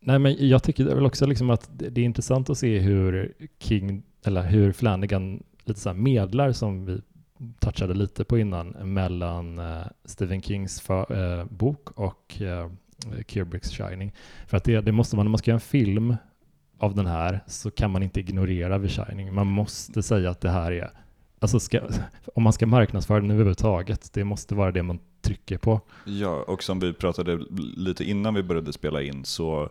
nej 0.00 0.18
men 0.18 0.48
jag 0.48 0.62
tycker 0.62 0.84
väl 0.84 1.06
också 1.06 1.26
liksom 1.26 1.50
att 1.50 1.70
det, 1.72 2.00
är 2.00 2.04
intressant 2.04 2.50
att 2.50 2.58
se 2.58 2.78
hur 2.78 3.32
King, 3.58 4.02
eller 4.24 4.42
hur 4.42 4.72
Flanagan 4.72 5.42
lite 5.64 5.80
så 5.80 5.94
medlar 5.94 6.52
som 6.52 6.84
vi 6.84 7.00
touchade 7.60 7.94
lite 7.94 8.24
på 8.24 8.38
innan 8.38 8.68
mellan 8.68 9.58
eh, 9.58 9.86
Stephen 10.04 10.42
Kings 10.42 10.80
för, 10.80 11.38
eh, 11.40 11.44
bok 11.44 11.90
och 11.90 12.42
Kubricks 13.26 13.70
Shining. 13.70 14.12
För 14.46 14.56
att 14.56 14.64
det, 14.64 14.80
det 14.80 14.92
måste 14.92 15.16
man, 15.16 15.26
när 15.26 15.30
man 15.30 15.38
ska 15.38 15.50
göra 15.50 15.56
en 15.56 15.60
film 15.60 16.16
av 16.78 16.94
den 16.94 17.06
här 17.06 17.40
så 17.46 17.70
kan 17.70 17.90
man 17.90 18.02
inte 18.02 18.20
ignorera 18.20 18.78
The 18.80 18.88
Shining. 18.88 19.34
Man 19.34 19.46
måste 19.46 20.02
säga 20.02 20.30
att 20.30 20.40
det 20.40 20.50
här 20.50 20.72
är, 20.72 20.90
alltså 21.38 21.60
ska, 21.60 21.80
om 22.34 22.42
man 22.42 22.52
ska 22.52 22.66
marknadsföra 22.66 23.20
den 23.20 23.30
överhuvudtaget, 23.30 24.12
det 24.12 24.24
måste 24.24 24.54
vara 24.54 24.72
det 24.72 24.82
man 24.82 24.98
trycker 25.20 25.58
på. 25.58 25.80
Ja, 26.04 26.44
och 26.46 26.62
som 26.62 26.80
vi 26.80 26.92
pratade 26.92 27.40
lite 27.76 28.04
innan 28.04 28.34
vi 28.34 28.42
började 28.42 28.72
spela 28.72 29.02
in 29.02 29.24
så 29.24 29.68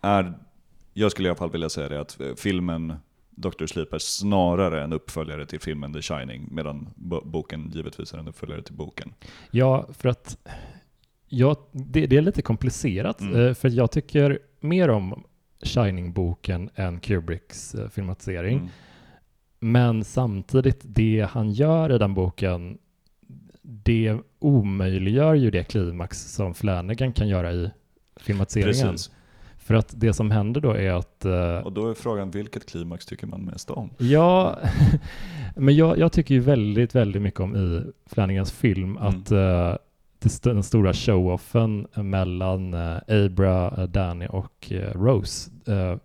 är, 0.00 0.34
jag 0.92 1.10
skulle 1.10 1.28
i 1.28 1.30
alla 1.30 1.36
fall 1.38 1.50
vilja 1.50 1.68
säga 1.68 1.88
det, 1.88 2.00
att 2.00 2.20
eh, 2.20 2.34
filmen 2.36 2.92
Dr. 3.30 3.66
Sleep 3.66 3.92
är 3.92 3.98
snarare 3.98 4.84
en 4.84 4.92
uppföljare 4.92 5.46
till 5.46 5.60
filmen 5.60 5.92
The 5.92 6.02
Shining, 6.02 6.48
medan 6.50 6.88
bo- 6.94 7.24
boken 7.24 7.70
givetvis 7.74 8.14
är 8.14 8.18
en 8.18 8.28
uppföljare 8.28 8.62
till 8.62 8.74
boken. 8.74 9.14
Ja, 9.50 9.86
för 9.98 10.08
att 10.08 10.38
ja, 11.28 11.56
det, 11.72 12.06
det 12.06 12.16
är 12.16 12.22
lite 12.22 12.42
komplicerat, 12.42 13.20
Mm. 13.20 13.40
eh, 13.46 13.54
för 13.54 13.70
jag 13.70 13.90
tycker 13.90 14.38
mer 14.60 14.90
om 14.90 15.24
Shining-boken 15.64 16.70
än 16.74 17.00
Kubricks 17.00 17.74
eh, 17.74 17.88
filmatisering. 17.88 18.56
Mm. 18.58 18.68
Men 19.60 20.04
samtidigt, 20.04 20.80
det 20.84 21.28
han 21.30 21.50
gör 21.52 21.92
i 21.94 21.98
den 21.98 22.14
boken, 22.14 22.78
det 23.62 24.16
omöjliggör 24.38 25.34
ju 25.34 25.50
det 25.50 25.64
klimax 25.64 26.32
som 26.32 26.54
Flanagan 26.54 27.12
kan 27.12 27.28
göra 27.28 27.52
i 27.52 27.70
filmatiseringen. 28.16 28.90
Precis. 28.92 29.10
För 29.58 29.74
att 29.74 29.92
det 30.00 30.12
som 30.12 30.30
händer 30.30 30.60
då 30.60 30.70
är 30.72 30.92
att... 30.92 31.24
eh, 31.24 31.56
Och 31.58 31.72
då 31.72 31.90
är 31.90 31.94
frågan, 31.94 32.30
vilket 32.30 32.66
klimax 32.70 33.06
tycker 33.06 33.26
man 33.26 33.40
mest 33.44 33.70
om? 33.70 33.90
Ja, 33.98 34.58
men 35.56 35.76
jag, 35.76 35.98
jag 35.98 36.12
tycker 36.12 36.34
ju 36.34 36.40
väldigt, 36.40 36.94
väldigt 36.94 37.22
mycket 37.22 37.40
om 37.40 37.56
i 37.56 37.82
Flanagans 38.06 38.52
film 38.52 38.96
Mm. 38.96 38.96
att 39.08 39.30
eh, 39.30 39.36
det 39.38 39.78
st- 40.28 40.52
den 40.52 40.62
stora 40.62 40.92
show-offen 40.92 41.86
mellan 41.94 42.74
uh, 42.74 42.98
Abra, 43.08 43.74
eh, 43.82 43.82
Danny 43.84 44.26
och 44.30 44.72
eh, 44.72 44.92
Rose, 45.00 45.50
eh, 45.66 45.96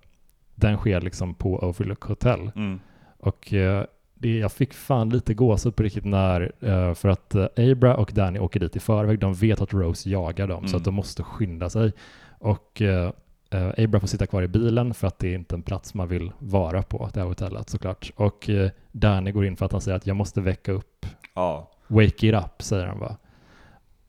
den 0.56 0.78
sker 0.78 1.02
liksom 1.02 1.34
på 1.34 1.60
Overlook 1.60 2.04
Hotel. 2.04 2.52
Mm. 2.56 2.80
Och 3.20 3.54
eh, 3.54 3.84
det, 4.14 4.38
jag 4.38 4.52
fick 4.52 4.74
fan 4.74 5.10
lite 5.10 5.34
gåshud 5.34 5.76
på 5.76 5.84
riktigt 5.84 6.06
när, 6.06 6.52
eh, 6.60 6.94
för 6.94 7.10
att 7.10 7.36
eh, 7.36 7.46
Abra 7.72 7.98
och 7.98 8.12
Danny 8.16 8.40
åker 8.40 8.60
dit 8.60 8.76
i 8.76 8.80
förväg. 8.80 9.20
De 9.20 9.34
vet 9.34 9.62
att 9.62 9.74
Rose 9.74 10.10
jagar 10.10 10.48
dem, 10.48 10.64
så 10.68 10.70
Mm. 10.70 10.78
att 10.78 10.86
de 10.86 10.96
måste 10.96 11.24
skynda 11.24 11.70
sig. 11.70 11.92
Och 12.40 12.82
eh, 12.82 13.12
eh, 13.50 13.84
Abra 13.84 14.00
får 14.00 14.08
sitta 14.08 14.26
kvar 14.28 14.42
i 14.44 14.48
bilen 14.48 14.94
för 14.94 15.08
att 15.08 15.20
det 15.20 15.28
är 15.28 15.36
inte 15.36 15.56
en 15.56 15.62
plats 15.62 15.94
man 15.94 16.08
vill 16.08 16.32
vara 16.40 16.84
på, 16.84 17.10
det 17.14 17.20
här 17.20 17.28
hotellet 17.28 17.70
såklart. 17.70 18.12
Och 18.16 18.50
eh, 18.50 18.70
Danny 18.92 19.32
går 19.32 19.46
in 19.46 19.56
för 19.58 19.66
att 19.66 19.72
han 19.72 19.82
säger 19.82 19.98
att 19.98 20.08
jag 20.08 20.16
måste 20.16 20.42
väcka 20.42 20.72
upp, 20.72 21.06
Ja, 21.36 21.72
wake 21.88 22.28
it 22.28 22.36
up, 22.36 22.62
säger 22.62 22.86
han 22.86 23.00
va. 23.00 23.16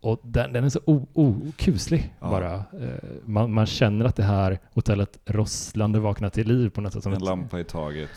Och 0.03 0.21
den, 0.25 0.53
den 0.53 0.65
är 0.65 0.69
så 0.69 0.81
okuslig 1.13 2.15
Ja. 2.21 2.31
bara. 2.31 2.55
Eh, 2.55 3.05
man, 3.25 3.53
man 3.53 3.67
känner 3.67 4.05
att 4.05 4.17
det 4.17 4.23
här 4.23 4.59
hotellet 4.75 5.19
rosslande 5.25 6.01
vaknar 6.01 6.29
till 6.31 6.49
liv 6.49 6.69
på 6.69 6.81
något 6.81 6.93
sätt. 6.93 7.03
Som 7.03 7.13
en 7.13 7.19
ett- 7.19 7.25
lampa 7.25 7.61
i 7.61 7.65
taget. 7.65 8.11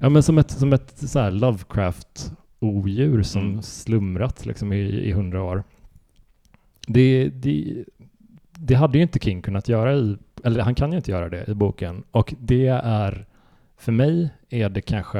Ja, 0.00 0.08
men 0.08 0.22
som 0.22 0.38
ett, 0.38 0.50
som 0.50 0.72
ett 0.72 0.98
så 0.98 1.18
här 1.18 1.30
Lovecraft-odjur 1.30 3.22
som 3.22 3.42
Mm. 3.42 3.62
slumrat 3.62 4.46
liksom 4.46 4.72
i, 4.72 4.78
i 4.80 5.12
hundra 5.12 5.42
år. 5.42 5.64
Det, 6.86 7.28
det, 7.28 7.84
det 8.58 8.74
hade 8.74 8.98
ju 8.98 9.02
inte 9.02 9.18
King 9.18 9.42
kunnat 9.42 9.68
göra 9.68 9.94
i, 9.96 10.16
eller 10.44 10.60
han 10.62 10.74
kan 10.74 10.90
ju 10.92 10.96
inte 10.96 11.10
göra 11.10 11.28
det 11.28 11.48
i 11.48 11.54
boken. 11.54 12.02
Och 12.10 12.34
det 12.38 12.66
är, 12.84 13.26
för 13.76 13.92
mig 13.92 14.30
är 14.50 14.68
det 14.68 14.80
kanske, 14.80 15.18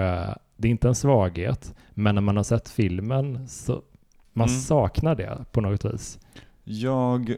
det 0.57 0.68
är 0.68 0.70
inte 0.70 0.88
en 0.88 0.94
svaghet, 0.94 1.74
men 1.94 2.14
när 2.14 2.22
man 2.22 2.37
har 2.37 2.44
sett 2.44 2.68
filmen 2.68 3.48
så 3.48 3.83
man 4.38 4.48
Mm. 4.48 4.61
saknar 4.61 5.14
det 5.14 5.44
på 5.53 5.61
något 5.61 5.85
vis. 5.85 6.18
Jag 6.64 7.37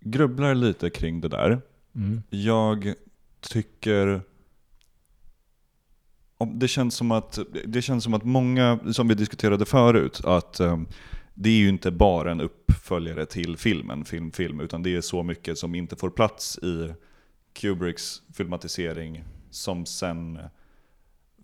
grubblar 0.00 0.54
lite 0.54 0.90
kring 0.90 1.20
det 1.20 1.28
där. 1.28 1.60
Mm. 1.94 2.22
Jag 2.30 2.94
tycker... 3.40 4.20
Det 6.54 6.68
känns, 6.68 6.94
som 6.94 7.10
att, 7.10 7.38
det 7.66 7.82
känns 7.82 8.04
som 8.04 8.14
att 8.14 8.24
många, 8.24 8.78
som 8.92 9.08
vi 9.08 9.14
diskuterade 9.14 9.64
förut, 9.64 10.20
att 10.24 10.60
um, 10.60 10.88
det 11.34 11.48
är 11.48 11.54
ju 11.58 11.68
inte 11.68 11.90
bara 11.90 12.30
en 12.32 12.40
uppföljare 12.40 13.26
till 13.26 13.56
filmen, 13.56 14.04
film, 14.04 14.32
film, 14.32 14.60
utan 14.60 14.82
det 14.82 14.96
är 14.96 15.00
så 15.00 15.22
mycket 15.22 15.58
som 15.58 15.74
inte 15.74 15.96
får 15.96 16.10
plats 16.10 16.58
i 16.58 16.94
Kubricks 17.52 18.22
filmatisering 18.32 19.24
som 19.50 19.86
sen 19.86 20.38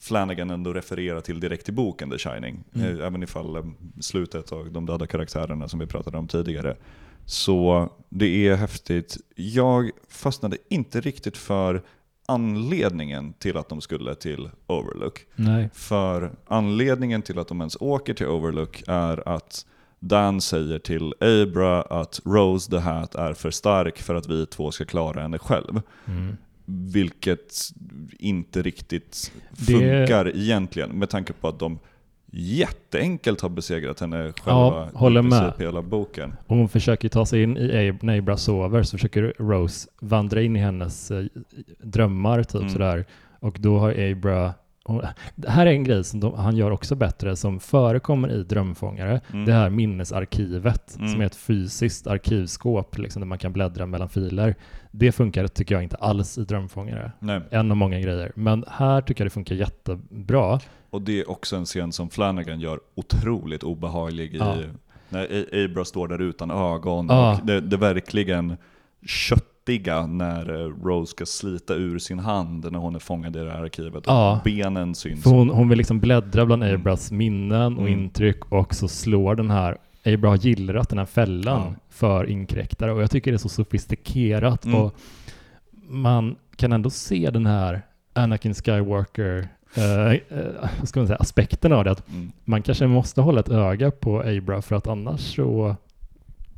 Flanagan 0.01 0.51
ändå 0.51 0.73
refererar 0.73 1.21
till 1.21 1.41
direkt 1.41 1.69
i 1.69 1.73
boken 1.73 2.11
The 2.11 2.19
Shining. 2.19 2.65
Mm. 2.75 3.01
Eh, 3.01 3.07
Även 3.07 3.23
ifall 3.23 3.57
eh, 3.57 3.65
slutet 4.01 4.53
och 4.53 4.73
de 4.73 4.87
döda 4.87 5.07
karaktärerna 5.07 5.69
som 5.69 5.81
vi 5.81 5.87
pratade 5.87 6.19
om 6.19 6.29
tidigare. 6.29 6.77
Så 7.25 7.89
det 8.09 8.49
är 8.49 8.57
häftigt. 8.57 9.17
Jag 9.35 9.91
fastnade 10.09 10.57
inte 10.69 11.01
riktigt 11.01 11.37
för 11.37 11.83
anledningen 12.27 13.33
till 13.33 13.57
att 13.57 13.69
de 13.69 13.81
skulle 13.81 14.15
till 14.15 14.51
Overlook. 14.67 15.27
Nej. 15.37 15.71
För 15.75 16.33
anledningen 16.47 17.23
till 17.23 17.39
att 17.39 17.49
de 17.49 17.61
ens 17.61 17.77
åker 17.81 18.15
till 18.15 18.27
Overlook 18.27 18.83
är 18.87 19.29
att 19.29 19.67
Dan 19.99 20.41
säger 20.41 20.79
till 20.79 21.15
Abra 21.21 21.83
att 21.83 22.21
Rose 22.25 22.71
the 22.71 22.79
Hat 22.79 23.15
är 23.15 23.35
för 23.35 23.51
stark 23.51 23.99
för 23.99 24.15
att 24.15 24.29
vi 24.29 24.47
två 24.47 24.71
ska 24.71 24.85
klara 24.85 25.23
henne 25.23 25.39
själv. 25.39 25.81
Mm. 26.07 26.37
Vilket 26.93 27.55
inte 28.19 28.63
riktigt 28.63 29.33
Det- 29.51 29.73
funkar 29.73 30.37
egentligen 30.37 30.91
med 30.91 31.11
tanke 31.11 31.33
på 31.33 31.49
att 31.49 31.59
de 31.59 31.79
jätteenkelt 32.33 33.41
har 33.41 33.49
besegrat 33.49 34.01
henne 34.01 34.33
själva 34.43 34.89
håller 34.95 35.21
i 35.21 35.23
med. 35.25 35.53
hela 35.59 35.83
boken. 35.83 36.33
Och 36.47 36.57
hon 36.57 36.69
försöker 36.69 37.09
ta 37.09 37.27
sig 37.27 37.43
in 37.43 37.57
i 37.57 37.71
Ab- 37.91 37.99
när 38.03 38.19
Abra 38.19 38.37
sover 38.37 38.83
så 38.83 38.97
försöker 38.99 39.35
Rose 39.39 39.89
vandra 40.01 40.43
in 40.43 40.57
i 40.57 40.59
hennes 40.59 41.11
eh, 41.11 41.25
drömmar 41.83 42.43
typ 42.43 42.55
Mm. 42.61 42.69
sådär. 42.73 43.05
Och 43.41 43.57
då 43.61 43.79
har 43.79 43.91
Abra 44.11 44.55
hon, 44.91 45.03
det 45.35 45.51
här 45.51 45.67
är 45.67 45.71
en 45.71 45.85
grej 45.85 46.05
som 46.05 46.21
de, 46.21 46.35
han 46.35 46.57
gör 46.57 46.71
också 46.71 46.95
bättre 46.95 47.37
som 47.37 47.61
förekommer 47.61 48.29
i 48.33 48.43
Drömfångare. 48.43 49.21
Mm. 49.33 49.45
Det 49.45 49.53
här 49.53 49.71
minnesarkivet 49.71 50.97
Mm. 50.97 51.09
som 51.13 51.21
är 51.21 51.25
ett 51.27 51.37
fysiskt 51.37 52.07
arkivskåp 52.07 52.99
liksom, 52.99 53.21
där 53.21 53.27
man 53.27 53.39
kan 53.39 53.53
bläddra 53.53 53.87
mellan 53.87 54.09
filer. 54.09 54.55
Det 54.91 55.13
funkar 55.13 55.47
tycker 55.47 55.75
jag 55.75 55.83
inte 55.83 55.97
alls 55.97 56.39
i 56.39 56.45
Drömfångare. 56.45 57.13
Nej. 57.19 57.41
En 57.51 57.71
av 57.71 57.77
många 57.77 58.01
grejer. 58.01 58.33
Men 58.35 58.65
här 58.69 59.01
tycker 59.01 59.25
jag 59.25 59.27
det 59.27 59.31
funkar 59.35 59.55
jättebra. 59.55 60.61
Och 60.91 61.03
det 61.03 61.21
är 61.21 61.31
också 61.31 61.57
en 61.57 61.65
scen 61.65 61.93
som 61.93 62.11
Flanagan 62.11 62.61
gör 62.61 62.81
otroligt 62.95 63.63
obehaglig 63.63 64.35
i. 64.35 64.39
Ja. 64.39 64.57
När 65.09 65.47
Abra 65.65 65.85
står 65.85 66.09
där 66.09 66.21
utan 66.23 66.51
ögon 66.51 67.07
Ja. 67.11 67.39
och 67.41 67.47
det, 67.47 67.61
det 67.61 67.77
verkligen 67.77 68.57
köttiga 69.79 70.07
när 70.07 70.61
eh, 70.65 70.73
Rose 70.85 71.11
ska 71.11 71.27
slita 71.27 71.75
ur 71.75 71.99
sin 71.99 72.19
hand 72.19 72.73
när 72.73 72.79
hon 72.79 72.95
är 72.95 72.99
fångad 72.99 73.37
i 73.37 73.39
det 73.39 73.51
här 73.51 73.63
arkivet. 73.63 74.07
Och 74.07 74.13
Ja. 74.13 74.41
benen 74.45 74.95
syns. 74.95 75.23
För 75.23 75.31
hon, 75.31 75.51
hon 75.51 75.69
vill 75.69 75.79
liksom 75.79 76.01
bläddra 76.01 76.47
bland 76.47 76.63
Mm. 76.65 76.75
Abras 76.81 77.11
minnen 77.13 77.75
och 77.79 77.89
Mm. 77.89 78.01
intryck 78.01 78.53
och 78.53 78.75
så 78.75 78.89
slår 78.89 79.35
den 79.35 79.51
här 79.51 79.77
Abra 80.07 80.29
har 80.29 80.37
gillrat 80.37 80.89
den 80.89 80.99
här 80.99 81.07
fällan 81.07 81.61
Ja. 81.67 81.75
för 81.91 82.25
inkräktare 82.31 82.93
och 82.93 83.03
jag 83.03 83.11
tycker 83.11 83.31
det 83.31 83.37
är 83.37 83.39
så 83.39 83.49
sofistikerat 83.49 84.65
Mm. 84.65 84.81
och 84.81 84.95
man 85.89 86.37
kan 86.57 86.73
ändå 86.73 86.91
se 86.91 87.31
den 87.33 87.47
här 87.47 87.83
Anakin 88.13 88.55
Skywalker 88.55 89.49
eh, 89.77 90.21
vad 90.79 90.89
ska 90.89 91.01
man 91.01 91.07
säga, 91.07 91.17
aspekten 91.17 91.73
av 91.73 91.85
det 91.85 91.91
att 91.91 92.09
Mm. 92.09 92.33
man 92.45 92.63
kanske 92.63 92.87
måste 92.87 93.21
hålla 93.21 93.41
ett 93.41 93.49
öga 93.49 93.91
på 93.91 94.21
Abra 94.21 94.63
för 94.63 94.77
att 94.77 94.87
annars 94.87 95.21
så 95.37 95.77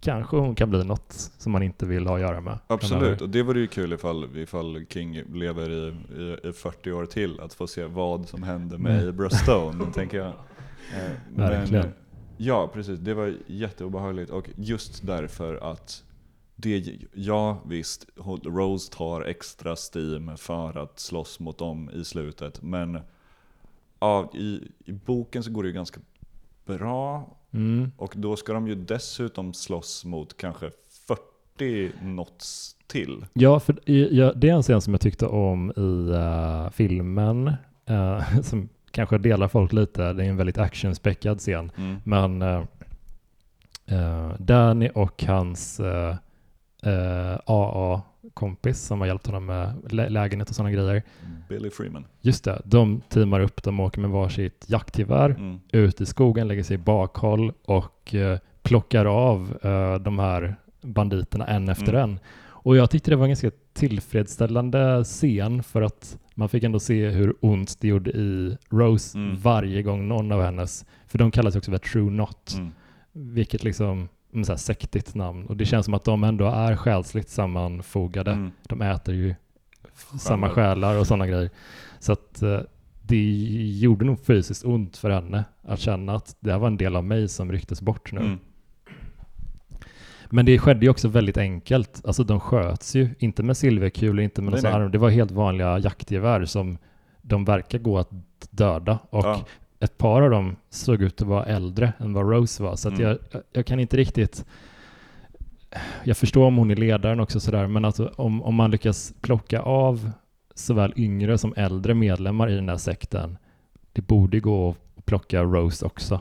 kanske 0.02 0.36
hon 0.36 0.54
kan 0.54 0.70
bli 0.70 0.84
något 0.84 1.12
som 1.38 1.52
man 1.52 1.62
inte 1.62 1.86
vill 1.86 2.06
ha 2.06 2.14
att 2.14 2.20
göra 2.20 2.40
med. 2.40 2.58
Absolut, 2.66 3.20
och 3.20 3.28
det 3.28 3.42
vore 3.42 3.60
ju 3.60 3.66
kul 3.66 3.92
ifall, 3.92 4.36
ifall 4.36 4.86
King 4.88 5.22
lever 5.34 5.70
i, 5.70 5.94
i, 6.16 6.48
i 6.48 6.52
40 6.52 6.92
år 6.92 7.06
till, 7.06 7.40
att 7.40 7.54
få 7.54 7.66
se 7.66 7.84
vad 7.84 8.28
som 8.28 8.42
hände 8.42 8.78
med 8.78 8.96
Nej. 8.96 9.08
Abra 9.08 9.30
Stone, 9.30 9.84
tänker 9.94 10.18
jag. 10.18 10.26
Eh, 10.28 11.12
Verkligen. 11.28 11.92
Ja, 12.36 12.70
precis. 12.72 12.98
Det 12.98 13.14
var 13.14 13.34
jätteobehagligt 13.46 14.30
och 14.30 14.48
just 14.56 15.06
därför 15.06 15.70
att 15.72 16.04
det, 16.56 16.98
ja 17.14 17.62
visst, 17.66 18.06
Rose 18.44 18.92
tar 18.92 19.22
extra 19.22 19.76
steam 19.94 20.36
för 20.36 20.78
att 20.78 21.00
slåss 21.00 21.40
mot 21.40 21.58
dem 21.58 21.90
i 21.94 22.04
slutet, 22.04 22.62
men 22.62 23.00
ja, 24.00 24.30
i, 24.34 24.68
i 24.84 24.92
boken 24.92 25.42
så 25.42 25.50
går 25.50 25.62
det 25.62 25.66
ju 25.66 25.74
ganska 25.74 26.00
bra 26.64 27.36
Mm. 27.54 27.92
och 27.96 28.14
då 28.16 28.36
ska 28.36 28.52
de 28.52 28.68
ju 28.68 28.74
dessutom 28.74 29.54
slåss 29.54 30.04
mot 30.04 30.36
kanske 30.36 30.70
40 31.58 31.92
knots 31.98 32.76
till. 32.86 33.26
Ja, 33.32 33.60
för 33.60 33.90
ja, 33.90 34.32
det 34.32 34.48
är 34.48 34.54
en 34.54 34.62
scen 34.62 34.80
som 34.80 34.94
jag 34.94 35.00
tyckte 35.00 35.26
om 35.26 35.70
i 35.70 36.10
eh, 36.14 36.70
filmen, 36.70 37.52
eh, 37.86 38.40
som 38.42 38.68
kanske 38.90 39.18
delar 39.18 39.48
folk 39.48 39.72
lite. 39.72 40.12
Det 40.12 40.24
är 40.24 40.28
en 40.28 40.36
väldigt 40.36 40.58
actionspäckad 40.58 41.38
scen. 41.38 41.72
Mm. 41.76 41.96
Men 42.04 42.42
uh, 42.42 44.34
Danny 44.38 44.88
och 44.94 45.22
hans 45.22 45.80
eh, 45.80 46.16
AA-kompis 48.24 48.82
som 48.86 49.00
har 49.00 49.06
hjälpt 49.06 49.26
honom 49.26 49.46
med 49.46 49.74
lä- 49.90 50.08
lägenhet 50.08 50.48
och 50.50 50.54
sådana 50.56 50.70
grejer. 50.70 51.02
Billy 51.48 51.70
Freeman. 51.70 52.04
Just 52.20 52.44
det, 52.44 52.62
de 52.64 53.00
teamar 53.08 53.40
upp, 53.40 53.62
de 53.62 53.80
åker 53.80 54.00
med 54.00 54.10
varsitt 54.10 54.64
jaktgevär 54.68 55.30
Mm. 55.30 55.60
ut 55.72 56.00
i 56.00 56.06
skogen, 56.06 56.48
lägger 56.48 56.62
sig 56.62 56.74
i 56.74 56.78
bakhåll 56.78 57.52
och 57.64 58.14
eh, 58.14 58.38
plockar 58.62 59.04
av 59.06 59.58
eh, 59.62 59.94
de 59.94 60.18
här 60.18 60.56
banditerna 60.82 61.46
en 61.46 61.68
efter 61.68 61.94
Mm. 61.94 62.10
en. 62.10 62.18
Och 62.44 62.76
jag 62.76 62.90
tyckte 62.90 63.10
det 63.10 63.16
var 63.16 63.24
en 63.24 63.30
ganska 63.30 63.50
tillfredsställande 63.72 65.04
scen 65.04 65.62
för 65.62 65.82
att 65.82 66.18
man 66.34 66.48
fick 66.48 66.64
ändå 66.64 66.80
se 66.80 67.08
hur 67.08 67.34
ont 67.40 67.80
det 67.80 67.88
gjorde 67.88 68.10
i 68.10 68.56
Rose 68.70 69.18
Mm. 69.18 69.36
varje 69.36 69.82
gång 69.82 70.08
någon 70.08 70.32
av 70.32 70.42
hennes, 70.42 70.84
för 71.06 71.18
de 71.18 71.30
kallas 71.30 71.56
också 71.56 71.70
för 71.70 71.78
True 71.78 72.10
Not, 72.10 72.54
Mm. 72.58 72.72
vilket 73.12 73.64
liksom 73.64 73.86
mm, 73.88 74.08
så 74.44 74.52
här 74.52 74.56
sektigt 74.56 75.14
namn. 75.14 75.46
Och 75.46 75.56
det 75.56 75.64
känns 75.64 75.84
som 75.84 75.94
att 75.94 76.04
de 76.04 76.24
ändå 76.24 76.46
är 76.46 76.76
själsligt 76.76 77.28
sammanfogade. 77.28 78.30
Mm. 78.30 78.50
De 78.62 78.82
äter 78.82 79.14
ju 79.14 79.34
samma 80.18 80.50
själar 80.50 80.98
och 80.98 81.06
sådana 81.06 81.26
grejer. 81.26 81.50
Så 81.98 82.12
att 82.12 82.42
eh, 82.42 82.60
det 83.02 83.32
gjorde 83.80 84.04
nog 84.04 84.24
fysiskt 84.24 84.64
ont 84.64 84.96
för 84.96 85.10
henne 85.10 85.44
att 85.62 85.80
känna 85.80 86.14
att 86.14 86.36
det 86.40 86.52
här 86.52 86.58
var 86.58 86.66
en 86.66 86.76
del 86.76 86.96
av 86.96 87.04
mig 87.04 87.28
som 87.28 87.52
rycktes 87.52 87.82
bort 87.82 88.12
nu. 88.12 88.20
Mm. 88.20 88.38
Men 90.30 90.46
det 90.46 90.58
skedde 90.58 90.86
ju 90.86 90.90
också 90.90 91.08
väldigt 91.08 91.36
enkelt. 91.36 92.02
Alltså 92.04 92.24
de 92.24 92.40
sköts 92.40 92.94
ju, 92.96 93.14
inte 93.18 93.42
med 93.42 93.56
silverkulor, 93.56 94.20
inte 94.20 94.42
med 94.42 94.52
någon 94.52 94.66
arm. 94.66 94.90
Det 94.90 94.98
var 94.98 95.10
helt 95.10 95.30
vanliga 95.30 95.78
jaktgevär 95.78 96.44
som 96.44 96.78
de 97.22 97.44
verkar 97.44 97.78
gå 97.78 97.98
att 97.98 98.10
döda. 98.50 98.98
Och 99.10 99.24
Ja. 99.24 99.44
Ett 99.82 99.98
par 99.98 100.22
av 100.22 100.30
dem 100.30 100.56
såg 100.70 101.02
ut 101.02 101.22
att 101.22 101.28
vara 101.28 101.44
äldre 101.44 101.92
än 101.98 102.12
vad 102.12 102.30
Rose 102.30 102.62
var. 102.62 102.76
Så 102.76 102.88
Mm. 102.88 103.00
jag, 103.00 103.18
jag 103.52 103.66
kan 103.66 103.80
inte 103.80 103.96
riktigt... 103.96 104.44
jag 106.04 106.16
förstår 106.16 106.46
om 106.46 106.56
hon 106.56 106.70
är 106.70 106.76
ledaren 106.76 107.20
också 107.20 107.40
sådär, 107.40 107.66
men 107.66 107.84
alltså 107.84 108.12
om, 108.16 108.42
om 108.42 108.54
man 108.54 108.70
lyckas 108.70 109.14
plocka 109.20 109.60
av 109.60 110.10
såväl 110.54 110.92
yngre 110.96 111.38
som 111.38 111.54
äldre 111.56 111.94
medlemmar 111.94 112.50
i 112.50 112.54
den 112.54 112.68
här 112.68 112.76
sekten, 112.76 113.38
det 113.92 114.02
borde 114.02 114.40
gå 114.40 114.70
att 114.96 115.04
plocka 115.06 115.42
Rose 115.42 115.86
också. 115.86 116.20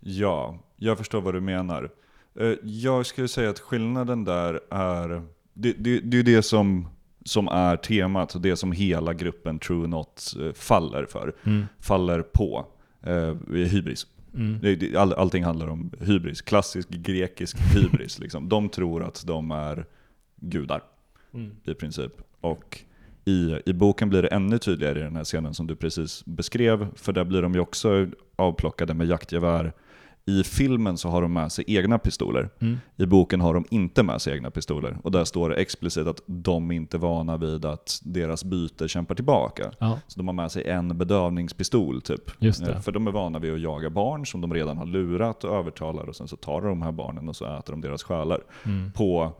Ja, 0.00 0.58
jag 0.76 0.98
förstår 0.98 1.20
vad 1.20 1.34
du 1.34 1.40
menar. 1.40 1.90
Eh, 2.40 2.52
Jag 2.62 3.06
skulle 3.06 3.28
säga 3.28 3.50
att 3.50 3.58
skillnaden 3.60 4.24
där 4.24 4.60
är, 4.70 5.22
det, 5.54 5.72
det, 5.72 6.00
det 6.00 6.18
är 6.18 6.22
det 6.22 6.42
som, 6.42 6.88
som 7.24 7.48
är 7.48 7.76
temat, 7.76 8.34
och 8.34 8.40
det 8.40 8.56
som 8.56 8.72
hela 8.72 9.12
gruppen 9.14 9.58
True 9.58 9.86
Not 9.88 10.22
eh, 10.40 10.52
faller 10.52 11.04
för, 11.06 11.34
Mm. 11.46 11.64
faller 11.80 12.22
på, 12.22 12.66
hybris. 13.48 14.06
Mm. 14.34 14.60
All, 14.96 15.12
allting 15.12 15.44
handlar 15.44 15.66
om 15.66 15.90
hybris, 16.00 16.42
klassisk 16.42 16.88
grekisk 16.88 17.56
hybris. 17.74 18.18
liksom. 18.20 18.48
De 18.48 18.68
tror 18.68 19.04
att 19.04 19.26
de 19.26 19.50
är 19.50 19.86
gudar 20.36 20.82
Mm. 21.34 21.50
i 21.64 21.74
princip. 21.74 22.12
Och 22.40 22.80
i, 23.24 23.58
i 23.66 23.72
boken 23.72 24.08
blir 24.08 24.22
det 24.22 24.28
ännu 24.28 24.58
tydligare 24.58 24.98
i 24.98 25.02
den 25.02 25.16
här 25.16 25.24
scenen 25.24 25.54
som 25.54 25.66
du 25.66 25.76
precis 25.76 26.24
beskrev, 26.24 26.88
för 26.94 27.12
där 27.12 27.24
blir 27.24 27.42
de 27.42 27.54
ju 27.54 27.60
också 27.60 28.08
avplockade 28.36 28.94
med 28.94 29.06
jaktgevär. 29.06 29.72
I 30.28 30.42
filmen 30.44 30.98
så 30.98 31.08
har 31.08 31.22
de 31.22 31.32
med 31.32 31.52
sig 31.52 31.64
egna 31.66 31.98
pistoler. 31.98 32.48
Mm. 32.60 32.78
I 32.96 33.06
boken 33.06 33.40
har 33.40 33.54
de 33.54 33.64
inte 33.70 34.02
med 34.02 34.22
sig 34.22 34.34
egna 34.34 34.50
pistoler. 34.50 34.98
Och 35.02 35.10
där 35.10 35.24
står 35.24 35.50
det 35.50 35.56
explicit 35.56 36.06
att 36.06 36.20
de 36.26 36.70
inte 36.70 36.96
är 36.96 36.98
vana 36.98 37.36
vid 37.36 37.64
att 37.64 38.00
deras 38.04 38.44
byte 38.44 38.88
kämpar 38.88 39.14
tillbaka. 39.14 39.70
Ja, 39.78 39.98
Så 40.06 40.18
de 40.18 40.28
har 40.28 40.34
med 40.34 40.52
sig 40.52 40.68
en 40.68 40.98
bedövningspistol 40.98 42.02
typ. 42.02 42.42
Eh. 42.42 42.80
För 42.80 42.92
de 42.92 43.06
är 43.06 43.12
vana 43.12 43.38
vid 43.38 43.54
att 43.54 43.60
jaga 43.60 43.90
barn 43.90 44.26
som 44.26 44.40
de 44.40 44.54
redan 44.54 44.78
har 44.78 44.86
lurat 44.86 45.44
och 45.44 45.56
övertalar 45.56 46.08
och 46.08 46.16
sen 46.16 46.28
så 46.28 46.36
tar 46.36 46.60
de 46.60 46.68
de 46.68 46.82
här 46.82 46.92
barnen 46.92 47.28
och 47.28 47.36
så 47.36 47.58
äter 47.58 47.72
de 47.72 47.80
deras 47.80 48.02
själar. 48.02 48.40
Mm. 48.64 48.92
På 48.92 49.32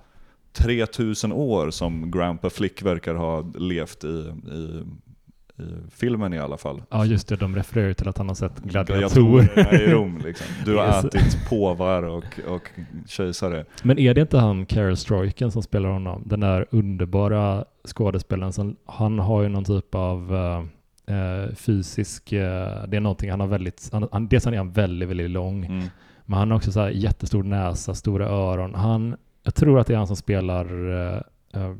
3000 0.53 1.33
år 1.33 1.71
som 1.71 2.11
Grandpa 2.11 2.51
Flick 2.51 2.83
verkar 2.83 3.15
ha 3.15 3.53
levt 3.59 4.05
i, 4.05 4.33
i, 4.53 4.83
i 5.59 5.91
filmen 5.91 6.35
i 6.35 6.39
alla 6.39 6.57
fall. 6.57 6.83
Ja, 6.91 7.05
just 7.05 7.29
det. 7.29 7.37
De 7.37 7.57
refererar 7.57 7.89
ju 7.89 7.95
till 7.95 8.09
att 8.09 8.19
han 8.19 8.29
har 8.29 8.35
sett 8.35 8.59
gladiatorer. 8.63 9.75
I 9.83 9.93
Rom 9.93 10.19
liksom. 10.25 10.47
Du 10.65 10.77
har 10.77 11.01
så- 11.03 11.09
ätit 11.09 11.49
påvar 11.49 12.03
och, 12.03 12.25
och 12.49 12.71
kejsare. 13.07 13.65
Men 13.83 13.99
är 13.99 14.15
det 14.15 14.21
inte 14.21 14.39
han, 14.39 14.67
Carol 14.67 14.97
Stroiken, 14.97 15.51
som 15.53 15.63
spelar 15.63 15.89
honom? 15.89 16.23
Den 16.27 16.41
där 16.41 16.67
underbara 16.71 17.65
skådespelaren 17.89 18.53
som, 18.53 18.77
han 18.87 19.19
har 19.19 19.43
ju 19.43 19.49
någon 19.49 19.65
typ 19.65 19.95
av 19.95 20.35
eh, 21.07 21.55
fysisk, 21.55 22.33
eh, 22.33 22.83
det 22.89 22.97
är 22.97 23.01
någonting, 23.01 23.31
han 23.31 23.41
har 23.41 23.47
väldigt, 23.47 23.89
han, 23.93 24.09
han, 24.13 24.29
dels 24.29 24.47
är 24.47 24.57
han 24.57 24.73
väldigt, 24.73 25.09
väldigt 25.09 25.31
lång, 25.31 25.65
Mm. 25.65 25.85
men 26.25 26.39
han 26.39 26.51
har 26.51 26.57
också 26.57 26.73
så 26.73 26.81
här 26.81 26.91
jättestor 26.91 27.43
näsa, 27.43 27.95
stora 27.95 28.27
öron. 28.29 28.75
Han, 28.75 29.17
jag 29.43 29.55
tror 29.55 29.79
att 29.81 29.87
det 29.87 29.93
är 29.93 29.99
han 29.99 30.07
som 30.07 30.17
spelar 30.17 30.65
eh, 31.55 31.71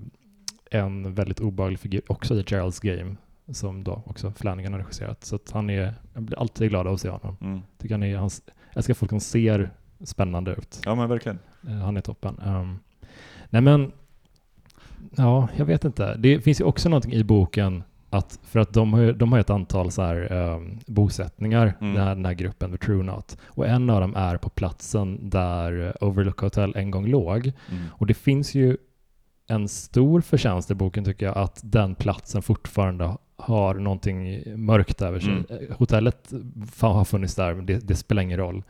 en 0.71 1.15
väldigt 1.15 1.41
obehaglig 1.41 1.81
figur, 1.81 2.01
också 2.07 2.35
i 2.35 2.43
Gerald's 2.43 2.97
Game, 2.97 3.17
som 3.53 3.85
då 3.85 4.03
också 4.07 4.33
Flanagan 4.37 4.73
har 4.73 4.81
regisserat. 4.81 5.25
Så 5.25 5.39
han 5.53 5.71
är, 5.71 5.95
jag 6.15 6.23
blir 6.23 6.39
alltid 6.39 6.69
glad 6.71 6.87
av 6.87 6.95
att 6.95 7.01
se 7.01 7.09
honom. 7.09 7.37
Mm. 7.41 7.61
Tycker 7.79 7.95
han 7.95 8.03
är, 8.03 8.17
hans, 8.17 8.43
jag 8.47 8.77
älskar 8.77 8.95
folk 8.95 9.11
som 9.11 9.21
ser 9.21 9.71
spännande 10.05 10.53
ut. 10.53 10.81
Ja 10.85 10.95
men 10.95 11.09
verkligen. 11.09 11.39
Eh, 11.69 11.75
Han 11.75 11.97
är 11.97 12.01
toppen. 12.01 12.41
Um, 12.47 12.79
nej 13.51 13.63
men, 13.63 13.93
ja, 15.17 15.49
jag 15.57 15.65
vet 15.67 15.85
inte. 15.85 16.17
Det 16.17 16.41
finns 16.41 16.61
ju 16.61 16.65
också 16.65 16.89
någonting 16.89 17.13
i 17.13 17.25
boken 17.25 17.83
att, 18.11 18.39
för 18.43 18.59
att 18.61 18.73
de 18.73 18.93
har 18.93 19.01
ju, 19.01 19.13
de 19.13 19.33
har 19.33 19.39
ett 19.39 19.51
antal 19.51 19.91
så 19.91 20.03
här, 20.03 20.33
um, 20.33 20.79
bosättningar, 20.87 21.75
Mm. 21.81 21.95
den, 21.95 22.03
här, 22.07 22.15
den 22.15 22.25
här 22.25 22.33
gruppen, 22.35 22.73
The 22.73 22.79
True 22.79 23.03
Not. 23.03 23.39
Och 23.45 23.67
en 23.67 23.91
av 23.91 24.01
dem 24.01 24.15
är 24.17 24.37
på 24.37 24.49
platsen 24.51 25.31
där 25.31 26.05
Overlook 26.05 26.41
Hotel 26.41 26.73
en 26.77 26.91
gång 26.91 27.07
låg. 27.07 27.53
Mm. 27.71 27.85
Och 27.93 28.07
det 28.07 28.15
finns 28.15 28.55
ju 28.55 28.77
en 29.49 29.69
stor 29.69 30.21
förtjänst 30.21 30.71
i 30.71 30.75
boken 30.75 31.05
tycker 31.05 31.27
jag, 31.27 31.39
att 31.39 31.61
den 31.65 31.95
platsen 31.95 32.43
fortfarande 32.43 33.17
har 33.37 33.75
någonting 33.75 34.43
mörkt 34.65 35.03
över 35.03 35.21
sig. 35.21 35.31
Mm. 35.31 35.45
Eh, 35.49 35.77
Hotellet 35.77 36.33
har 36.81 37.05
funnits 37.05 37.35
där, 37.35 37.55
men 37.55 37.67
det, 37.67 37.89
det 37.89 37.97
spelar 37.97 38.23
ingen 38.23 38.39
roll. 38.39 38.63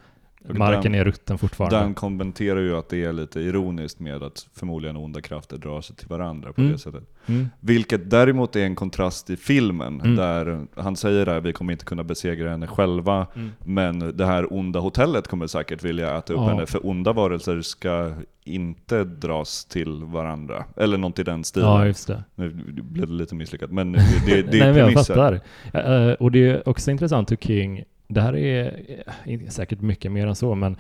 Marken 0.49 0.92
den- 0.92 1.01
är 1.01 1.05
rutten 1.05 1.38
fortfarande. 1.38 1.76
Den 1.78 1.94
kommenterar 1.94 2.61
ju 2.61 2.76
att 2.76 2.88
det 2.88 3.05
är 3.05 3.12
lite 3.12 3.40
ironiskt 3.40 4.01
med 4.01 4.22
att 4.22 4.47
förmodligen 4.55 4.97
onda 4.97 5.20
krafter 5.20 5.57
drar 5.59 5.80
sig 5.80 5.97
till 5.97 6.09
varandra 6.09 6.53
på 6.53 6.61
Mm. 6.61 6.72
det 6.72 6.78
sättet. 6.78 7.03
Mm. 7.26 7.49
Vilket 7.61 8.11
däremot 8.11 8.57
är 8.57 8.64
en 8.64 8.74
kontrast 8.74 9.30
i 9.30 9.36
filmen, 9.36 10.01
Mm. 10.01 10.16
där 10.16 10.66
han 10.76 10.97
säger 10.97 11.26
att 11.26 11.44
vi 11.44 11.53
kommer 11.53 11.72
inte 11.72 11.84
kunna 11.84 12.05
besegra 12.05 12.51
henne 12.51 12.66
själva, 12.66 13.26
Mm. 13.34 13.51
men 13.64 14.16
det 14.16 14.26
här 14.26 14.53
onda 14.53 14.80
hotellet 14.80 15.28
kommer 15.28 15.47
säkert 15.47 15.84
vilja 15.84 16.18
äta 16.18 16.32
upp 16.32 16.38
Ja. 16.40 16.49
henne, 16.49 16.66
för 16.66 16.86
onda 16.86 17.12
varelser 17.12 17.61
ska 17.61 18.12
inte 18.44 19.05
dras 19.05 19.64
till 19.64 20.05
varandra. 20.05 20.64
Eller 20.76 20.99
något 20.99 21.18
i 21.18 21.22
den 21.22 21.44
stilen. 21.44 21.68
Ja, 21.68 21.86
just 21.86 22.07
det. 22.07 22.24
Nu 22.34 22.49
blev 22.82 23.07
det 23.09 23.14
lite 23.14 23.34
misslyckat, 23.34 23.70
men 23.70 23.92
det, 23.92 24.01
det, 24.26 24.42
det 24.42 24.51
Nej, 24.51 24.61
är 24.61 24.72
men 24.72 24.76
jag 24.92 25.07
fattar. 25.07 25.40
Eh, 25.74 26.12
och 26.12 26.32
det 26.32 26.49
är 26.51 26.68
också 26.68 26.90
intressant 26.90 27.30
hur 27.30 27.36
King, 27.36 27.82
det 28.09 28.20
här 28.20 28.36
är 28.36 28.80
eh, 29.24 29.48
säkert 29.48 29.80
mycket 29.80 30.12
mer 30.12 30.26
än 30.26 30.34
så, 30.34 30.54
men 30.54 30.76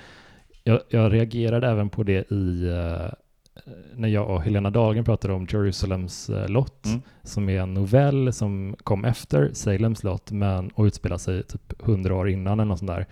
jag, 0.64 0.80
jag 0.88 1.12
reagerade 1.12 1.68
även 1.68 1.88
på 1.88 2.02
det 2.02 2.32
i 2.32 2.68
eh, 2.68 3.12
när 3.94 4.08
jag 4.08 4.30
och 4.30 4.42
Helena 4.42 4.70
Dahlgren 4.70 5.04
pratade 5.04 5.34
om 5.34 5.46
Jerusalems 5.50 6.30
eh, 6.30 6.48
lott, 6.48 6.86
Mm. 6.86 7.00
som 7.22 7.48
är 7.48 7.60
en 7.60 7.74
novell 7.74 8.32
som 8.32 8.76
kom 8.84 9.04
efter 9.04 9.50
Salems 9.52 10.02
lott, 10.04 10.30
men 10.30 10.68
och 10.70 10.84
utspelar 10.84 11.18
sig 11.18 11.42
typ 11.42 11.82
hundra 11.82 12.14
år 12.14 12.28
innan 12.28 12.52
eller 12.60 12.68
något 12.68 12.78
sånt 12.78 12.90
där. 12.90 13.06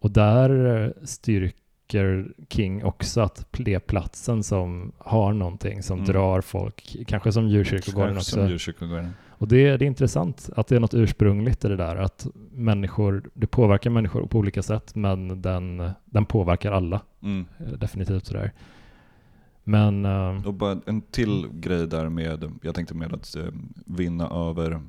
Och 0.00 0.10
där 0.10 0.92
styrker 1.04 2.26
King 2.50 2.84
också 2.84 3.20
att 3.20 3.46
det 3.50 3.74
är 3.74 3.78
platsen 3.78 4.42
som 4.42 4.92
har 4.98 5.32
någonting 5.32 5.82
som 5.82 5.98
Mm. 5.98 6.12
drar 6.12 6.40
folk, 6.40 6.96
kanske 7.06 7.32
som 7.32 7.48
djurkyrkogården 7.48 8.16
också. 8.16 8.30
Som 8.30 8.48
djurkyrkogården. 8.48 9.10
Och 9.38 9.48
det, 9.48 9.76
det 9.76 9.84
är 9.84 9.86
intressant 9.86 10.50
att 10.56 10.66
det 10.66 10.76
är 10.76 10.80
något 10.80 10.94
ursprungligt 10.94 11.64
i 11.64 11.68
det 11.68 11.76
där, 11.76 11.96
att 11.96 12.26
människor, 12.52 13.30
det 13.34 13.46
påverkar 13.46 13.90
människor 13.90 14.26
på 14.26 14.38
olika 14.38 14.62
sätt, 14.62 14.94
men 14.94 15.42
den, 15.42 15.90
den 16.04 16.24
påverkar 16.24 16.72
alla, 16.72 17.00
Mm. 17.22 17.46
eh, 17.58 17.72
definitivt 17.72 18.26
sådär. 18.26 18.52
Men, 19.64 20.04
eh, 20.04 20.46
Och 20.46 20.54
bara 20.54 20.78
en 20.86 21.00
till 21.00 21.46
grej 21.52 21.86
där 21.86 22.08
med, 22.08 22.52
jag 22.62 22.74
tänkte 22.74 22.94
med 22.94 23.14
att 23.14 23.36
eh, 23.36 23.44
vinna 23.86 24.28
över 24.30 24.80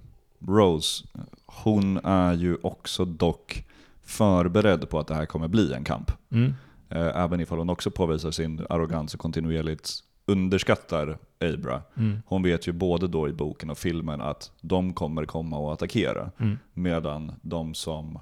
Rose. 0.47 1.05
Hon 1.45 1.97
är 2.03 2.33
ju 2.33 2.57
också 2.61 3.05
dock 3.05 3.65
förberedd 4.01 4.89
på 4.89 4.99
att 4.99 5.07
det 5.07 5.15
här 5.15 5.25
kommer 5.25 5.47
bli 5.47 5.73
en 5.73 5.83
kamp. 5.83 6.11
mm, 6.31 6.53
även 6.89 7.39
ifall 7.39 7.57
hon 7.57 7.69
också 7.69 7.91
påvisar 7.91 8.31
sin 8.31 8.65
arrogans 8.69 9.13
och 9.13 9.19
kontinuerligt 9.19 9.89
underskattar 10.31 11.17
Abra. 11.41 11.81
mm, 11.97 12.21
Hon 12.25 12.43
vet 12.43 12.67
ju 12.67 12.71
både 12.71 13.07
då 13.07 13.29
i 13.29 13.33
boken 13.33 13.69
och 13.69 13.77
filmen 13.77 14.21
att 14.21 14.51
de 14.61 14.93
kommer 14.93 15.25
komma 15.25 15.57
och 15.57 15.73
attackera. 15.73 16.31
mm, 16.39 16.57
Medan 16.73 17.31
de 17.41 17.73
som, 17.73 18.19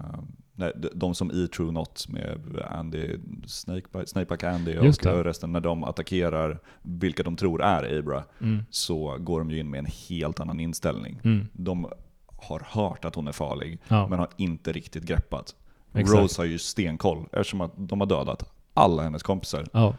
eh, 0.00 0.06
nej, 0.54 0.72
de- 0.94 1.14
som 1.14 1.30
i 1.30 1.48
True 1.48 1.72
Not 1.72 2.06
med 2.08 2.40
Andy, 2.70 3.16
Snakebite, 3.46 4.06
Snakeback 4.06 4.42
Andy 4.44 4.78
och 4.78 4.84
det. 5.02 5.24
resten, 5.24 5.52
när 5.52 5.60
de 5.60 5.84
attackerar 5.84 6.58
vilka 6.82 7.22
de 7.22 7.36
tror 7.36 7.62
är 7.62 7.98
Abra, 7.98 8.24
mm, 8.40 8.62
så 8.70 9.16
går 9.18 9.38
de 9.38 9.50
ju 9.50 9.58
in 9.58 9.70
med 9.70 9.78
en 9.78 9.88
helt 10.08 10.40
annan 10.40 10.60
inställning. 10.60 11.20
mm, 11.24 11.48
De 11.52 11.86
har 12.26 12.62
hört 12.70 13.04
att 13.04 13.14
hon 13.14 13.28
är 13.28 13.32
farlig, 13.32 13.78
ja, 13.88 14.08
men 14.08 14.18
har 14.18 14.28
inte 14.36 14.72
riktigt 14.72 15.04
greppat. 15.04 15.54
Exakt. 15.94 16.18
Rose 16.20 16.40
har 16.40 16.46
ju 16.46 16.58
stenkoll, 16.58 17.24
eftersom 17.32 17.60
att 17.60 17.72
de 17.76 18.00
har 18.00 18.06
dödat 18.06 18.52
alla 18.74 19.02
hennes 19.02 19.22
kompisar. 19.22 19.64
ja, 19.72 19.94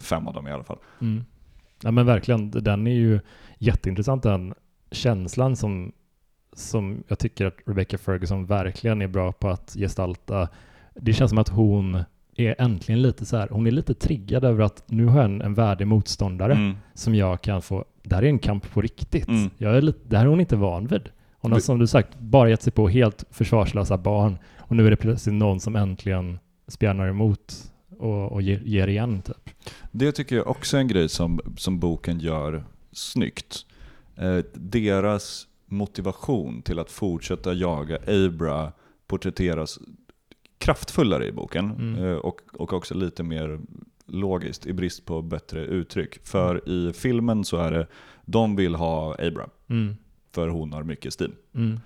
Fem 0.00 0.28
av 0.28 0.34
dem 0.34 0.48
i 0.48 0.52
alla 0.52 0.64
fall. 0.64 0.78
mm. 1.00 1.24
ja 1.82 1.90
men 1.90 2.06
verkligen, 2.06 2.50
den 2.50 2.86
är 2.86 2.94
ju 2.94 3.20
jätteintressant 3.58 4.22
den 4.22 4.54
känslan 4.90 5.56
som, 5.56 5.92
som 6.52 7.02
jag 7.08 7.18
tycker 7.18 7.46
att 7.46 7.56
Rebecca 7.66 7.98
Ferguson 7.98 8.46
verkligen 8.46 9.02
är 9.02 9.08
bra 9.08 9.32
på 9.32 9.48
att 9.48 9.74
gestalta. 9.78 10.48
Det 10.94 11.12
känns 11.12 11.30
som 11.30 11.38
att 11.38 11.48
hon 11.48 12.04
är 12.36 12.54
äntligen 12.58 13.02
lite 13.02 13.24
så 13.24 13.36
här, 13.36 13.48
hon 13.50 13.66
är 13.66 13.70
lite 13.70 13.94
triggad 13.94 14.44
över 14.44 14.64
att 14.64 14.84
nu 14.86 15.06
har 15.06 15.16
jag 15.16 15.24
en, 15.24 15.42
en 15.42 15.54
värdig 15.54 15.86
motståndare. 15.86 16.52
Mm. 16.52 16.76
som 16.94 17.14
jag 17.14 17.40
kan 17.40 17.62
få, 17.62 17.84
det 18.02 18.14
här 18.14 18.22
är 18.22 18.26
en 18.26 18.38
kamp 18.38 18.72
på 18.72 18.80
riktigt. 18.80 19.28
Mm. 19.28 19.50
Jag 19.58 19.76
är 19.76 19.82
lite, 19.82 20.00
det 20.08 20.16
här 20.16 20.24
är 20.24 20.28
hon 20.28 20.40
inte 20.40 20.56
van 20.56 20.86
vid. 20.86 21.08
Hon 21.32 21.52
har 21.52 21.58
som 21.58 21.78
du 21.78 21.86
sagt 21.86 22.18
bara 22.18 22.50
gett 22.50 22.62
sig 22.62 22.72
på 22.72 22.88
helt 22.88 23.24
försvarslösa 23.30 23.98
barn 23.98 24.38
och 24.58 24.76
nu 24.76 24.86
är 24.86 24.90
det 24.90 24.96
plötsligt 24.96 25.34
någon 25.34 25.60
som 25.60 25.76
äntligen 25.76 26.38
spjärnar 26.68 27.08
emot 27.08 27.71
och, 28.02 28.32
och 28.32 28.42
ger, 28.42 28.86
igen 28.88 29.22
typ. 29.22 29.50
Det 29.90 30.12
tycker 30.12 30.36
jag 30.36 30.46
också 30.46 30.76
är 30.76 30.80
en 30.80 30.88
grej 30.88 31.08
som, 31.08 31.40
som 31.56 31.78
boken 31.78 32.20
gör 32.20 32.64
snyggt. 32.92 33.66
Eh, 34.16 34.38
deras 34.54 35.46
motivation 35.66 36.62
till 36.62 36.78
att 36.78 36.90
fortsätta 36.90 37.52
jaga 37.52 37.98
Abra 38.06 38.72
porträtteras 39.06 39.78
kraftfullare 40.58 41.26
i 41.26 41.32
boken 41.32 41.70
Mm. 41.70 42.04
eh, 42.04 42.14
och, 42.16 42.40
och 42.52 42.72
också 42.72 42.94
lite 42.94 43.22
mer 43.22 43.60
logiskt 44.06 44.66
i 44.66 44.72
brist 44.72 45.04
på 45.06 45.22
bättre 45.22 45.64
uttryck. 45.64 46.26
För 46.26 46.68
i 46.68 46.92
filmen 46.92 47.44
så 47.44 47.56
är 47.56 47.70
det, 47.70 47.86
de 48.24 48.56
vill 48.56 48.74
ha 48.74 49.14
Abra 49.18 49.48
Mm. 49.68 49.96
för 50.34 50.48
hon 50.48 50.72
har 50.72 50.82
mycket 50.82 51.12
stil. 51.12 51.32
Mm. 51.54 51.80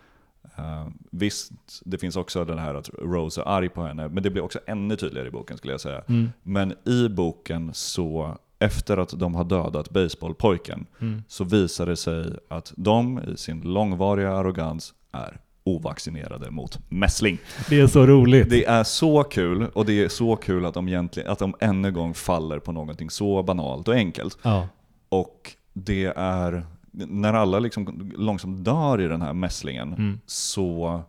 Uh, 0.59 0.89
visst, 1.11 1.53
det 1.85 1.99
finns 1.99 2.17
också 2.17 2.45
den 2.45 2.59
här 2.59 2.75
att 2.75 2.91
Rose 3.03 3.41
är 3.41 3.45
arg 3.49 3.69
på 3.69 3.83
henne, 3.83 4.09
men 4.09 4.23
det 4.23 4.31
blir 4.31 4.43
också 4.43 4.59
ännu 4.67 4.97
tydligare 4.97 5.29
i 5.29 5.31
boken 5.31 5.57
skulle 5.59 5.73
jag 5.73 5.81
säga. 5.81 6.03
Mm. 6.09 6.31
Men 6.43 6.75
i 6.85 7.09
boken 7.09 7.71
så, 7.75 8.37
efter 8.59 8.97
att 8.97 9.19
de 9.21 9.35
har 9.35 9.45
dödat 9.45 9.91
baseballpojken, 9.91 10.87
Mm. 11.01 11.23
så 11.29 11.45
visar 11.45 11.87
det 11.87 11.97
sig 11.97 12.25
att 12.49 12.73
de 12.77 13.21
i 13.29 13.37
sin 13.37 13.61
långvariga 13.61 14.33
arrogans 14.33 14.95
är 15.13 15.41
ovaccinerade 15.65 16.51
mot 16.51 16.79
mässling. 16.89 17.39
Det 17.69 17.81
är 17.81 17.87
så 17.87 18.07
roligt. 18.07 18.51
Det 18.51 18.65
är 18.65 18.85
så 18.85 19.23
kul, 19.25 19.67
och 19.75 19.87
det 19.87 20.05
är 20.05 20.09
så 20.09 20.37
kul 20.37 20.65
att 20.67 20.75
de, 20.75 20.89
egentligen, 20.89 21.31
att 21.31 21.39
de 21.39 21.55
ännu 21.61 21.89
en 21.89 21.95
gång 21.95 22.15
faller 22.15 22.59
på 22.59 22.73
någonting 22.73 23.11
så 23.11 23.43
banalt 23.43 23.89
och 23.89 23.95
enkelt. 23.95 24.39
Ja. 24.43 24.69
Och 25.09 25.53
det 25.73 26.05
är, 26.17 26.67
när 26.97 27.33
alla 27.35 27.59
liksom 27.59 28.13
långsamt 28.17 28.65
dör 28.65 29.01
i 29.01 29.09
den 29.09 29.23
här 29.23 29.33
mässlingen, 29.33 29.93
Mm. 29.93 30.21
så 30.27 31.01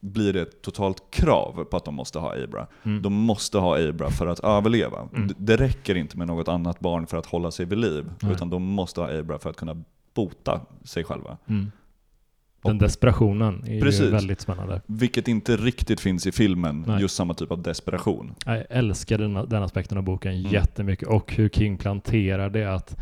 blir 0.00 0.32
det 0.32 0.40
ett 0.42 0.62
totalt 0.62 1.02
krav 1.10 1.64
på 1.70 1.76
att 1.76 1.84
de 1.84 1.94
måste 1.94 2.18
ha 2.18 2.34
Abra. 2.44 2.66
Mm. 2.82 3.02
De 3.02 3.12
måste 3.12 3.58
ha 3.58 3.88
Abra 3.88 4.10
för 4.10 4.26
att 4.26 4.40
överleva. 4.40 5.08
Mm. 5.16 5.34
Det 5.38 5.56
räcker 5.56 5.94
inte 5.94 6.18
med 6.18 6.26
något 6.26 6.48
annat 6.48 6.80
barn 6.80 7.06
för 7.06 7.16
att 7.16 7.26
hålla 7.26 7.50
sig 7.50 7.66
vid 7.66 7.78
liv, 7.78 8.10
Nej. 8.22 8.32
utan 8.32 8.50
de 8.50 8.62
måste 8.62 9.00
ha 9.00 9.18
Abra 9.18 9.38
för 9.38 9.50
att 9.50 9.56
kunna 9.56 9.76
bota 10.14 10.60
sig 10.84 11.04
själva. 11.04 11.36
Mm. 11.46 11.70
Den 12.62 12.78
desperationen 12.78 13.64
är 13.66 13.74
ju 13.74 13.80
Precis. 13.80 14.12
väldigt 14.12 14.40
spännande. 14.40 14.80
Vilket 14.86 15.28
inte 15.28 15.56
riktigt 15.56 16.00
finns 16.00 16.26
i 16.26 16.32
filmen, 16.32 16.84
Nej. 16.86 17.00
just 17.00 17.16
samma 17.16 17.34
typ 17.34 17.50
av 17.50 17.62
desperation. 17.62 18.34
Jag 18.46 18.64
älskar 18.70 19.18
den, 19.18 19.34
den 19.48 19.62
aspekten 19.62 19.98
av 19.98 20.04
boken 20.04 20.32
Mm. 20.32 20.52
jättemycket 20.52 21.08
och 21.08 21.34
hur 21.34 21.48
King 21.48 21.78
planterar 21.78 22.50
det 22.50 22.74
att 22.74 22.96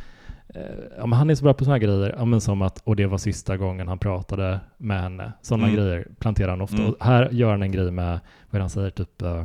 ja, 0.99 1.07
men 1.07 1.13
han 1.13 1.31
är 1.31 1.35
så 1.35 1.45
bra 1.45 1.55
på 1.55 1.65
sådana 1.65 1.79
grejer, 1.79 2.15
ja, 2.19 2.25
men 2.25 2.41
som 2.41 2.63
att 2.63 2.81
och 2.85 2.97
det 2.97 3.07
var 3.07 3.19
sista 3.19 3.57
gången 3.57 3.89
han 3.89 3.99
pratade 3.99 4.61
med 4.77 5.03
henne. 5.03 5.33
Sådana 5.43 5.67
Mm. 5.69 5.77
grejer 5.77 6.07
planterar 6.19 6.51
han 6.51 6.61
ofta. 6.61 6.83
Mm. 6.83 6.95
Här 7.01 7.29
gör 7.33 7.51
han 7.51 7.63
en 7.63 7.73
grej 7.73 7.91
med 7.91 8.21
vad 8.51 8.61
han 8.61 8.71
säger, 8.71 8.91
typ 8.91 9.23
eh, 9.23 9.45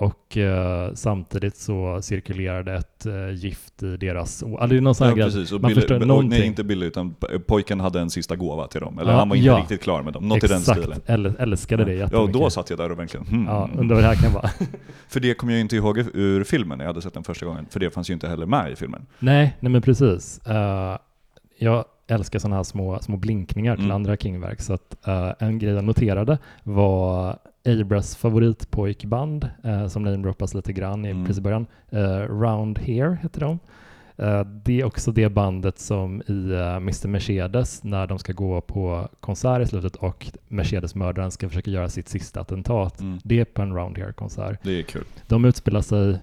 och 0.00 0.36
eh, 0.36 0.94
samtidigt 0.94 1.56
så 1.56 2.02
cirkulerar 2.02 2.62
det 2.62 2.74
ett 2.74 3.06
eh, 3.06 3.30
gift 3.30 3.82
i 3.82 3.96
deras... 3.96 4.42
Oh, 4.42 4.68
det 4.68 4.76
är 4.76 4.80
någon 4.80 4.94
sån 4.94 5.08
Ja, 5.08 5.14
precis. 5.14 5.52
Man 5.52 5.60
Billy, 5.62 5.74
förstår 5.74 5.98
någonting. 5.98 6.30
Nej, 6.38 6.46
inte 6.46 6.64
Billy, 6.64 6.86
utan 6.86 7.14
pojken 7.46 7.80
hade 7.80 8.00
en 8.00 8.10
sista 8.10 8.36
gåva 8.36 8.66
till 8.66 8.80
dem. 8.80 8.98
Eller 8.98 9.12
Ja, 9.12 9.18
han 9.18 9.28
var 9.28 9.36
inte 9.36 9.46
ja. 9.46 9.58
riktigt 9.58 9.82
klar 9.82 10.02
med 10.02 10.12
dem. 10.12 10.28
Något 10.28 10.44
i 10.44 10.46
den 10.46 10.60
stilen. 10.60 10.82
Exakt, 10.92 11.08
Äl- 11.08 11.34
älskade 11.38 11.84
det 11.84 11.92
Ja, 11.92 11.98
jättemycket. 11.98 12.34
och 12.36 12.42
då 12.42 12.50
satt 12.50 12.70
jag 12.70 12.78
där 12.78 12.92
och 12.92 12.98
verkligen 12.98 13.26
hmm. 13.26 13.46
Ja, 13.46 13.70
undrar 13.78 13.94
vad 13.94 14.04
det 14.04 14.08
här 14.08 14.14
kan 14.22 14.32
vara. 14.32 14.50
För 15.08 15.20
det 15.20 15.34
kommer 15.34 15.52
jag 15.52 15.60
inte 15.60 15.76
ihåg 15.76 15.98
ur 16.14 16.44
filmen 16.44 16.78
när 16.78 16.84
jag 16.84 16.88
hade 16.90 17.02
sett 17.02 17.14
den 17.14 17.24
första 17.24 17.46
gången. 17.46 17.66
För 17.70 17.80
det 17.80 17.90
fanns 17.90 18.10
ju 18.10 18.14
inte 18.14 18.28
heller 18.28 18.46
med 18.46 18.72
i 18.72 18.76
filmen. 18.76 19.06
Nej, 19.18 19.56
nej 19.60 19.72
men 19.72 19.82
precis. 19.82 20.40
Eh, 20.46 20.98
jag 21.58 21.84
älskar 22.08 22.38
sådana 22.38 22.56
här 22.56 22.62
små, 22.62 22.98
små 23.00 23.16
blinkningar 23.16 23.76
till 23.76 23.84
Mm. 23.84 23.94
andra 23.94 24.16
King-verk. 24.16 24.60
Så 24.60 24.72
att, 24.72 25.06
eh, 25.08 25.32
en 25.38 25.58
grej 25.58 25.72
jag 25.74 25.84
noterade 25.84 26.38
var 26.62 27.38
Abras 27.64 28.16
favoritpojkband 28.16 29.48
uh, 29.66 29.86
som 29.88 30.02
namedroppas 30.02 30.54
lite 30.54 30.72
grann 30.72 31.04
i 31.04 31.10
Mm. 31.10 31.26
precis 31.26 31.42
början. 31.42 31.66
Eh, 31.90 31.98
Round 32.20 32.78
Here 32.78 33.18
heter 33.22 33.40
de. 33.40 33.58
Eh, 34.16 34.40
det 34.44 34.80
är 34.80 34.84
också 34.84 35.12
det 35.12 35.28
bandet 35.28 35.78
som 35.78 36.22
i 36.26 36.52
eh, 36.52 36.76
Mr. 36.76 37.08
Mercedes 37.08 37.84
när 37.84 38.06
de 38.06 38.18
ska 38.18 38.32
gå 38.32 38.60
på 38.60 39.08
konsert 39.20 39.62
i 39.62 39.66
slutet 39.66 39.96
och 39.96 40.26
Mercedes-mördaren 40.48 41.30
ska 41.30 41.48
försöka 41.48 41.70
göra 41.70 41.88
sitt 41.88 42.08
sista 42.08 42.40
attentat. 42.40 43.00
Mm. 43.00 43.18
Det 43.24 43.40
är 43.40 43.44
på 43.44 43.62
en 43.62 43.74
Round 43.74 43.98
Here-konsert. 43.98 44.58
Det 44.62 44.78
är 44.78 44.82
kul. 44.82 45.04
De 45.26 45.44
utspelar 45.44 45.80
sig 45.80 46.18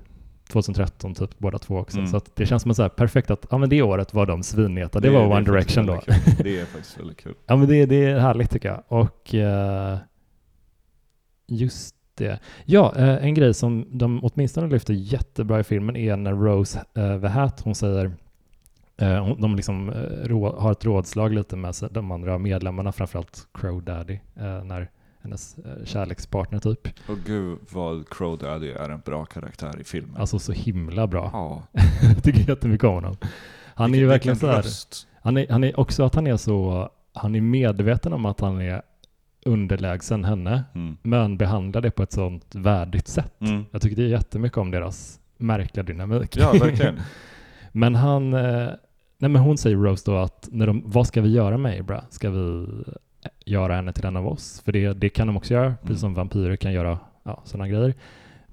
2013 0.49 1.13
typ 1.13 1.29
båda 1.39 1.57
två 1.59 1.77
också. 1.77 1.97
Mm. 1.97 2.07
Så 2.11 2.21
det 2.35 2.45
känns 2.45 2.61
som 2.61 2.71
att 2.71 2.77
så 2.77 2.81
här, 2.83 2.89
perfekt 2.89 3.31
att 3.31 3.45
ja, 3.49 3.57
men 3.57 3.69
det 3.69 3.81
året 3.81 4.13
var 4.13 4.25
de 4.25 4.43
svinheta. 4.43 4.99
Det, 4.99 5.07
är- 5.07 5.11
var 5.11 5.25
One 5.27 5.41
Direction 5.45 5.85
då. 5.85 6.01
Det 6.43 6.59
är 6.59 6.65
faktiskt 6.65 6.99
väldigt 6.99 7.17
kul. 7.23 7.33
ja 7.45 7.55
men 7.55 7.67
det, 7.67 7.85
det 7.85 8.05
är 8.05 8.19
härligt 8.19 8.51
tycker 8.51 8.69
jag. 8.69 8.83
Och 8.87 9.35
eh, 9.35 9.97
just 11.47 11.95
det. 12.15 12.39
Ja, 12.65 12.93
eh, 12.97 13.25
en 13.25 13.33
grej 13.33 13.53
som 13.53 13.85
de 13.91 14.19
åtminstone 14.23 14.67
lyfter 14.67 14.93
jättebra 14.93 15.59
i 15.59 15.63
filmen 15.63 15.95
är 15.95 16.17
när 16.17 16.33
Rose 16.33 16.79
eh, 16.93 17.21
the 17.21 17.27
Hat, 17.27 17.61
hon 17.61 17.75
säger 17.75 18.11
eh, 18.97 19.35
de 19.37 19.55
liksom 19.55 19.89
eh, 19.89 20.59
har 20.61 20.71
ett 20.71 20.85
rådslag 20.85 21.33
lite 21.33 21.55
med 21.55 21.75
de 21.91 22.11
andra 22.11 22.37
medlemmarna, 22.37 22.91
framförallt 22.91 23.47
Crow 23.53 23.83
Daddy, 23.83 24.19
eh, 24.35 24.63
när 24.63 24.89
hennes 25.21 25.57
eh, 25.57 25.85
kärlekspartner 25.85 26.59
typ. 26.59 26.87
Och 27.09 27.17
gud 27.25 27.57
vad 27.71 28.09
Crow 28.09 28.37
Daddy 28.37 28.69
är 28.71 28.89
en 28.89 28.99
bra 29.05 29.25
karaktär 29.25 29.79
i 29.81 29.83
filmen. 29.83 30.17
Alltså 30.17 30.39
så 30.39 30.51
himla 30.51 31.07
bra. 31.07 31.29
ja. 31.33 31.63
jag 32.13 32.23
tycker 32.23 32.49
jättemycket 32.49 32.87
om 32.87 32.93
honom. 32.93 33.17
Han 33.75 33.93
är 33.93 33.97
ju 33.97 34.07
Vilken- 34.07 34.09
verkligen 34.09 34.35
så 34.35 34.45
vilken 34.47 34.63
här, 34.63 35.21
han 35.21 35.37
är, 35.37 35.47
han 35.49 35.63
är 35.63 35.79
också 35.79 36.03
att 36.03 36.15
han 36.15 36.27
är 36.27 36.37
så, 36.37 36.89
han 37.13 37.35
är 37.35 37.41
medveten 37.41 38.13
om 38.13 38.25
att 38.25 38.39
han 38.39 38.61
är 38.61 38.81
underlägsen 39.45 40.23
henne, 40.23 40.63
Mm. 40.75 40.97
men 41.01 41.37
behandlar 41.37 41.81
det 41.81 41.91
på 41.91 42.03
ett 42.03 42.11
sånt 42.11 42.55
värdigt 42.55 43.07
sätt. 43.07 43.41
Mm. 43.41 43.65
Jag 43.71 43.81
tycker 43.81 43.95
det 43.95 44.03
är 44.03 44.07
jättemycket 44.07 44.57
om 44.57 44.71
deras 44.71 45.19
märkliga 45.37 45.83
dynamik. 45.83 46.37
Ja, 46.37 46.51
verkligen. 46.51 46.99
men 47.71 47.95
han, 47.95 48.33
eh, 48.33 48.69
nej 49.17 49.29
men 49.29 49.35
hon 49.35 49.57
säger 49.57 49.75
Rose 49.77 50.11
då 50.11 50.17
att, 50.17 50.49
när 50.51 50.67
de, 50.67 50.83
vad 50.85 51.07
ska 51.07 51.21
vi 51.21 51.29
göra 51.29 51.57
med 51.57 51.79
Abra? 51.79 52.03
Ska 52.09 52.29
vi 52.29 52.67
göra 53.45 53.75
henne 53.75 53.93
till 53.93 54.05
en 54.05 54.17
av 54.17 54.27
oss? 54.27 54.61
För 54.65 54.71
det, 54.71 54.93
det 54.93 55.09
kan 55.09 55.27
de 55.27 55.37
också 55.37 55.53
göra, 55.53 55.75
precis 55.81 56.01
som 56.01 56.13
vampyrer 56.13 56.55
kan 56.55 56.73
göra 56.73 56.99
ja, 57.23 57.41
sådana 57.45 57.67
grejer. 57.67 57.93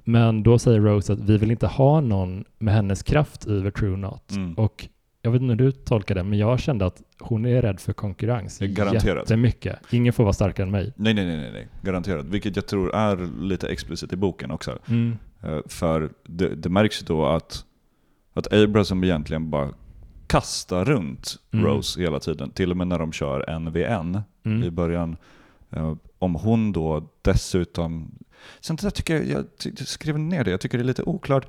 Men 0.04 0.42
då 0.42 0.58
säger 0.58 0.80
Rose 0.80 1.12
att 1.12 1.20
vi 1.20 1.38
vill 1.38 1.50
inte 1.50 1.66
ha 1.66 2.00
någon 2.00 2.44
med 2.58 2.74
hennes 2.74 3.02
kraft 3.02 3.46
i 3.46 3.62
The 3.62 3.70
True 3.70 3.96
Not. 3.96 4.30
Mm. 4.30 4.54
Och 4.54 4.88
jag 5.22 5.30
vet 5.30 5.42
inte 5.42 5.50
hur 5.64 5.70
du 5.70 5.72
tolkar 5.72 6.14
det, 6.14 6.22
men 6.22 6.38
jag 6.38 6.60
kände 6.60 6.86
att 6.86 7.02
hon 7.20 7.46
är 7.46 7.62
rädd 7.62 7.80
för 7.80 7.92
konkurrens 7.92 8.58
Garanterat. 8.58 9.04
jättemycket. 9.30 9.78
Ingen 9.90 10.12
får 10.12 10.24
vara 10.24 10.32
starkare 10.32 10.66
än 10.66 10.70
mig. 10.70 10.92
Nej, 10.96 11.14
nej, 11.14 11.26
nej, 11.26 11.50
nej. 11.52 11.68
Garanterat. 11.82 12.26
Vilket 12.26 12.56
jag 12.56 12.66
tror 12.66 12.94
är 12.94 13.40
lite 13.42 13.68
explicit 13.68 14.12
i 14.12 14.16
boken 14.16 14.50
också. 14.50 14.78
Mm. 14.88 15.16
Eh, 15.42 15.58
För 15.66 16.10
det, 16.24 16.48
det 16.54 16.68
märks 16.68 17.02
ju 17.02 17.06
då 17.06 17.26
att, 17.26 17.64
att 18.34 18.52
Abraham 18.52 19.04
egentligen 19.04 19.50
bara 19.50 19.68
kastar 20.26 20.84
runt 20.84 21.36
Mm. 21.52 21.66
Rose 21.66 22.00
hela 22.00 22.20
tiden. 22.20 22.50
Till 22.50 22.70
och 22.70 22.76
med 22.76 22.86
när 22.86 22.98
de 22.98 23.12
kör 23.12 23.50
en 23.50 23.72
vid 23.72 23.84
en 23.84 24.14
i 24.44 24.48
Mm. 24.48 24.74
början. 24.74 25.16
Eh, 25.70 25.94
Om 26.18 26.34
hon 26.34 26.72
då 26.72 27.08
dessutom... 27.22 28.14
Sen 28.60 28.76
det 28.76 28.82
där 28.82 28.90
tycker 28.90 29.14
jag, 29.22 29.44
jag 29.64 29.78
skrev 29.88 30.18
ner 30.18 30.44
det, 30.44 30.50
jag 30.50 30.60
tycker 30.60 30.78
det 30.78 30.82
är 30.82 30.86
lite 30.86 31.02
oklart. 31.02 31.46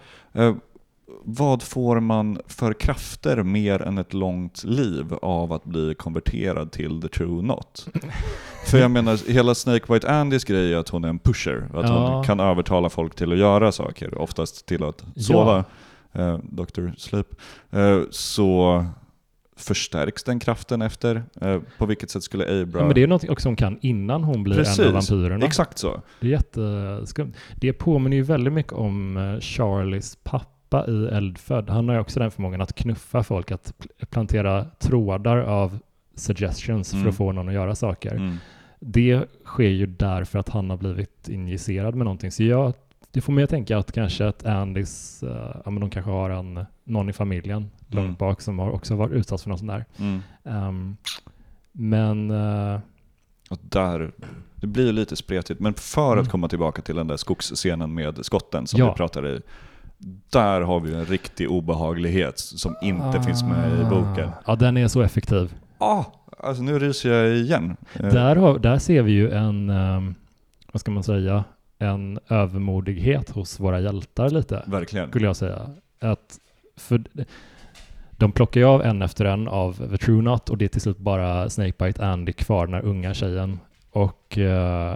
Vad 1.24 1.62
får 1.64 2.00
man 2.00 2.40
för 2.48 2.74
krafter 2.74 3.44
mer 3.44 3.82
än 3.82 3.98
ett 3.98 4.14
långt 4.14 4.64
liv 4.64 5.14
av 5.22 5.54
att 5.54 5.64
bli 5.64 5.96
konverterad 5.96 6.72
till 6.72 7.02
the 7.02 7.08
true 7.08 7.42
not? 7.42 7.88
För 8.68 8.78
jag 8.78 8.92
menar, 8.92 9.32
hela 9.32 9.56
Snake 9.56 9.94
White 9.94 10.10
Andys 10.12 10.44
grej 10.44 10.74
är 10.74 10.78
att 10.78 10.90
hon 10.90 11.04
är 11.04 11.10
en 11.10 11.20
pusher. 11.20 11.68
Att 11.74 11.90
Ja. 11.90 12.16
hon 12.16 12.24
kan 12.24 12.40
övertala 12.40 12.90
folk 12.90 13.16
till 13.16 13.32
att 13.32 13.38
göra 13.38 13.72
saker, 13.72 14.18
oftast 14.18 14.66
till 14.66 14.84
att 14.84 15.04
sova. 15.16 15.66
Eh, 16.14 16.38
Dr. 16.44 16.90
Sleep. 16.98 17.28
Eh, 17.72 18.00
så 18.10 18.86
förstärks 19.58 20.24
den 20.24 20.40
kraften 20.40 20.82
efter? 20.82 21.24
Eh, 21.42 21.60
på 21.78 21.86
vilket 21.86 22.10
sätt 22.10 22.24
skulle 22.24 22.62
Abra... 22.62 22.80
Ja, 22.80 22.86
men 22.86 22.96
det 22.96 23.04
är 23.04 23.08
något 23.08 23.30
också 23.30 23.48
hon 23.50 23.56
kan 23.56 23.78
innan 23.82 24.24
hon 24.24 24.44
blir 24.44 24.58
en 24.60 24.64
Precis. 24.64 24.86
av 24.86 24.94
vampyrerna. 24.94 25.46
Exakt 25.46 25.78
så. 25.78 26.02
Det 26.20 26.28
är 26.28 26.32
jätteskumt. 26.32 27.34
Det 27.56 27.74
påminner 27.74 28.18
ju 28.18 28.24
väldigt 28.24 28.54
mycket 28.54 28.74
om 28.74 29.18
eh, 29.18 29.40
Charlies 29.40 30.18
pappa 30.24 30.50
i 30.82 31.08
Eldfödd. 31.08 31.70
Han 31.70 31.88
har 31.88 31.96
ju 31.96 32.02
också 32.02 32.20
den 32.20 32.32
förmågan 32.32 32.62
att 32.62 32.76
knuffa 32.76 33.24
folk, 33.24 33.52
att 33.52 33.74
pl- 33.80 34.06
plantera 34.06 34.66
trådar 34.80 35.38
av 35.38 35.80
suggestions 36.16 36.90
för 36.92 36.98
Mm. 36.98 37.10
att 37.10 37.16
få 37.16 37.32
någon 37.32 37.48
att 37.48 37.54
göra 37.54 37.76
saker. 37.76 38.16
Mm. 38.16 38.36
Det 38.80 39.26
sker 39.46 39.70
ju 39.70 39.86
därför 39.86 40.40
att 40.40 40.50
han 40.50 40.70
har 40.70 40.78
blivit 40.78 41.30
injicerad 41.30 41.96
med 41.96 42.06
någonting. 42.06 42.32
Så 42.32 42.44
jag, 42.44 42.74
det 43.12 43.22
får 43.22 43.34
mig 43.34 43.44
att 43.44 43.50
tänka 43.50 43.78
att 43.78 43.92
kanske 43.92 44.28
att 44.28 44.46
Andys, 44.46 45.24
uh, 45.24 45.30
ja 45.66 45.72
men 45.72 45.80
de 45.80 45.90
kanske 45.90 46.12
har 46.12 46.30
en, 46.30 46.66
någon 46.84 47.10
i 47.10 47.14
familjen 47.14 47.58
Mm. 47.92 48.06
långt 48.06 48.20
bak 48.20 48.42
som 48.42 48.60
har 48.60 48.72
också 48.72 48.96
varit 48.96 49.12
utsatt 49.14 49.42
för 49.42 49.50
något 49.50 49.60
sånt 49.60 49.72
där. 49.72 49.86
Mm. 50.00 50.20
Ehm, 50.44 50.98
men 51.72 52.32
eh, 52.32 52.80
Och 53.50 53.58
där, 53.62 54.12
det 54.56 54.68
blir 54.68 54.94
lite 54.94 55.16
spretigt, 55.16 55.60
men 55.60 55.74
för 55.74 56.14
Mm. 56.14 56.24
att 56.24 56.32
komma 56.32 56.48
tillbaka 56.48 56.82
till 56.82 56.96
den 56.96 57.08
där 57.08 57.18
skogsscenen 57.18 57.94
med 57.94 58.26
skotten 58.26 58.68
som 58.68 58.80
Ja. 58.80 58.90
vi 58.92 58.98
pratade 58.98 59.30
i. 59.30 59.42
Där 60.32 60.62
har 60.62 60.80
vi 60.80 60.94
en 60.94 61.06
riktig 61.06 61.52
obehaglighet 61.52 62.40
som 62.40 62.76
inte 62.82 63.22
finns 63.22 63.44
med 63.44 63.82
i 63.82 63.84
boken. 63.84 64.30
Ja, 64.48 64.56
den 64.56 64.78
är 64.78 64.88
så 64.88 65.02
effektiv. 65.02 65.54
Ah, 65.78 66.04
alltså 66.40 66.64
nu 66.64 66.80
ryser 66.80 67.14
jag 67.14 67.36
igen. 67.38 67.78
Eh, 67.94 68.06
Där, 68.14 68.36
har, 68.36 68.60
där 68.60 68.78
ser 68.78 69.02
vi 69.02 69.12
ju 69.12 69.32
en, 69.32 69.70
ehm, 69.70 70.16
vad 70.72 70.80
ska 70.82 70.92
man 70.92 71.04
säga, 71.04 71.44
en 71.80 72.20
övermodighet 72.30 73.30
hos 73.30 73.60
våra 73.60 73.80
hjältar 73.80 74.30
lite, 74.30 74.64
Verkligen. 74.68 75.10
skulle 75.10 75.26
jag 75.26 75.36
säga. 75.36 75.70
Att 76.02 76.40
för, 76.78 77.04
de 78.12 78.32
plockar 78.32 78.62
ju 78.62 78.68
av 78.68 78.82
en 78.82 79.02
efter 79.02 79.26
en 79.26 79.48
av 79.48 79.74
The 79.90 79.98
True 79.98 80.22
Not 80.22 80.50
och 80.50 80.58
det 80.58 80.66
är 80.66 80.70
till 80.70 80.82
slut 80.82 80.98
bara 80.98 81.50
Snakebite 81.50 82.06
Andy 82.06 82.34
kvar, 82.34 82.66
den 82.66 82.74
här 82.74 82.82
unga 82.86 83.14
tjejen. 83.14 83.60
Och 83.92 84.38
eh, 84.38 84.96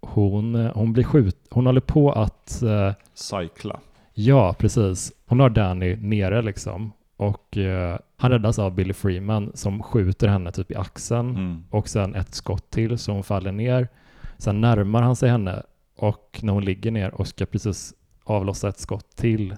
hon, 0.00 0.54
hon 0.74 0.92
blir 0.92 1.04
skjut, 1.04 1.36
hon 1.50 1.66
håller 1.66 1.80
på 1.80 2.12
att, 2.12 2.62
eh, 2.62 2.92
Cycla. 3.14 3.80
Ja 4.14 4.54
precis, 4.58 5.12
hon 5.26 5.40
har 5.40 5.50
Danny 5.50 5.96
nere 5.96 6.42
liksom. 6.42 6.92
och 7.16 7.56
eh, 7.56 7.98
han 8.16 8.30
räddas 8.30 8.58
av 8.58 8.74
Billy 8.74 8.92
Freeman 8.92 9.50
som 9.54 9.82
skjuter 9.82 10.28
henne 10.28 10.52
typ 10.52 10.70
i 10.70 10.74
axeln 10.74 11.30
Mm. 11.36 11.64
och 11.70 11.88
sen 11.88 12.14
ett 12.14 12.34
skott 12.34 12.70
till 12.70 12.98
så 12.98 13.12
hon 13.12 13.22
faller 13.24 13.52
ner. 13.52 13.88
Sen 14.38 14.60
närmar 14.60 15.02
han 15.02 15.16
sig 15.16 15.30
henne 15.30 15.62
och 15.96 16.40
när 16.42 16.52
hon 16.52 16.64
ligger 16.64 16.90
ner 16.90 17.14
och 17.14 17.26
ska 17.28 17.46
precis 17.46 17.94
avlossa 18.24 18.68
ett 18.68 18.78
skott 18.78 19.16
till 19.16 19.56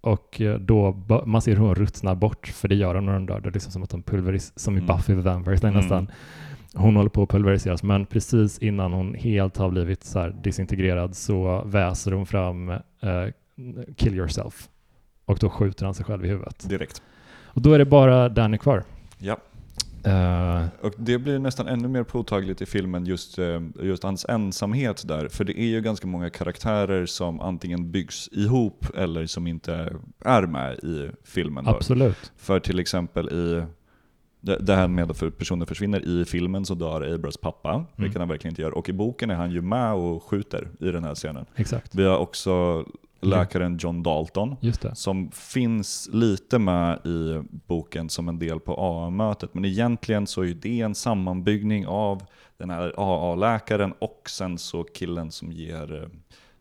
och 0.00 0.40
eh, 0.40 0.58
då 0.58 0.92
man 1.26 1.42
ser 1.42 1.56
hur 1.56 1.62
hon 1.66 1.74
ruttnar 1.74 2.14
bort 2.14 2.46
för 2.48 2.68
det 2.68 2.74
gör 2.74 2.94
hon 2.94 3.06
när 3.06 3.12
hon 3.12 3.26
dör. 3.26 3.40
Det 3.40 3.48
är 3.48 3.52
liksom 3.52 3.72
som 3.72 3.82
att 3.82 3.92
hon 3.92 4.02
pulveris 4.02 4.52
som 4.58 4.74
i 4.76 4.80
Mm. 4.80 4.86
Buffy 4.96 5.14
the 5.14 5.20
Vampire 5.20 5.56
Mm. 5.68 5.74
nästan. 5.74 6.10
Hon 6.74 6.96
håller 6.96 7.10
på 7.10 7.22
att 7.22 7.28
pulveriseras 7.28 7.82
men 7.82 8.06
precis 8.06 8.58
innan 8.58 8.92
hon 8.92 9.14
helt 9.14 9.56
har 9.56 9.70
blivit 9.70 10.04
så 10.04 10.28
disintegrerad 10.28 11.16
så 11.16 11.62
väser 11.66 12.12
hon 12.12 12.26
fram 12.26 12.70
eh, 12.70 12.80
kill 13.96 14.14
yourself 14.14 14.68
och 15.24 15.38
då 15.38 15.50
skjuter 15.50 15.84
han 15.84 15.94
sig 15.94 16.04
själv 16.04 16.24
i 16.24 16.28
huvudet. 16.28 16.68
Direkt. 16.68 17.02
Och 17.44 17.62
då 17.62 17.72
är 17.72 17.78
det 17.78 17.84
bara 17.84 18.28
Danny 18.28 18.58
kvar. 18.58 18.84
Ja. 19.18 19.36
Eh, 20.04 20.64
Och 20.80 20.92
det 20.96 21.18
blir 21.18 21.38
nästan 21.38 21.68
ännu 21.68 21.88
mer 21.88 22.02
påtagligt 22.02 22.62
i 22.62 22.66
filmen 22.66 23.06
just, 23.06 23.38
eh, 23.38 23.62
just 23.82 24.02
hans 24.02 24.26
ensamhet 24.28 25.02
där. 25.08 25.28
För 25.28 25.44
det 25.44 25.60
är 25.60 25.66
ju 25.66 25.80
ganska 25.80 26.06
många 26.06 26.30
karaktärer 26.30 27.06
som 27.06 27.40
antingen 27.40 27.90
byggs 27.90 28.28
ihop 28.32 28.86
eller 28.96 29.26
som 29.26 29.46
inte 29.46 29.96
är 30.24 30.46
med 30.46 30.74
i 30.78 31.10
filmen. 31.24 31.64
Då. 31.64 31.70
absolut. 31.70 32.32
För 32.36 32.60
till 32.60 32.78
exempel 32.78 33.28
i 33.28 33.64
det, 34.40 34.58
det 34.58 34.74
här 34.74 34.88
med 34.88 35.10
att 35.10 35.18
för 35.18 35.30
personer 35.30 35.66
försvinner 35.66 36.00
i 36.08 36.24
filmen 36.24 36.64
så 36.64 36.74
dör 36.74 37.14
Abrams 37.14 37.36
pappa, 37.36 37.84
vilket 37.96 38.18
han 38.18 38.28
verkligen 38.28 38.52
inte 38.52 38.62
gör. 38.62 38.74
Och 38.74 38.88
i 38.88 38.92
boken 38.92 39.30
är 39.30 39.34
han 39.34 39.50
ju 39.50 39.62
med 39.62 39.92
och 39.94 40.22
skjuter 40.22 40.68
i 40.80 40.84
den 40.90 41.04
här 41.04 41.14
scenen. 41.14 41.46
Exakt. 41.56 41.94
Vi 41.94 42.04
har 42.04 42.16
också 42.18 42.84
läkaren 43.22 43.76
John 43.80 44.02
Dalton 44.02 44.56
som 44.94 45.30
finns 45.30 46.08
lite 46.12 46.58
med 46.58 47.06
i 47.06 47.42
boken 47.66 48.08
som 48.08 48.28
en 48.28 48.38
del 48.38 48.60
på 48.60 48.74
AA-mötet. 48.74 49.54
Men 49.54 49.64
egentligen 49.64 50.26
så 50.26 50.44
är 50.44 50.54
det 50.54 50.80
en 50.80 50.94
sammanbyggning 50.94 51.86
av 51.86 52.22
den 52.56 52.70
här 52.70 52.92
AA-läkaren 52.96 53.92
och 53.98 54.22
sen 54.30 54.58
så 54.58 54.84
killen 54.84 55.30
som 55.30 55.52
ger 55.52 56.02
eh, 56.02 56.08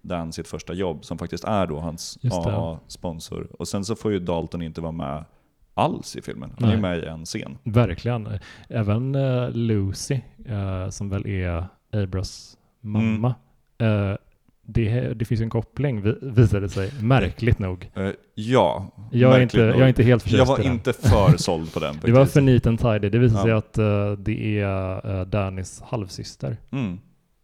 Dan 0.01 0.33
sitt 0.33 0.47
första 0.47 0.73
jobb, 0.73 1.05
som 1.05 1.17
faktiskt 1.17 1.43
är 1.43 1.67
då 1.67 1.79
hans. 1.79 2.17
AA-sponsor. 2.23 3.47
Och 3.59 3.67
sen 3.67 3.85
så 3.85 3.95
får 3.95 4.11
ju 4.11 4.19
Dalton 4.19 4.61
inte 4.61 4.81
vara 4.81 4.91
med 4.91 5.25
alls 5.73 6.15
i 6.15 6.21
filmen. 6.21 6.53
Han 6.59 6.69
är 6.69 6.77
med 6.77 6.99
i 6.99 7.05
en 7.05 7.25
scen. 7.25 7.57
Verkligen. 7.63 8.39
Även 8.69 9.15
eh, 9.15 9.49
Lucy, 9.51 10.19
eh, 10.45 10.89
som 10.89 11.09
väl 11.09 11.27
är 11.27 11.65
Abras 11.93 12.57
mamma. 12.81 13.35
Mm. 13.77 14.17
Det, 14.63 15.13
det 15.13 15.25
finns 15.25 15.41
en 15.41 15.49
koppling, 15.49 16.01
vi- 16.01 16.17
visade 16.21 16.69
sig, 16.69 16.91
märkligt 17.01 17.59
nog. 17.59 17.91
Eh, 17.95 18.09
ja, 18.35 18.91
Jag 19.11 19.35
är, 19.35 19.41
inte, 19.41 19.57
nog. 19.57 19.75
jag 19.75 19.81
är 19.81 19.87
inte 19.87 20.03
helt 20.03 20.23
förtjust 20.23 20.37
Jag 20.39 20.45
var 20.45 20.59
inte 20.63 20.93
för 20.93 21.37
såld 21.37 21.73
på 21.73 21.79
den 21.79 21.95
Det 22.03 22.11
var 22.11 22.25
för 22.25 22.41
neat 22.41 22.67
and 22.67 22.79
tidy. 22.79 23.09
Det 23.09 23.19
visade 23.19 23.39
Ja. 23.39 23.43
sig 23.43 23.51
att 23.51 23.77
eh, 23.77 24.11
det 24.23 24.59
är 24.59 25.15
uh, 25.19 25.25
Dannys 25.25 25.81
halvsyster. 25.81 26.57
Mm. 26.71 26.99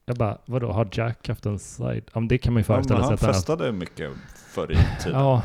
Jag 0.06 0.18
bara, 0.18 0.38
vadå, 0.46 0.72
har 0.72 0.88
Jack 0.92 1.28
haft 1.28 1.46
en 1.46 1.60
side? 1.60 2.04
Ja, 2.14 2.20
men 2.20 2.28
det 2.28 2.38
kan 2.38 2.54
man 2.54 2.60
ju 2.60 2.64
Ja, 2.68 2.74
föreställa 2.76 3.00
sig 3.04 3.10
han 3.10 3.34
festade 3.34 3.72
mycket 3.72 4.10
förr 4.50 4.72
i 4.72 4.78
tiden. 5.04 5.20
Ja, 5.20 5.42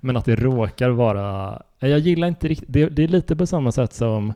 men 0.00 0.16
att 0.16 0.24
det 0.24 0.36
råkar 0.36 0.90
vara... 0.90 1.62
Jag 1.78 1.98
gillar 1.98 2.28
inte 2.28 2.48
riktigt... 2.48 2.68
Det, 2.72 2.88
det 2.88 3.04
är 3.04 3.08
lite 3.08 3.36
på 3.36 3.46
samma 3.46 3.72
sätt 3.72 3.92
som 3.92 4.32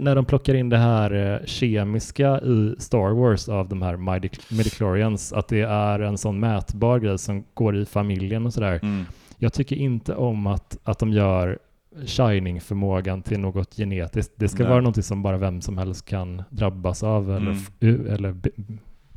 när 0.00 0.14
de 0.14 0.24
plockar 0.24 0.54
in 0.54 0.68
det 0.68 0.76
här 0.78 1.32
eh, 1.40 1.46
kemiska 1.46 2.40
i 2.40 2.74
Star 2.78 3.10
Wars 3.14 3.48
av 3.48 3.68
de 3.68 3.82
här 3.82 3.96
midi- 3.96 4.56
midichlorians, 4.56 5.32
att 5.32 5.48
det 5.48 5.60
är 5.60 6.00
en 6.00 6.18
sån 6.18 6.40
mätbar 6.40 6.98
grej 6.98 7.18
som 7.18 7.44
går 7.54 7.76
i 7.76 7.84
familjen 7.86 8.46
och 8.46 8.52
sådär. 8.54 8.80
Mm. 8.82 9.04
Jag 9.38 9.52
tycker 9.52 9.76
inte 9.76 10.14
om 10.14 10.46
att, 10.46 10.78
att 10.84 10.98
de 10.98 11.12
gör 11.12 11.58
shining-förmågan 12.06 13.22
till 13.22 13.40
något 13.40 13.76
genetiskt. 13.76 14.32
Det 14.36 14.48
ska 14.48 14.62
Nej. 14.62 14.70
vara 14.70 14.80
något 14.80 15.04
som 15.04 15.22
bara 15.22 15.36
vem 15.36 15.60
som 15.60 15.78
helst 15.78 16.04
kan 16.06 16.42
drabbas 16.50 17.02
av 17.02 17.30
eller, 17.36 17.56
Mm. 17.80 18.06
eller 18.06 18.32
be, 18.32 18.50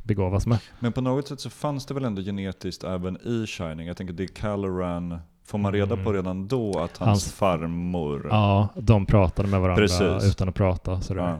begåvas 0.03 0.47
med. 0.47 0.57
Men 0.79 0.91
på 0.91 1.01
något 1.01 1.27
sätt 1.27 1.39
så 1.39 1.49
fanns 1.49 1.85
det 1.85 1.93
väl 1.93 2.05
ändå 2.05 2.21
genetiskt 2.21 2.83
även 2.83 3.17
i 3.27 3.45
Shining. 3.47 3.87
Jag 3.87 3.97
tänker 3.97 4.13
det 4.13 4.23
är 4.23 4.27
Caloran, 4.27 5.19
får 5.53 5.57
man 5.59 5.71
reda 5.73 5.93
Mm. 5.93 6.05
på 6.05 6.13
redan 6.13 6.47
då 6.47 6.79
att 6.79 6.97
hans, 6.97 7.09
Hans- 7.25 7.33
farmor... 7.33 8.27
Ja, 8.31 8.67
de 8.75 9.05
pratade 9.05 9.49
med 9.49 9.61
varandra 9.61 9.81
Precis. 9.83 10.31
utan 10.31 10.49
att 10.49 10.55
prata. 10.55 10.99
Ja. 11.09 11.39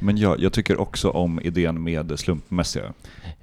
Men 0.00 0.16
ja, 0.16 0.36
jag 0.38 0.52
tycker 0.52 0.80
också 0.80 1.10
om 1.10 1.40
idén 1.40 1.82
med 1.82 2.18
slumpmässiga. 2.18 2.92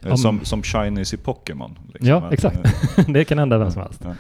Eh, 0.01 0.11
Om- 0.11 0.17
Som, 0.17 0.45
som 0.45 0.63
Shinies 0.63 1.13
i 1.13 1.17
Pokémon. 1.17 1.77
liksom. 1.87 2.07
Ja, 2.09 2.29
exakt. 2.31 2.57
eh, 2.97 3.05
det 3.13 3.25
kan 3.25 3.37
hända 3.39 3.57
vem 3.57 3.71
som 3.71 3.81
helst. 3.81 4.01
Ja. 4.03 4.15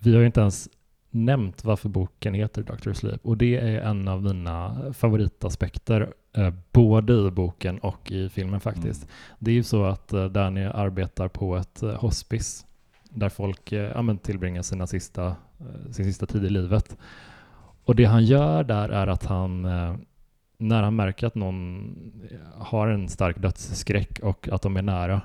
Vi 0.00 0.12
har 0.14 0.20
ju 0.20 0.26
inte 0.26 0.40
ens 0.40 0.68
nämnt 1.10 1.64
varför 1.64 1.88
boken 1.88 2.34
heter 2.34 2.62
Dr. 2.62 2.92
Sleep 2.92 3.20
och 3.26 3.36
det 3.36 3.56
är 3.56 3.80
en 3.80 4.08
av 4.08 4.22
mina 4.22 4.76
favoritaspekter 4.92 6.12
eh, 6.36 6.50
både 6.72 7.12
i 7.28 7.30
boken 7.30 7.78
och 7.78 8.10
i 8.12 8.28
filmen 8.28 8.60
faktiskt. 8.60 9.02
Mm. 9.02 9.12
Det 9.38 9.50
är 9.50 9.54
ju 9.54 9.62
så 9.62 9.84
att 9.84 10.12
eh, 10.12 10.24
Danny 10.24 10.64
arbetar 10.64 11.28
på 11.28 11.56
ett 11.56 11.82
eh, 11.82 11.90
hospice 11.94 12.66
där 13.14 13.28
folk 13.28 13.72
eh, 13.72 13.92
ja, 13.94 14.16
tillbringar 14.22 14.62
sina 14.62 14.86
sista, 14.86 15.26
eh, 15.26 15.90
sin 15.92 16.04
sista 16.04 16.26
tid 16.26 16.44
i 16.44 16.50
livet. 16.50 16.96
Och 17.84 17.96
det 17.96 18.04
han 18.04 18.24
gör 18.24 18.64
där 18.64 18.88
är 18.88 19.06
att 19.06 19.24
han, 19.24 19.64
eh, 19.64 19.94
när 20.58 20.82
han 20.82 20.96
märker 20.96 21.26
att 21.26 21.34
någon 21.34 21.94
har 22.58 22.88
en 22.88 23.08
stark 23.08 23.38
dödsskräck 23.38 24.18
och 24.22 24.48
att 24.48 24.62
de 24.62 24.76
är 24.76 24.82
nära, 24.82 25.20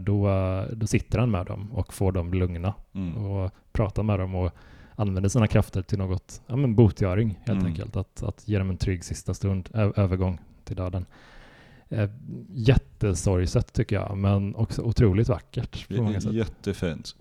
då, 0.00 0.28
då 0.72 0.86
sitter 0.86 1.18
han 1.18 1.30
med 1.30 1.46
dem 1.46 1.72
och 1.72 1.94
får 1.94 2.12
dem 2.12 2.34
lugna 2.34 2.74
Mm. 2.94 3.16
och 3.26 3.50
pratar 3.72 4.02
med 4.02 4.18
dem 4.18 4.34
och 4.34 4.52
använder 4.96 5.28
sina 5.28 5.46
krafter 5.46 5.82
till 5.82 5.98
något, 5.98 6.42
ja 6.46 6.56
men 6.56 6.74
botgöring 6.74 7.28
helt 7.28 7.50
Mm. 7.50 7.66
enkelt. 7.66 7.96
Att, 7.96 8.22
att 8.22 8.48
ge 8.48 8.58
dem 8.58 8.70
en 8.70 8.76
trygg 8.76 9.04
sista 9.04 9.34
stund, 9.34 9.68
övergång 9.72 10.38
till 10.64 10.76
döden. 10.76 11.06
Jättesorgset 12.48 13.72
tycker 13.72 13.96
jag, 13.96 14.16
men 14.16 14.54
också 14.54 14.82
otroligt 14.82 15.28
vackert 15.28 15.88
på 15.88 16.02
många 16.02 16.20
sätt. 16.20 16.32
Jättefint. 16.32 17.16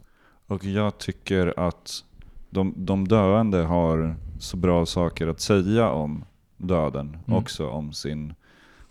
Och 0.50 0.66
jag 0.66 0.97
tycker 0.97 1.60
att 1.60 2.04
de, 2.50 2.74
de 2.78 3.08
döende 3.08 3.58
har 3.58 4.16
så 4.39 4.58
bra 4.58 4.86
saker 4.86 5.28
att 5.28 5.39
säga 5.39 5.89
om 5.89 6.26
döden. 6.58 7.18
Mm. 7.28 7.39
Också 7.39 7.70
om 7.70 7.93
sin, 7.93 8.34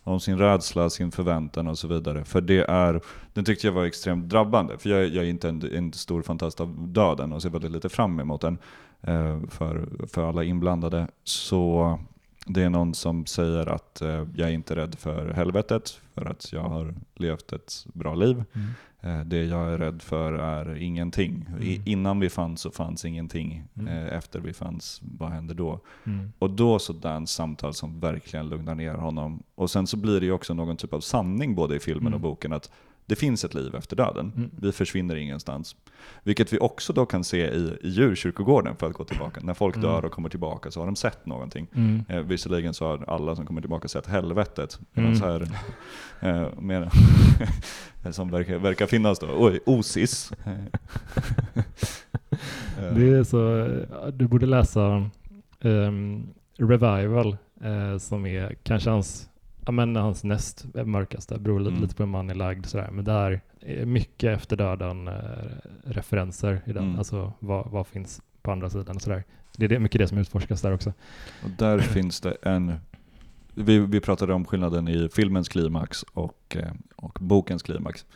om 0.02 0.20
sin 0.20 0.38
rädsla, 0.38 0.90
sin 0.90 1.10
förväntan 1.10 1.66
och 1.66 1.78
så 1.78 1.88
vidare. 1.88 2.24
För 2.24 2.40
det 2.40 2.70
är, 2.70 3.00
den 3.32 3.44
tyckte 3.44 3.66
jag 3.66 3.74
var 3.74 3.84
extremt 3.84 4.28
drabbande. 4.28 4.78
För 4.78 4.90
jag, 4.90 5.08
jag 5.08 5.24
är 5.24 5.28
inte 5.28 5.48
en, 5.48 5.74
en 5.74 5.92
stor 5.92 6.22
fantast 6.22 6.60
av 6.60 6.88
döden 6.88 7.32
och 7.32 7.42
ser 7.42 7.50
väldigt 7.50 7.72
lite 7.72 7.88
fram 7.88 8.20
emot 8.20 8.40
den. 8.40 8.58
Eh, 9.00 9.40
för, 9.48 9.88
för 10.06 10.28
alla 10.28 10.44
inblandade. 10.44 11.08
Så 11.24 11.98
det 12.46 12.62
är 12.62 12.70
någon 12.70 12.94
som 12.94 13.26
säger 13.26 13.66
att 13.66 14.00
eh, 14.00 14.26
jag 14.36 14.48
är 14.48 14.52
inte 14.52 14.76
rädd 14.76 14.94
för 14.98 15.30
helvetet. 15.30 16.00
För 16.14 16.24
att 16.24 16.52
jag 16.52 16.62
har 16.62 16.94
levt 17.14 17.52
ett 17.52 17.86
bra 17.92 18.14
liv. 18.14 18.44
Mm. 18.52 18.68
Eh, 19.02 19.20
Det 19.20 19.44
jag 19.44 19.72
är 19.72 19.78
rädd 19.78 20.02
för 20.02 20.32
är 20.32 20.74
ingenting. 20.82 21.46
I, 21.60 21.74
Mm. 21.76 21.88
innan 21.88 22.20
vi 22.20 22.28
fanns 22.30 22.60
så 22.60 22.70
fanns 22.70 23.04
ingenting. 23.04 23.64
Mm. 23.78 23.88
Eh, 24.06 24.16
Efter 24.18 24.40
vi 24.40 24.52
fanns, 24.52 25.00
vad 25.18 25.30
händer 25.30 25.54
då? 25.54 25.80
Mm. 26.06 26.32
Och 26.38 26.50
då 26.50 26.78
så 26.78 26.92
dans 26.92 27.30
samtal 27.32 27.74
som 27.74 28.00
verkligen 28.00 28.48
lugnar 28.48 28.74
ner 28.74 28.94
honom. 28.94 29.42
Och 29.54 29.70
sen 29.70 29.86
så 29.86 29.96
blir 29.96 30.20
det 30.20 30.26
ju 30.26 30.32
också 30.32 30.54
någon 30.54 30.76
typ 30.76 30.92
av 30.92 31.00
sanning 31.00 31.54
både 31.54 31.76
i 31.76 31.80
filmen 31.80 32.06
Mm. 32.06 32.14
och 32.14 32.20
boken. 32.20 32.52
Att 32.52 32.70
det 33.08 33.16
finns 33.16 33.44
ett 33.44 33.54
liv 33.54 33.74
efter 33.74 33.96
döden. 33.96 34.32
Mm. 34.36 34.50
Vi 34.62 34.72
försvinner 34.72 35.16
ingenstans. 35.16 35.76
Vilket 36.22 36.52
vi 36.52 36.58
också 36.58 36.92
då 36.92 37.06
kan 37.06 37.24
se 37.24 37.46
i, 37.46 37.76
i 37.82 37.88
djurkyrkogården 37.88 38.76
för 38.76 38.86
att 38.86 38.92
gå 38.92 39.04
tillbaka. 39.04 39.40
När 39.44 39.54
folk 39.54 39.76
Mm. 39.76 39.88
dör 39.90 40.04
och 40.04 40.12
kommer 40.12 40.28
tillbaka 40.28 40.70
så 40.70 40.80
har 40.80 40.86
de 40.86 40.96
sett 40.96 41.26
någonting. 41.26 41.66
Mm. 41.74 42.04
Eh, 42.08 42.20
visserligen 42.20 42.74
så 42.74 42.86
har 42.86 43.04
alla 43.08 43.36
som 43.36 43.46
kommer 43.46 43.60
tillbaka 43.60 43.88
sett 43.88 44.06
helvetet. 44.06 44.78
Mm. 44.94 45.14
Så 45.16 45.24
här, 45.24 45.42
eh, 46.20 46.60
mer, 46.60 46.90
som 48.12 48.30
verkar, 48.30 48.58
verkar 48.58 48.86
finnas 48.86 49.18
då. 49.18 49.26
Oj, 49.38 49.60
Osis. 49.66 50.32
Det 52.94 53.08
är 53.08 53.24
så, 53.24 53.68
du 54.12 54.26
borde 54.28 54.46
läsa 54.46 55.10
ehm, 55.60 56.26
Revival 56.58 57.36
eh, 57.64 57.98
som 57.98 58.26
är 58.26 58.56
kanske 58.62 58.90
hans, 58.90 59.28
ja, 59.68 59.72
men 59.72 59.96
hans 59.96 60.24
näst 60.24 60.66
mörkaste, 60.84 61.38
beror 61.38 61.60
lite, 61.60 61.70
Mm. 61.70 61.82
lite 61.82 61.94
på 61.94 62.02
hur 62.02 62.10
man 62.10 62.30
är 62.30 62.34
lagd 62.34 62.66
sådär. 62.66 62.88
Men 62.92 63.04
där 63.04 63.40
är 63.60 63.84
mycket 63.86 64.36
efter 64.36 64.56
döden 64.56 65.08
eh, 65.08 65.14
referenser 65.84 66.60
i 66.66 66.72
den. 66.72 66.84
Mm. 66.84 66.98
Alltså 66.98 67.32
vad, 67.38 67.70
vad 67.70 67.86
finns 67.86 68.22
på 68.42 68.52
andra 68.52 68.70
sidan 68.70 68.96
och 68.96 69.02
sådär. 69.02 69.24
Det 69.56 69.64
är 69.64 69.68
det, 69.68 69.78
mycket 69.78 69.98
det 69.98 70.08
som 70.08 70.18
utforskas 70.18 70.62
där 70.62 70.72
också. 70.74 70.92
Och 71.44 71.50
där 71.58 71.78
finns 71.94 72.20
det 72.20 72.36
en... 72.42 72.74
Vi, 73.54 73.78
vi 73.78 74.00
pratade 74.00 74.34
om 74.34 74.44
skillnaden 74.44 74.88
i 74.88 75.08
filmens 75.08 75.48
klimax 75.48 76.02
och, 76.02 76.56
eh, 76.60 76.72
och 76.96 77.18
bokens 77.20 77.62
klimax. 77.62 78.06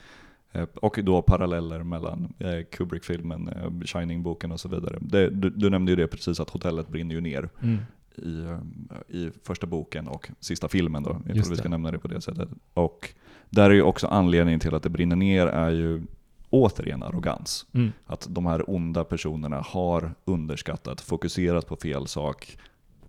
Eh, 0.52 0.66
Och 0.74 0.98
då 1.02 1.22
paralleller 1.22 1.82
mellan 1.82 2.32
eh, 2.38 2.62
Kubrick-filmen, 2.70 3.50
Shining-boken 3.84 4.52
och 4.52 4.60
så 4.60 4.68
vidare. 4.68 4.98
Det, 5.00 5.30
du, 5.30 5.50
du 5.50 5.70
nämnde 5.70 5.92
ju 5.92 5.96
det 5.96 6.06
precis 6.06 6.40
att 6.40 6.50
hotellet 6.50 6.88
brinner 6.88 7.14
ju 7.14 7.20
ner 7.20 7.48
Mm. 7.62 7.78
I, 8.16 8.42
eh, 8.42 8.58
i 9.16 9.30
första 9.44 9.66
boken 9.66 10.08
och 10.08 10.30
sista 10.40 10.68
filmen 10.68 11.02
då, 11.02 11.10
Just 11.26 11.36
ifall 11.36 11.50
vi 11.50 11.56
ska 11.56 11.62
det. 11.62 11.68
nämna 11.68 11.90
det 11.90 11.98
på 11.98 12.08
det 12.08 12.20
sättet. 12.20 12.48
Och 12.74 13.14
där 13.50 13.70
är 13.70 13.74
ju 13.74 13.82
också 13.82 14.06
anledningen 14.06 14.60
till 14.60 14.74
att 14.74 14.82
det 14.82 14.90
brinner 14.90 15.16
ner 15.16 15.46
är 15.46 15.70
ju 15.70 16.02
återigen 16.50 17.02
arrogans. 17.02 17.66
Mm. 17.72 17.92
Att 18.06 18.26
de 18.30 18.46
här 18.46 18.70
onda 18.70 19.04
personerna 19.04 19.60
har 19.60 20.14
underskattat, 20.24 21.00
fokuserat 21.00 21.66
på 21.66 21.76
fel 21.76 22.06
sak 22.06 22.58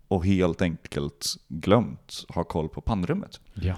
och 0.08 0.26
helt 0.26 0.62
enkelt 0.62 1.26
glömt 1.48 2.26
ha 2.30 2.44
koll 2.44 2.70
på 2.70 2.82
pannrummet. 2.82 3.40
Ja. 3.54 3.76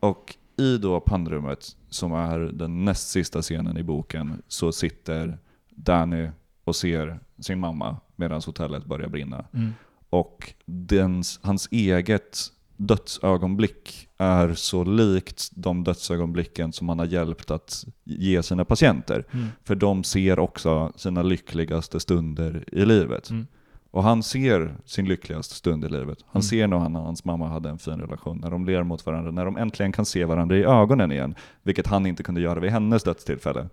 Och 0.00 0.36
i 0.56 0.78
då 0.78 1.00
pannrummet, 1.00 1.76
som 1.88 2.12
är 2.12 2.38
den 2.38 2.84
näst 2.84 3.08
sista 3.08 3.42
scenen 3.42 3.76
i 3.78 3.82
boken, 3.82 4.42
så 4.48 4.72
sitter 4.72 5.38
Danny 5.70 6.28
och 6.64 6.76
ser 6.76 7.20
sin 7.38 7.60
mamma 7.60 7.96
medan 8.16 8.40
hotellet 8.46 8.84
börjar 8.84 9.08
brinna. 9.08 9.44
Mm. 9.52 9.72
Och 10.10 10.54
dens, 10.66 11.40
hans 11.42 11.68
eget 11.70 12.38
dödsögonblick 12.76 14.08
är 14.18 14.54
så 14.54 14.84
likt 14.84 15.50
de 15.54 15.84
dödsögonblicken 15.84 16.72
som 16.72 16.88
han 16.88 16.98
har 16.98 17.06
hjälpt 17.06 17.50
att 17.50 17.84
ge 18.04 18.42
sina 18.42 18.64
patienter. 18.64 19.24
Mm. 19.30 19.46
För 19.64 19.74
de 19.74 20.04
ser 20.04 20.38
också 20.38 20.92
sina 20.96 21.22
lyckligaste 21.22 22.00
stunder 22.00 22.64
i 22.72 22.84
livet. 22.84 23.30
Mm. 23.30 23.46
Och 23.90 24.02
han 24.02 24.22
ser 24.22 24.76
sin 24.84 25.08
lyckligaste 25.08 25.54
stund 25.54 25.84
i 25.84 25.88
livet. 25.88 26.18
Han 26.26 26.40
Mm. 26.40 26.42
ser 26.42 26.66
när 26.66 26.78
han 26.78 26.96
och 26.96 27.02
hans 27.02 27.24
mamma 27.24 27.48
hade 27.48 27.68
en 27.68 27.78
fin 27.78 28.00
relation, 28.00 28.38
när 28.38 28.50
de 28.50 28.64
ler 28.64 28.82
mot 28.82 29.06
varandra, 29.06 29.30
när 29.30 29.44
de 29.44 29.56
äntligen 29.56 29.92
kan 29.92 30.04
se 30.06 30.24
varandra 30.24 30.56
i 30.56 30.64
ögonen 30.64 31.12
igen. 31.12 31.34
Vilket 31.62 31.86
han 31.86 32.06
inte 32.06 32.22
kunde 32.22 32.40
göra 32.40 32.60
vid 32.60 32.70
hennes 32.70 33.02
dödstillfälle. 33.02 33.68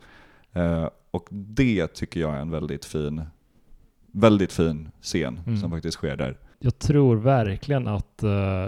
Eh, 0.53 0.89
och 1.11 1.27
det 1.31 1.87
tycker 1.87 2.19
jag 2.19 2.33
är 2.35 2.39
en 2.39 2.51
väldigt 2.51 2.85
fin, 2.85 3.21
väldigt 4.15 4.51
fin 4.53 4.89
scen 5.01 5.39
Mm. 5.47 5.57
som 5.59 5.71
faktiskt 5.71 5.97
sker 5.97 6.15
där. 6.17 6.37
Jag 6.59 6.79
tror 6.79 7.15
verkligen 7.15 7.87
att 7.87 8.23
eh, 8.23 8.67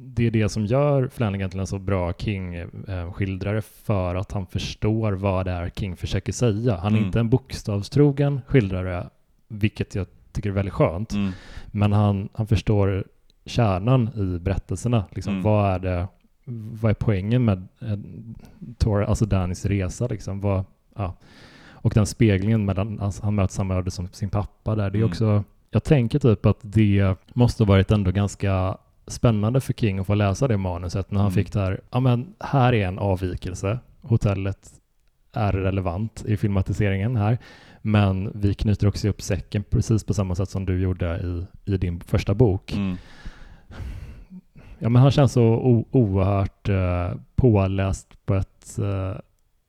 det 0.00 0.26
är 0.26 0.30
det 0.30 0.48
som 0.48 0.66
gör 0.66 1.08
Flanagan 1.08 1.50
till 1.50 1.60
en 1.60 1.66
så 1.66 1.78
bra 1.78 2.12
King-skildrare 2.12 3.62
för 3.62 4.14
att 4.14 4.32
han 4.32 4.46
förstår 4.46 5.12
vad 5.12 5.46
det 5.46 5.50
är 5.52 5.70
King 5.70 5.96
försöker 5.96 6.32
säga. 6.32 6.76
Han 6.76 6.92
är 6.92 6.96
Mm. 6.96 7.06
inte 7.06 7.20
en 7.20 7.28
bokstavstrogen 7.30 8.40
skildrare, 8.46 9.08
vilket 9.48 9.94
jag 9.94 10.06
tycker 10.32 10.48
är 10.50 10.54
väldigt 10.54 10.74
skönt. 10.74 11.12
Mm. 11.12 11.32
Men 11.66 11.92
han, 11.92 12.28
han 12.34 12.46
förstår 12.46 13.04
kärnan 13.44 14.08
i 14.14 14.38
berättelserna. 14.38 15.04
Liksom, 15.14 15.32
Mm. 15.32 15.42
Vad 15.42 15.70
är 15.74 15.78
det 15.78 16.06
vad 16.80 16.90
är 16.90 16.94
poängen 16.94 17.44
med 17.44 17.68
eh, 17.80 17.98
Tor, 18.78 19.02
alltså 19.04 19.26
Dannys 19.26 19.64
resa? 19.66 20.06
Liksom? 20.06 20.40
Vad, 20.40 20.64
ja. 20.96 21.14
Och 21.88 21.94
den 21.94 22.06
speglingen 22.06 22.64
mellan, 22.64 23.00
alltså, 23.00 23.24
han 23.24 23.34
möter 23.34 23.54
samma 23.54 23.74
öde 23.74 23.90
som 23.90 24.08
sin 24.12 24.30
pappa 24.30 24.74
där. 24.74 24.90
Det 24.90 24.96
är 24.98 25.00
Mm. 25.00 25.08
också, 25.10 25.44
jag 25.70 25.84
tänker 25.84 26.18
typ 26.18 26.46
att 26.46 26.58
det 26.62 27.14
måste 27.34 27.62
ha 27.64 27.68
varit 27.68 27.90
ändå 27.90 28.10
ganska 28.10 28.76
spännande 29.06 29.60
för 29.60 29.72
King 29.72 29.98
att 29.98 30.06
få 30.06 30.14
läsa 30.14 30.48
det 30.48 30.56
manuset 30.56 31.10
när 31.10 31.18
han 31.20 31.26
Mm. 31.26 31.34
fick 31.34 31.52
det 31.52 31.60
här, 31.60 31.80
ja 31.90 32.00
men 32.00 32.34
här 32.40 32.72
är 32.74 32.86
en 32.88 32.98
avvikelse. 32.98 33.78
Hotellet 34.02 34.72
är 35.32 35.52
relevant 35.52 36.24
i 36.26 36.36
filmatiseringen 36.36 37.16
här. 37.16 37.38
Men 37.82 38.32
vi 38.34 38.54
knyter 38.54 38.86
också 38.86 39.08
upp 39.08 39.22
säcken 39.22 39.62
precis 39.70 40.04
på 40.04 40.14
samma 40.14 40.34
sätt 40.34 40.48
som 40.50 40.66
du 40.66 40.80
gjorde 40.80 41.16
i, 41.18 41.46
i 41.72 41.76
din 41.76 42.00
första 42.00 42.34
bok. 42.34 42.72
Mm. 42.72 42.96
Ja, 44.78 44.88
men 44.88 45.02
han 45.02 45.10
känns 45.10 45.32
så 45.32 45.42
o- 45.44 45.86
oerhört 45.90 46.68
uh, 46.68 47.20
påläst 47.36 48.26
på 48.26 48.34
ett 48.34 48.76
uh, 48.78 49.12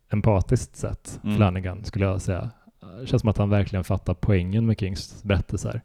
empatiskt 0.09 0.75
sätt, 0.75 1.19
Mm. 1.23 1.35
Flanagan, 1.35 1.83
skulle 1.83 2.05
jag 2.05 2.21
säga. 2.21 2.49
Det 2.99 3.07
känns 3.07 3.21
som 3.21 3.29
att 3.29 3.37
han 3.37 3.49
verkligen 3.49 3.83
fattar 3.83 4.13
poängen 4.13 4.65
med 4.65 4.79
Kings 4.79 5.23
berättelser. 5.23 5.81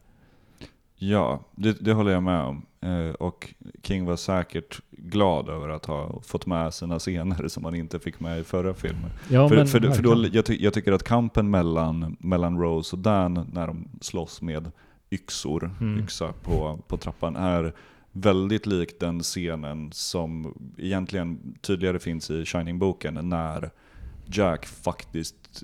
Ja, 0.97 1.43
det, 1.55 1.85
det 1.85 1.93
håller 1.93 2.11
jag 2.11 2.23
med 2.23 2.41
om. 2.41 2.65
Eh, 2.81 3.09
och 3.13 3.53
King 3.83 4.05
var 4.05 4.15
säkert 4.15 4.79
glad 4.91 5.49
över 5.49 5.69
att 5.69 5.85
ha 5.85 6.21
fått 6.21 6.45
med 6.45 6.73
sina 6.73 6.99
scener 6.99 7.47
som 7.47 7.65
han 7.65 7.75
inte 7.75 7.99
fick 7.99 8.19
med 8.19 8.39
i 8.39 8.43
förra 8.43 8.73
filmen. 8.73 9.09
Ja, 9.29 9.49
för 9.49 9.55
men 9.55 9.67
för, 9.67 9.79
för 9.79 10.03
då, 10.03 10.25
jag, 10.33 10.45
ty, 10.45 10.57
jag 10.63 10.73
tycker 10.73 10.91
att 10.91 11.03
kampen 11.03 11.49
mellan, 11.49 12.17
mellan 12.19 12.59
Rose 12.59 12.95
och 12.95 13.01
Dan 13.01 13.49
när 13.53 13.67
de 13.67 13.87
slåss 14.01 14.41
med 14.41 14.71
yxor, 15.11 15.71
Mm. 15.81 15.99
yxa 16.03 16.33
på, 16.43 16.79
på 16.87 16.97
trappan, 16.97 17.35
är 17.35 17.73
väldigt 18.11 18.65
lik 18.65 18.99
den 18.99 19.19
scenen 19.19 19.91
som 19.93 20.53
egentligen 20.77 21.57
tydligare 21.61 21.99
finns 21.99 22.29
i 22.31 22.45
Shining-boken 22.45 23.13
när 23.29 23.71
Jack 24.25 24.65
faktiskt 24.65 25.63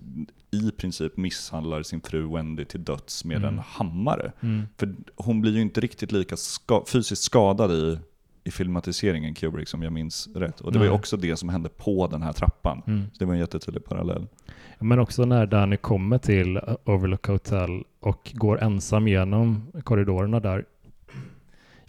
i 0.51 0.71
princip 0.71 1.17
misshandlar 1.17 1.83
sin 1.83 2.01
fru 2.01 2.33
Wendy 2.33 2.65
till 2.65 2.83
döds 2.83 3.25
med 3.25 3.37
Mm. 3.37 3.49
en 3.53 3.59
hammare. 3.59 4.31
Mm. 4.41 4.63
För 4.77 4.95
hon 5.15 5.41
blir 5.41 5.51
ju 5.55 5.61
inte 5.61 5.81
riktigt 5.81 6.11
lika 6.11 6.37
ska, 6.37 6.83
fysiskt 6.87 7.23
skadad 7.23 7.71
i, 7.71 7.99
i 8.43 8.51
filmatiseringen 8.51 9.33
Kubrick 9.33 9.67
som 9.67 9.83
jag 9.83 9.93
minns 9.93 10.29
rätt. 10.35 10.61
Och 10.61 10.71
det 10.71 10.79
var 10.79 10.85
ju 10.85 10.91
Nej. 10.91 10.99
också 10.99 11.17
det 11.17 11.35
som 11.37 11.49
hände 11.49 11.69
på 11.69 12.07
den 12.07 12.21
här 12.21 12.33
trappan. 12.33 12.81
Mm. 12.87 13.03
Så 13.13 13.19
det 13.19 13.25
var 13.25 13.33
en 13.33 13.39
jättetydlig 13.39 13.85
parallell. 13.85 14.27
Men 14.79 14.99
också 14.99 15.25
när 15.25 15.45
Danny 15.45 15.77
kommer 15.77 16.17
till 16.17 16.59
Overlook 16.85 17.27
Hotel 17.27 17.83
och 17.99 18.31
går 18.33 18.63
ensam 18.63 19.07
genom 19.07 19.71
korridorerna 19.83 20.39
där. 20.39 20.65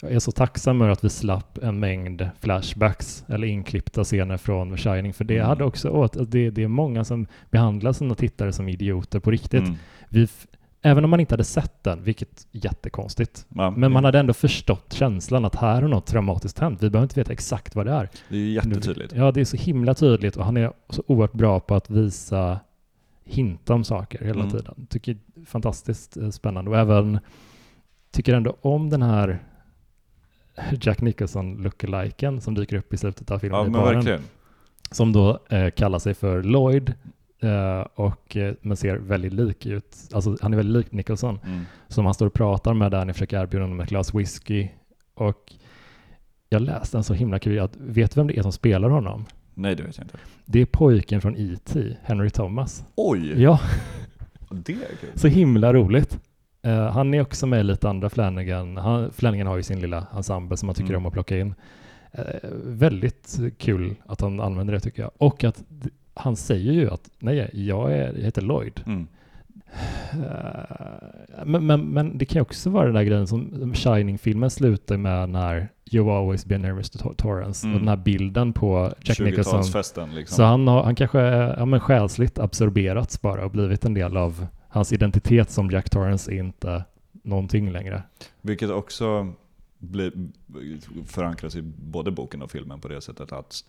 Jag 0.03 0.11
är 0.11 0.19
så 0.19 0.31
tacksam 0.31 0.81
över 0.81 0.91
att 0.91 1.03
vi 1.03 1.09
slapp 1.09 1.57
en 1.57 1.79
mängd 1.79 2.29
flashbacks 2.39 3.25
eller 3.27 3.47
inklippta 3.47 4.03
scener 4.03 4.37
från 4.37 4.77
Shining, 4.77 5.13
för 5.13 5.23
det 5.23 5.35
Mm. 5.35 5.47
hade 5.47 5.63
också 5.63 5.89
åt, 5.89 6.31
det, 6.31 6.49
det 6.49 6.63
är 6.63 6.67
många 6.67 7.03
som 7.03 7.27
behandlar 7.51 7.91
sina 7.93 8.15
tittare 8.15 8.53
som 8.53 8.69
idioter 8.69 9.19
på 9.19 9.31
riktigt. 9.31 9.63
Mm. 9.63 9.75
Vi, 10.09 10.27
även 10.81 11.03
om 11.03 11.09
man 11.09 11.19
inte 11.19 11.33
hade 11.33 11.43
sett 11.43 11.83
den, 11.83 12.03
vilket 12.03 12.47
är 12.51 12.65
jättekonstigt, 12.65 13.45
Ja, 13.55 13.69
men 13.71 13.91
man 13.91 14.05
hade 14.05 14.19
ändå 14.19 14.33
förstått 14.33 14.93
känslan 14.93 15.45
att 15.45 15.55
här 15.55 15.81
har 15.81 15.89
något 15.89 16.05
traumatiskt 16.05 16.59
hänt. 16.59 16.83
Vi 16.83 16.89
behöver 16.89 17.05
inte 17.05 17.19
veta 17.19 17.33
exakt 17.33 17.75
vad 17.75 17.85
det 17.85 17.91
är. 17.91 18.09
Det 18.29 18.35
är 18.35 18.39
ju 18.39 18.49
jättetydligt. 18.51 19.13
Ja, 19.15 19.31
det 19.31 19.41
är 19.41 19.45
så 19.45 19.57
himla 19.57 19.93
tydligt 19.93 20.35
och 20.37 20.45
han 20.45 20.57
är 20.57 20.71
så 20.89 21.03
oerhört 21.07 21.33
bra 21.33 21.59
på 21.59 21.75
att 21.75 21.89
visa, 21.89 22.59
hinta 23.25 23.73
om 23.73 23.83
saker 23.83 24.25
hela 24.25 24.39
Mm. 24.39 24.51
tiden. 24.51 24.87
Tycker 24.89 25.17
det 25.35 25.41
är 25.41 25.45
fantastiskt 25.45 26.17
eh, 26.17 26.29
spännande 26.29 26.71
och 26.71 26.77
även 26.77 27.19
tycker 28.11 28.33
ändå 28.33 28.57
om 28.61 28.89
den 28.89 29.01
här 29.01 29.39
Jack 30.81 31.01
Nicholson 31.01 31.55
lookaliken 31.63 32.41
som 32.41 32.53
dyker 32.53 32.77
upp 32.77 32.93
i 32.93 32.97
slutet 32.97 33.31
av 33.31 33.39
filmen 33.39 33.59
Ja 33.59 33.67
i 33.67 33.69
baren. 33.69 33.95
verkligen. 33.95 34.21
Som 34.91 35.13
då 35.13 35.39
eh, 35.49 35.69
kallar 35.69 35.99
sig 35.99 36.13
för 36.13 36.43
Lloyd 36.43 36.93
eh, 37.39 37.79
och 37.95 38.37
eh, 38.37 38.53
men 38.61 38.77
ser 38.77 38.95
väldigt 38.97 39.33
lik 39.33 39.65
ut. 39.65 39.95
Alltså 40.13 40.37
han 40.41 40.53
är 40.53 40.57
väldigt 40.57 40.75
lik 40.85 40.91
Nicholson. 40.91 41.39
Mm. 41.45 41.65
Som 41.87 42.05
han 42.05 42.13
står 42.13 42.25
och 42.27 42.33
pratar 42.33 42.73
med 42.73 42.91
där 42.91 43.05
ni 43.05 43.13
försöker 43.13 43.41
erbjuda 43.41 43.63
honom 43.63 43.79
ett 43.79 43.89
glas 43.89 44.15
whisky. 44.15 44.67
Och 45.13 45.53
jag 46.49 46.61
läste 46.61 46.97
en 46.97 47.03
så 47.03 47.13
himla 47.13 47.39
kul 47.39 47.59
att 47.59 47.75
vet 47.77 48.11
du 48.13 48.19
vem 48.19 48.27
det 48.27 48.37
är 48.37 48.41
som 48.41 48.51
spelar 48.51 48.89
honom? 48.89 49.25
Nej 49.53 49.75
det 49.75 49.83
vet 49.83 49.97
jag 49.97 50.05
inte. 50.05 50.17
Det 50.45 50.61
är 50.61 50.65
pojken 50.65 51.21
från 51.21 51.35
E.T., 51.37 51.95
Henry 52.03 52.29
Thomas. 52.29 52.83
Oj! 52.95 53.41
Ja, 53.41 53.59
Det 54.51 54.71
är 54.73 54.75
kul. 54.75 55.09
så 55.15 55.27
himla 55.27 55.73
roligt. 55.73 56.19
Eh, 56.63 56.87
han 56.91 57.13
är 57.13 57.21
också 57.21 57.47
med 57.47 57.59
i 57.59 57.63
lite 57.63 57.89
andra 57.89 58.09
Flanagan. 58.09 58.77
Han, 58.77 59.11
Flanagan 59.11 59.47
har 59.47 59.57
ju 59.57 59.63
sin 59.63 59.79
lilla 59.81 60.07
ensemble 60.15 60.57
som 60.57 60.69
han 60.69 60.75
tycker 60.75 60.89
Mm. 60.89 61.01
om 61.01 61.05
att 61.05 61.13
plocka 61.13 61.37
in. 61.39 61.53
Eh, 62.11 62.23
väldigt 62.65 63.39
kul 63.57 63.95
att 64.05 64.21
han 64.21 64.39
använder 64.39 64.73
det 64.73 64.79
tycker 64.79 65.01
jag. 65.01 65.11
Och 65.17 65.43
att 65.43 65.63
han 66.13 66.35
säger 66.35 66.73
ju 66.73 66.89
att 66.89 67.09
nej, 67.19 67.49
jag, 67.53 67.91
är, 67.93 68.13
jag 68.13 68.23
heter 68.25 68.41
Lloyd. 68.41 68.81
Mm. 68.85 69.07
Eh, 70.13 71.45
men, 71.45 71.65
men, 71.65 71.81
men 71.89 72.17
det 72.17 72.25
kan 72.25 72.35
ju 72.39 72.41
också 72.41 72.69
vara 72.69 72.85
den 72.85 72.95
där 72.95 73.03
grejen 73.03 73.27
som 73.27 73.73
Shining-filmen 73.75 74.49
slutar 74.49 74.97
med 74.97 75.29
när 75.29 75.69
You 75.91 76.09
always 76.11 76.45
be 76.45 76.57
nearest 76.57 76.93
to 76.93 76.99
Tor- 77.09 77.13
Torrance 77.15 77.65
Mm. 77.67 77.75
och 77.75 77.79
den 77.81 77.89
här 77.89 77.97
bilden 77.97 78.53
på 78.53 78.93
Jack 79.03 79.19
Nicholson. 79.19 79.61
20-talsfesten 79.61 80.13
liksom. 80.15 80.35
Så 80.35 80.43
han, 80.43 80.67
har, 80.67 80.83
han 80.83 80.95
kanske 80.95 81.19
är 81.19 81.55
ja, 81.59 81.65
men 81.65 81.79
själsligt 81.79 82.39
absorberats 82.39 83.21
bara 83.21 83.45
och 83.45 83.51
blivit 83.51 83.85
en 83.85 83.93
del 83.93 84.17
av 84.17 84.47
hans 84.73 84.93
identitet 84.93 85.51
som 85.51 85.71
Jack 85.71 85.89
Torrance 85.89 86.31
är 86.31 86.35
inte 86.39 86.83
någonting 87.11 87.71
längre. 87.71 88.03
Vilket 88.41 88.69
också 88.69 89.33
blir, 89.77 90.11
förankras 91.05 91.55
i 91.55 91.61
både 91.61 92.11
boken 92.11 92.41
och 92.41 92.51
filmen 92.51 92.79
på 92.81 92.87
det 92.87 93.01
sättet 93.01 93.31
att 93.31 93.63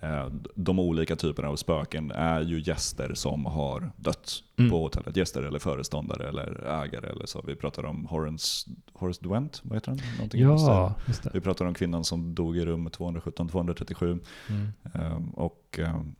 eh, 0.00 0.26
de 0.54 0.78
olika 0.78 1.16
typerna 1.16 1.48
av 1.48 1.56
spöken 1.56 2.10
är 2.10 2.40
ju 2.40 2.60
gäster 2.60 3.14
som 3.14 3.46
har 3.46 3.90
dött 3.96 4.30
Mm. 4.58 4.70
på 4.70 4.78
hotellet. 4.82 5.16
Gäster 5.16 5.42
eller 5.42 5.58
föreståndare 5.58 6.28
eller 6.28 6.64
ägare 6.84 7.06
eller 7.10 7.26
så. 7.26 7.42
Vi 7.46 7.54
pratar 7.54 7.84
om 7.84 8.06
Horace, 8.06 8.70
Horace 8.92 9.20
Duent, 9.22 9.60
vad 9.64 9.76
heter 9.76 9.88
han? 9.90 10.00
Någonting. 10.16 10.40
Ja. 10.42 10.94
Vi 11.32 11.40
pratar 11.40 11.64
om 11.64 11.74
kvinnan 11.74 12.04
som 12.04 12.34
dog 12.34 12.56
i 12.56 12.64
rum 12.64 12.88
217-237. 12.88 14.18
Mm. 14.48 14.68
Ehm, 14.94 15.30
och 15.30 15.78
ehm, 15.78 16.14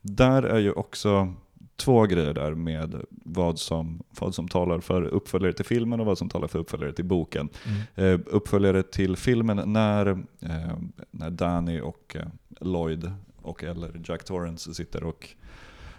där 0.00 0.42
är 0.42 0.58
ju 0.58 0.72
också 0.72 1.32
två 1.76 2.02
grejer 2.06 2.34
där 2.34 2.54
med 2.54 3.04
vad 3.10 3.58
som, 3.58 4.02
vad 4.20 4.34
som 4.34 4.48
talar 4.48 4.80
för 4.80 5.02
uppföljare 5.02 5.52
till 5.52 5.64
filmen 5.64 6.00
och 6.00 6.06
vad 6.06 6.18
som 6.18 6.28
talar 6.28 6.48
för 6.48 6.58
uppföljare 6.58 6.92
till 6.92 7.04
boken. 7.04 7.48
Mm. 7.96 8.14
Eh, 8.14 8.20
uppföljare 8.26 8.82
till 8.82 9.16
filmen 9.16 9.72
när, 9.72 10.06
eh, 10.40 10.76
när 11.10 11.30
Danny 11.30 11.80
och 11.80 12.16
eh, 12.18 12.26
Lloyd 12.60 13.12
och 13.42 13.64
eller 13.64 14.00
Jack 14.04 14.24
Torrance 14.24 14.74
sitter 14.74 15.04
och 15.04 15.28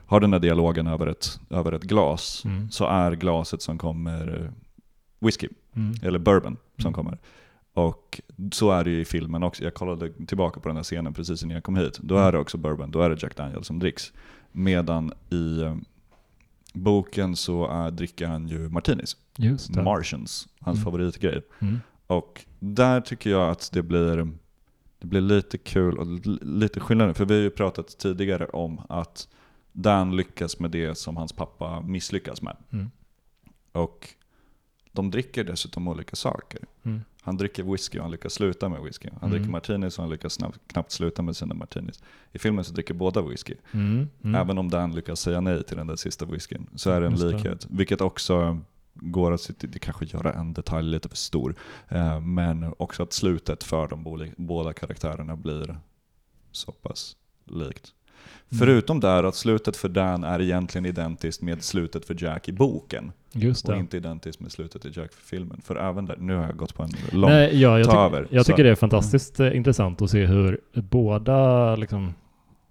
har 0.07 0.19
den 0.19 0.34
här 0.34 0.39
dialogen 0.39 0.88
över 0.88 1.07
ett, 1.07 1.39
över 1.49 1.71
ett 1.71 1.84
glas 1.84 2.41
Mm. 2.45 2.69
så 2.71 2.86
är 2.88 3.11
glaset 3.11 3.61
som 3.61 3.78
kommer 3.78 4.41
eh, 4.43 4.49
whisky, 5.19 5.47
Mm. 5.76 5.95
eller 6.03 6.19
bourbon 6.19 6.57
som 6.78 6.86
Mm. 6.88 6.93
kommer. 6.93 7.17
Och 7.73 8.21
så 8.51 8.71
är 8.71 8.84
det 8.84 8.89
ju 8.89 8.99
i 9.01 9.05
filmen 9.05 9.43
också. 9.43 9.63
Jag 9.63 9.73
kollade 9.73 10.11
tillbaka 10.28 10.59
på 10.59 10.67
den 10.67 10.76
här 10.76 10.84
scenen 10.84 11.13
precis 11.13 11.43
innan 11.43 11.53
jag 11.55 11.63
kom 11.63 11.76
hit. 11.76 11.99
Då 12.01 12.15
Mm. 12.15 12.28
är 12.28 12.32
det 12.32 12.38
också 12.38 12.57
bourbon, 12.57 12.91
då 12.91 13.01
är 13.01 13.09
det 13.09 13.23
Jack 13.23 13.36
Daniel 13.36 13.63
som 13.63 13.80
dricks. 13.80 14.13
Medan 14.58 15.14
i 15.30 15.62
eh, 15.62 15.76
boken 16.74 17.36
så 17.36 17.68
är, 17.68 17.91
dricker 17.91 18.28
han 18.28 18.47
ju 18.47 18.70
martinis. 18.70 19.18
Martians, 19.84 20.47
hans 20.60 20.78
Mm. 20.78 20.84
favoritgrej. 20.86 21.41
Mm. 21.60 21.80
Och 22.08 22.45
där 22.60 23.01
tycker 23.01 23.30
jag 23.30 23.49
att 23.49 23.70
det 23.74 23.84
blir, 23.84 24.28
det 24.99 25.08
blir 25.08 25.22
lite 25.22 25.58
kul 25.58 25.97
och 25.97 26.08
lite 26.41 26.80
skillnad. 26.80 27.18
För 27.18 27.26
vi 27.26 27.34
har 27.34 27.41
ju 27.41 27.49
pratat 27.49 27.97
tidigare 27.97 28.45
om 28.45 28.82
att 28.89 29.28
Dan 29.72 30.16
lyckas 30.16 30.60
med 30.60 30.72
det 30.72 30.95
som 30.97 31.18
hans 31.18 31.34
pappa 31.34 31.82
misslyckas 31.82 32.41
med. 32.41 32.58
Mm. 32.72 32.91
Och 33.72 34.10
de 34.91 35.12
dricker 35.12 35.43
dessutom 35.43 35.88
olika 35.88 36.16
saker. 36.16 36.60
Mm. 36.84 37.01
Han 37.26 37.38
dricker 37.38 37.63
whisky 37.63 37.97
och 37.97 38.03
han 38.03 38.11
lyckas 38.11 38.34
sluta 38.34 38.69
med 38.69 38.82
whisky. 38.84 39.09
Han 39.11 39.19
Mm. 39.30 39.32
dricker 39.32 39.51
martinis 39.51 39.97
och 39.97 40.03
han 40.03 40.11
lyckas 40.11 40.34
snabbt, 40.34 40.59
knappt 40.67 40.91
sluta 40.91 41.21
med 41.21 41.36
sina 41.36 41.53
martinis. 41.53 42.03
I 42.32 42.39
filmen 42.39 42.63
så 42.63 42.73
dricker 42.73 42.93
båda 42.93 43.21
whisky. 43.21 43.53
Mm. 43.71 44.07
Mm. 44.23 44.36
Även 44.41 44.57
om 44.57 44.69
Dan 44.69 44.95
lyckas 44.95 45.19
säga 45.19 45.41
nej 45.41 45.63
till 45.63 45.78
den 45.78 45.88
där 45.88 45.95
sista 45.95 46.26
whiskyn 46.26 46.67
så 46.76 46.89
är 46.89 47.01
det 47.01 47.07
en 47.07 47.15
likhet. 47.15 47.67
Vilket 47.69 48.01
också 48.01 48.59
går 48.93 49.32
att, 49.32 49.49
det 49.59 49.80
kanske 49.80 50.05
gör 50.05 50.26
en 50.26 50.53
detalj 50.53 50.89
lite 50.91 51.09
för 51.09 51.17
stor. 51.17 51.55
Eh, 51.89 52.19
men 52.19 52.73
också 52.78 53.03
att 53.03 53.13
slutet 53.13 53.63
för 53.63 53.88
de 53.88 54.34
båda 54.38 54.73
karaktärerna 54.73 55.36
blir 55.36 55.78
så 56.51 56.71
pass 56.71 57.15
likt. 57.45 57.93
Mm. 58.49 58.59
Förutom 58.59 58.99
där 58.99 59.23
att 59.23 59.36
slutet 59.36 59.78
för 59.78 59.89
Dan 59.89 60.23
är 60.23 60.41
egentligen 60.41 60.86
identiskt 60.86 61.41
med 61.41 61.63
slutet 61.63 62.05
för 62.05 62.23
Jack 62.23 62.49
i 62.49 62.51
boken. 62.51 63.11
Just 63.38 63.65
Och 63.67 63.73
det. 63.73 63.79
inte 63.79 63.97
identiskt 63.97 64.39
med 64.39 64.51
slutet 64.51 64.86
i 64.86 64.91
Jack 64.99 65.13
för 65.13 65.21
filmen. 65.23 65.61
För 65.63 65.75
även 65.75 66.05
där, 66.05 66.15
nu 66.19 66.36
har 66.36 66.43
jag 66.43 66.57
gått 66.57 66.75
på 66.75 66.83
en 66.83 66.89
lång... 67.11 67.29
Nej, 67.29 67.61
ja, 67.61 67.77
jag, 67.77 67.88
ta 67.89 68.09
tyck- 68.09 68.27
jag 68.31 68.45
så. 68.45 68.51
tycker 68.51 68.63
det 68.63 68.69
är 68.69 68.75
fantastiskt 68.75 69.39
eh, 69.39 69.55
intressant 69.57 70.01
att 70.01 70.09
se 70.09 70.25
hur 70.25 70.59
båda 70.73 71.75
liksom, 71.75 72.13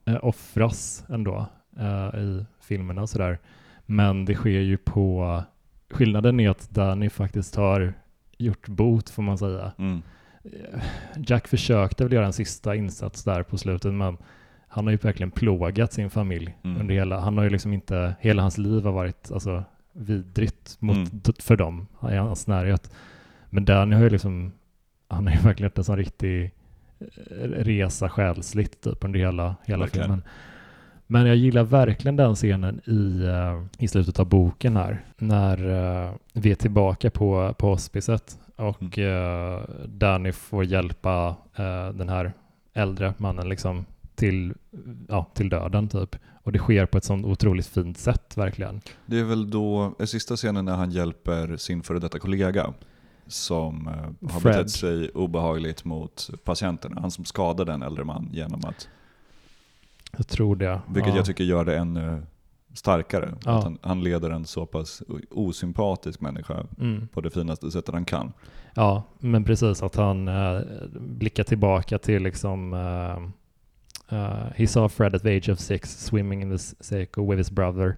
eh, 0.04 0.18
offras 0.24 1.04
ändå 1.08 1.46
eh, 1.78 2.20
i 2.20 2.44
filmerna 2.60 3.02
och 3.02 3.08
sådär. 3.08 3.38
Men 3.86 4.24
det 4.24 4.34
sker 4.34 4.50
ju 4.60 4.76
på... 4.76 5.42
Skillnaden 5.90 6.40
är 6.40 6.50
att 6.50 6.70
Danny 6.70 7.10
faktiskt 7.10 7.56
har 7.56 7.94
gjort 8.38 8.68
bot, 8.68 9.10
får 9.10 9.22
man 9.22 9.38
säga. 9.38 9.72
Mm. 9.78 10.02
Eh, 10.44 10.80
Jack 11.26 11.48
försökte 11.48 12.04
väl 12.04 12.12
göra 12.12 12.26
en 12.26 12.32
sista 12.32 12.74
insats 12.74 13.24
där 13.24 13.42
på 13.42 13.58
slutet, 13.58 13.94
men 13.94 14.16
han 14.68 14.84
har 14.84 14.90
ju 14.90 14.96
verkligen 14.96 15.30
plågat 15.30 15.92
sin 15.92 16.10
familj 16.10 16.56
Mm. 16.64 16.80
under 16.80 16.94
hela... 16.94 17.20
Han 17.20 17.36
har 17.36 17.44
ju 17.44 17.50
liksom 17.50 17.72
inte... 17.72 18.14
Hela 18.20 18.42
hans 18.42 18.58
liv 18.58 18.84
har 18.84 18.92
varit 18.92 19.32
alltså, 19.32 19.64
vidrigt 19.94 20.76
mot, 20.80 20.96
Mm. 20.96 21.10
för 21.38 21.56
dem 21.56 21.86
i 22.10 22.14
hans 22.16 22.46
närhet. 22.46 22.92
Men 23.50 23.64
Danny 23.64 23.96
har 23.96 24.02
ju 24.02 24.10
liksom... 24.10 24.52
Han 25.08 25.26
har 25.26 25.34
ju 25.34 25.40
verkligen 25.40 25.66
haft 25.68 25.78
en 25.78 25.84
sån 25.84 25.96
riktig 25.96 26.44
eh, 27.30 27.36
resa 27.48 28.08
själsligt 28.08 28.80
typ 28.80 29.04
under 29.04 29.18
hela, 29.20 29.56
hela 29.64 29.84
Verkligen. 29.84 30.04
filmen. 30.06 30.22
Men 31.06 31.26
jag 31.26 31.36
gillar 31.36 31.62
verkligen 31.64 32.16
den 32.16 32.34
scenen 32.34 32.80
i, 32.86 33.24
eh, 33.26 33.64
i 33.84 33.88
slutet 33.88 34.20
av 34.20 34.26
boken 34.28 34.76
här. 34.76 35.04
När 35.18 35.58
eh, 36.04 36.12
vi 36.32 36.50
är 36.50 36.54
tillbaka 36.54 37.10
på, 37.10 37.54
på 37.58 37.66
hospicet 37.66 38.38
och 38.56 38.98
eh, 38.98 39.62
Danny 39.86 40.32
får 40.32 40.64
hjälpa 40.64 41.36
den 41.94 42.08
här 42.08 42.32
äldre 42.74 43.14
mannen 43.16 43.48
liksom 43.48 43.84
till, 44.14 44.54
ja, 45.08 45.26
till 45.34 45.48
döden 45.48 45.88
typ. 45.88 46.16
Och 46.44 46.52
det 46.52 46.58
sker 46.58 46.86
på 46.86 46.98
ett 46.98 47.04
sånt 47.04 47.26
otroligt 47.26 47.66
fint 47.66 47.98
sätt 47.98 48.36
verkligen. 48.36 48.80
Det 49.06 49.18
är 49.18 49.24
väl 49.24 49.50
då, 49.50 49.94
är 49.98 50.06
sista 50.06 50.36
scenen 50.36 50.64
när 50.64 50.76
han 50.76 50.90
hjälper 50.90 51.56
sin 51.56 51.82
före 51.82 51.98
detta 51.98 52.18
kollega 52.18 52.72
som 53.26 53.88
eh, 53.88 54.30
har 54.32 54.40
Fred. 54.40 54.54
betett 54.56 54.70
sig 54.70 55.08
obehagligt 55.10 55.84
mot 55.84 56.30
patienterna. 56.44 57.00
Han 57.00 57.10
som 57.10 57.24
skadade 57.24 57.72
en 57.72 57.82
äldre 57.82 58.04
man 58.04 58.28
genom 58.32 58.60
att, 58.64 58.88
Jag 60.16 60.28
tror 60.28 60.56
det. 60.56 60.80
vilket 60.88 61.10
ja. 61.12 61.16
jag 61.16 61.26
tycker 61.26 61.44
gör 61.44 61.64
det 61.64 61.76
ännu 61.78 62.22
starkare. 62.74 63.34
Ja. 63.44 63.58
Att 63.58 63.64
han, 63.64 63.78
han 63.82 64.02
leder 64.04 64.30
en 64.30 64.44
så 64.44 64.66
pass 64.66 65.02
osympatisk 65.30 66.20
människa 66.20 66.66
Mm. 66.80 67.08
på 67.08 67.20
det 67.20 67.30
finaste 67.30 67.70
sättet 67.70 67.94
han 67.94 68.04
kan. 68.04 68.32
Ja, 68.74 69.02
men 69.18 69.44
precis 69.44 69.82
att 69.82 69.96
han 69.96 70.28
eh, 70.28 70.60
blickar 71.00 71.44
tillbaka 71.44 71.98
till 71.98 72.22
liksom 72.22 72.72
eh, 72.74 73.28
eh, 74.08 74.52
He 74.56 74.66
saw 74.66 74.88
Fred 74.88 75.14
at 75.14 75.22
the 75.22 75.30
age 75.30 75.52
of 75.52 75.60
six 75.60 76.04
swimming 76.06 76.42
in 76.42 76.50
the 76.50 76.56
Seiko 76.56 77.26
with 77.28 77.38
his 77.38 77.50
brother. 77.50 77.96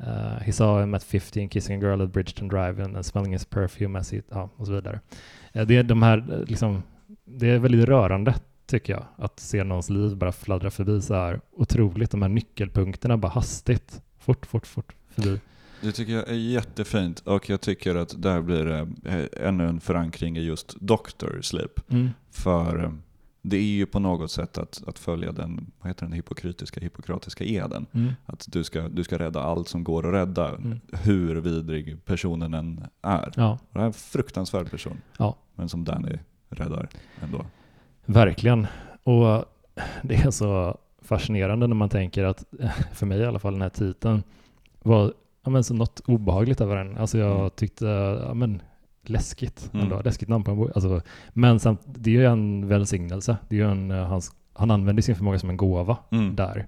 Uh, 0.00 0.40
he 0.44 0.52
saw 0.52 0.82
him 0.82 0.94
at 0.94 1.02
15 1.02 1.48
kissing 1.48 1.76
a 1.76 1.80
girl 1.80 2.02
at 2.02 2.12
Bridgeton 2.12 2.48
Drive 2.48 2.80
and, 2.80 2.96
and 2.96 3.06
smelling 3.06 3.32
his 3.32 3.44
perfume 3.44 3.98
as 3.98 4.12
he, 4.12 4.22
ja, 4.30 4.50
och 4.56 4.66
så 4.66 4.72
vidare. 4.72 5.00
Eh, 5.52 5.66
det 5.66 5.76
är 5.76 5.82
de 5.82 6.02
här, 6.02 6.18
eh, 6.32 6.44
liksom, 6.44 6.82
det 7.24 7.50
är 7.50 7.58
väldigt 7.58 7.88
rörande 7.88 8.34
tycker 8.66 8.92
jag, 8.92 9.04
att 9.16 9.40
se 9.40 9.64
någons 9.64 9.90
liv 9.90 10.16
bara 10.16 10.32
fladdra 10.32 10.70
förbi 10.70 11.02
så 11.02 11.14
här 11.14 11.40
otroligt. 11.52 12.10
De 12.10 12.22
här 12.22 12.28
nyckelpunkterna 12.28 13.16
bara 13.16 13.32
hastigt, 13.32 14.02
fort, 14.18 14.46
fort, 14.46 14.66
fort 14.66 14.94
förbi. 15.08 15.40
Det 15.80 15.92
tycker 15.92 16.12
jag 16.12 16.28
är 16.28 16.34
jättefint 16.34 17.20
och 17.20 17.50
jag 17.50 17.60
tycker 17.60 17.94
att 17.94 18.22
där 18.22 18.42
blir 18.42 18.64
det 18.64 18.88
eh, 19.04 19.48
ännu 19.48 19.66
en 19.66 19.80
förankring 19.80 20.36
i 20.36 20.40
just 20.40 20.80
Doctor 20.80 21.38
Sleep. 21.42 21.80
För 22.30 22.84
eh, 22.84 22.90
det 23.46 23.56
är 23.56 23.62
ju 23.62 23.86
på 23.86 23.98
något 23.98 24.30
sätt 24.30 24.58
att, 24.58 24.82
att 24.86 24.98
följa 24.98 25.32
den, 25.32 25.70
vad 25.80 25.88
heter 25.88 26.06
den, 26.06 26.12
hypokrytiska, 26.12 26.80
hippokratiska 26.80 27.44
eden. 27.44 27.86
Mm. 27.92 28.12
Att 28.26 28.46
du 28.52 28.64
ska, 28.64 28.88
du 28.88 29.04
ska 29.04 29.18
rädda 29.18 29.40
allt 29.42 29.68
som 29.68 29.84
går 29.84 30.06
att 30.08 30.14
rädda, 30.14 30.48
Mm. 30.48 30.80
hur 30.92 31.36
vidrig 31.36 32.04
personen 32.04 32.54
än 32.54 32.84
är. 33.02 33.32
Ja, 33.36 33.58
det 33.70 33.78
är 33.80 33.84
en 33.84 33.92
fruktansvärd 33.92 34.70
person, 34.70 35.00
Ja. 35.18 35.36
men 35.54 35.68
som 35.68 35.84
Danny 35.84 36.18
räddar 36.48 36.88
ändå. 37.22 37.46
Verkligen. 38.04 38.66
Och 39.02 39.44
det 40.02 40.14
är 40.14 40.30
så 40.30 40.78
fascinerande 41.02 41.66
när 41.66 41.74
man 41.74 41.88
tänker 41.88 42.24
att, 42.24 42.44
för 42.92 43.06
mig 43.06 43.18
i 43.18 43.24
alla 43.24 43.38
fall, 43.38 43.52
den 43.52 43.62
här 43.62 43.68
titeln 43.68 44.22
var 44.82 45.12
ja, 45.44 45.50
men 45.50 45.64
så 45.64 45.74
något 45.74 46.00
obehagligt 46.06 46.60
över 46.60 46.76
den. 46.76 46.96
Alltså 46.98 47.18
jag 47.18 47.38
Mm. 47.38 47.50
tyckte, 47.50 47.86
ja 48.26 48.34
men 48.34 48.62
läskigt 49.10 49.70
Mm. 49.72 49.84
ändå. 49.86 50.02
Läskigt 50.04 50.28
namn 50.28 50.44
på 50.44 50.50
en 50.50 50.56
bok. 50.56 50.70
Alltså, 50.74 51.00
men 51.32 51.60
samt, 51.60 51.80
det 51.86 52.10
är 52.10 52.14
ju 52.14 52.26
en 52.26 52.68
välsignelse. 52.68 53.36
Det 53.48 53.56
är 53.56 53.60
ju 53.60 53.70
en, 53.70 53.90
eh, 53.90 54.04
hans, 54.06 54.32
han 54.52 54.70
använder 54.70 55.02
sin 55.02 55.16
förmåga 55.16 55.38
som 55.38 55.50
en 55.50 55.56
gåva 55.56 55.96
Mm. 56.10 56.36
där. 56.36 56.66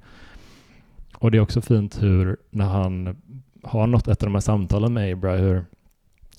Och 1.18 1.30
det 1.30 1.38
är 1.38 1.42
också 1.42 1.60
fint 1.60 2.02
hur, 2.02 2.36
när 2.50 2.64
han 2.66 3.16
har 3.62 3.86
något, 3.86 4.08
ett 4.08 4.22
av 4.22 4.26
de 4.26 4.34
här 4.34 4.40
samtalen 4.40 4.92
med 4.92 5.12
Abra, 5.12 5.36
hur 5.36 5.64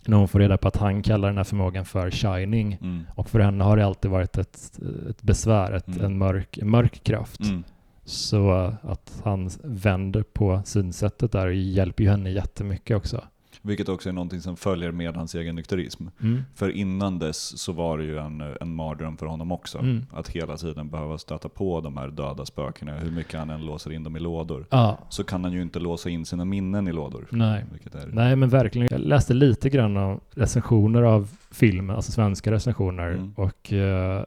när 0.05 0.17
hon 0.17 0.27
får 0.27 0.39
reda 0.39 0.57
på 0.57 0.67
att 0.67 0.77
han 0.77 1.01
kallar 1.01 1.27
den 1.27 1.37
här 1.37 1.43
förmågan 1.43 1.85
för 1.85 2.11
shining. 2.11 2.77
Mm. 2.81 3.03
Och 3.15 3.29
för 3.29 3.39
henne 3.39 3.63
har 3.63 3.77
det 3.77 3.85
alltid 3.85 4.11
varit 4.11 4.37
ett, 4.37 4.79
ett 5.09 5.21
besvär, 5.21 5.71
ett, 5.71 5.87
Mm. 5.87 6.05
en, 6.05 6.17
mörk, 6.17 6.57
en 6.57 6.69
mörk 6.69 7.03
kraft. 7.03 7.39
Mm. 7.41 7.63
Så 8.05 8.51
att 8.81 9.21
han 9.23 9.49
vänder 9.63 10.23
på 10.23 10.61
synsättet 10.65 11.31
där 11.31 11.47
hjälper 11.47 12.03
ju 12.03 12.09
henne 12.09 12.31
jättemycket 12.31 12.97
också. 12.97 13.23
Vilket 13.61 13.89
också 13.89 14.09
är 14.09 14.13
någonting 14.13 14.41
som 14.41 14.57
följer 14.57 14.91
med 14.91 15.15
hans 15.15 15.35
egen 15.35 15.55
nykterism. 15.55 16.07
Mm. 16.21 16.43
För 16.55 16.69
innan 16.69 17.19
dess 17.19 17.59
så 17.59 17.71
var 17.71 17.97
det 17.97 18.03
ju 18.03 18.17
en, 18.17 18.41
en 18.61 18.75
mardröm 18.75 19.17
för 19.17 19.25
honom 19.25 19.51
också. 19.51 19.77
Mm. 19.79 20.05
Att 20.11 20.27
hela 20.29 20.57
tiden 20.57 20.89
behöva 20.89 21.17
stöta 21.17 21.49
på 21.49 21.81
de 21.81 21.97
här 21.97 22.07
döda 22.07 22.45
spökena, 22.45 22.91
hur 22.97 23.11
mycket 23.11 23.39
han 23.39 23.49
än 23.49 23.65
låser 23.65 23.91
in 23.93 24.03
dem 24.03 24.15
i 24.15 24.19
lådor. 24.19 24.65
Ja, 24.69 24.97
Så 25.09 25.23
kan 25.23 25.43
han 25.43 25.53
ju 25.53 25.61
inte 25.61 25.79
låsa 25.79 26.09
in 26.09 26.25
sina 26.25 26.45
minnen 26.45 26.87
i 26.87 26.91
lådor. 26.91 27.27
nej. 27.31 27.65
Är, 27.93 28.07
Nej 28.07 28.35
men 28.35 28.49
verkligen. 28.49 28.87
Jag 28.91 28.99
läste 29.01 29.33
lite 29.33 29.69
grann 29.69 29.97
av 29.97 30.21
recensioner 30.31 31.01
av 31.03 31.29
filmen, 31.51 31.95
alltså 31.95 32.11
svenska 32.11 32.51
recensioner. 32.51 33.11
Mm. 33.11 33.33
Och 33.35 33.73
eh, 33.73 34.23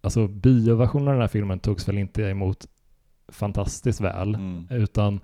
alltså 0.00 0.28
bioversionen 0.28 1.08
av 1.08 1.14
den 1.14 1.20
här 1.20 1.28
filmen 1.28 1.58
togs 1.58 1.88
väl 1.88 1.98
inte 1.98 2.22
emot 2.22 2.66
fantastiskt 3.28 4.00
väl. 4.00 4.34
Mm. 4.34 4.66
Utan 4.70 5.20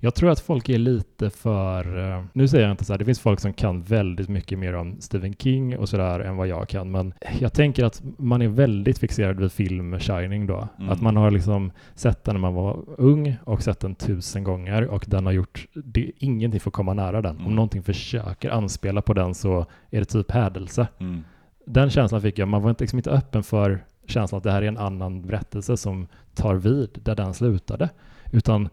jag 0.00 0.14
tror 0.14 0.30
att 0.30 0.40
folk 0.40 0.68
är 0.68 0.78
lite 0.78 1.30
för... 1.30 1.98
eh, 2.12 2.24
Nu 2.32 2.48
säger 2.48 2.64
jag 2.64 2.72
inte 2.72 2.84
så 2.84 2.92
här, 2.92 2.98
det 2.98 3.04
finns 3.04 3.20
folk 3.20 3.40
som 3.40 3.52
kan 3.52 3.82
väldigt 3.82 4.28
mycket 4.28 4.58
mer 4.58 4.74
om 4.74 4.96
Stephen 5.00 5.34
King 5.34 5.78
och 5.78 5.88
sådär 5.88 6.20
än 6.20 6.36
vad 6.36 6.48
jag 6.48 6.68
kan. 6.68 6.90
Men 6.90 7.14
jag 7.38 7.52
tänker 7.52 7.84
att 7.84 8.02
man 8.18 8.42
är 8.42 8.48
väldigt 8.48 8.98
fixerad 8.98 9.40
vid 9.40 9.52
film 9.52 9.98
Shining 9.98 10.46
då. 10.46 10.68
Mm. 10.78 10.90
Att 10.90 11.00
man 11.00 11.16
har 11.16 11.30
liksom 11.30 11.72
sett 11.94 12.24
den 12.24 12.34
när 12.34 12.40
man 12.40 12.54
var 12.54 12.84
ung 12.98 13.36
och 13.44 13.62
sett 13.62 13.80
den 13.80 13.94
tusen 13.94 14.44
gånger 14.44 14.86
och 14.86 15.04
den 15.08 15.26
har 15.26 15.32
gjort... 15.32 15.66
Det, 15.74 16.10
ingenting 16.18 16.60
får 16.60 16.70
komma 16.70 16.94
nära 16.94 17.22
den. 17.22 17.34
Mm. 17.34 17.46
Om 17.46 17.54
någonting 17.54 17.82
försöker 17.82 18.50
anspela 18.50 19.02
på 19.02 19.14
den 19.14 19.34
så 19.34 19.66
är 19.90 19.98
det 19.98 20.04
typ 20.04 20.30
hädelse. 20.30 20.88
Mm. 20.98 21.24
Den 21.66 21.90
känslan 21.90 22.22
fick 22.22 22.38
jag. 22.38 22.48
Man 22.48 22.62
var 22.62 22.70
inte, 22.70 22.84
liksom 22.84 22.98
inte 22.98 23.10
öppen 23.10 23.42
för 23.42 23.84
känslan 24.06 24.36
att 24.36 24.44
det 24.44 24.52
här 24.52 24.62
är 24.62 24.68
en 24.68 24.78
annan 24.78 25.22
berättelse 25.22 25.76
som 25.76 26.06
tar 26.34 26.54
vid 26.54 26.98
där 27.02 27.14
den 27.14 27.34
slutade. 27.34 27.88
Utan 28.32 28.68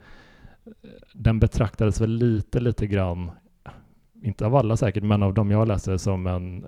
den 1.14 1.40
betraktades 1.40 2.02
väl 2.02 2.10
lite, 2.10 2.60
lite 2.60 2.88
grann, 2.88 3.32
inte 4.24 4.46
av 4.46 4.56
alla 4.56 4.78
säkert, 4.78 5.04
men 5.04 5.24
av 5.24 5.34
de 5.34 5.52
jag 5.52 5.68
läste 5.68 6.00
som 6.00 6.28
en, 6.28 6.66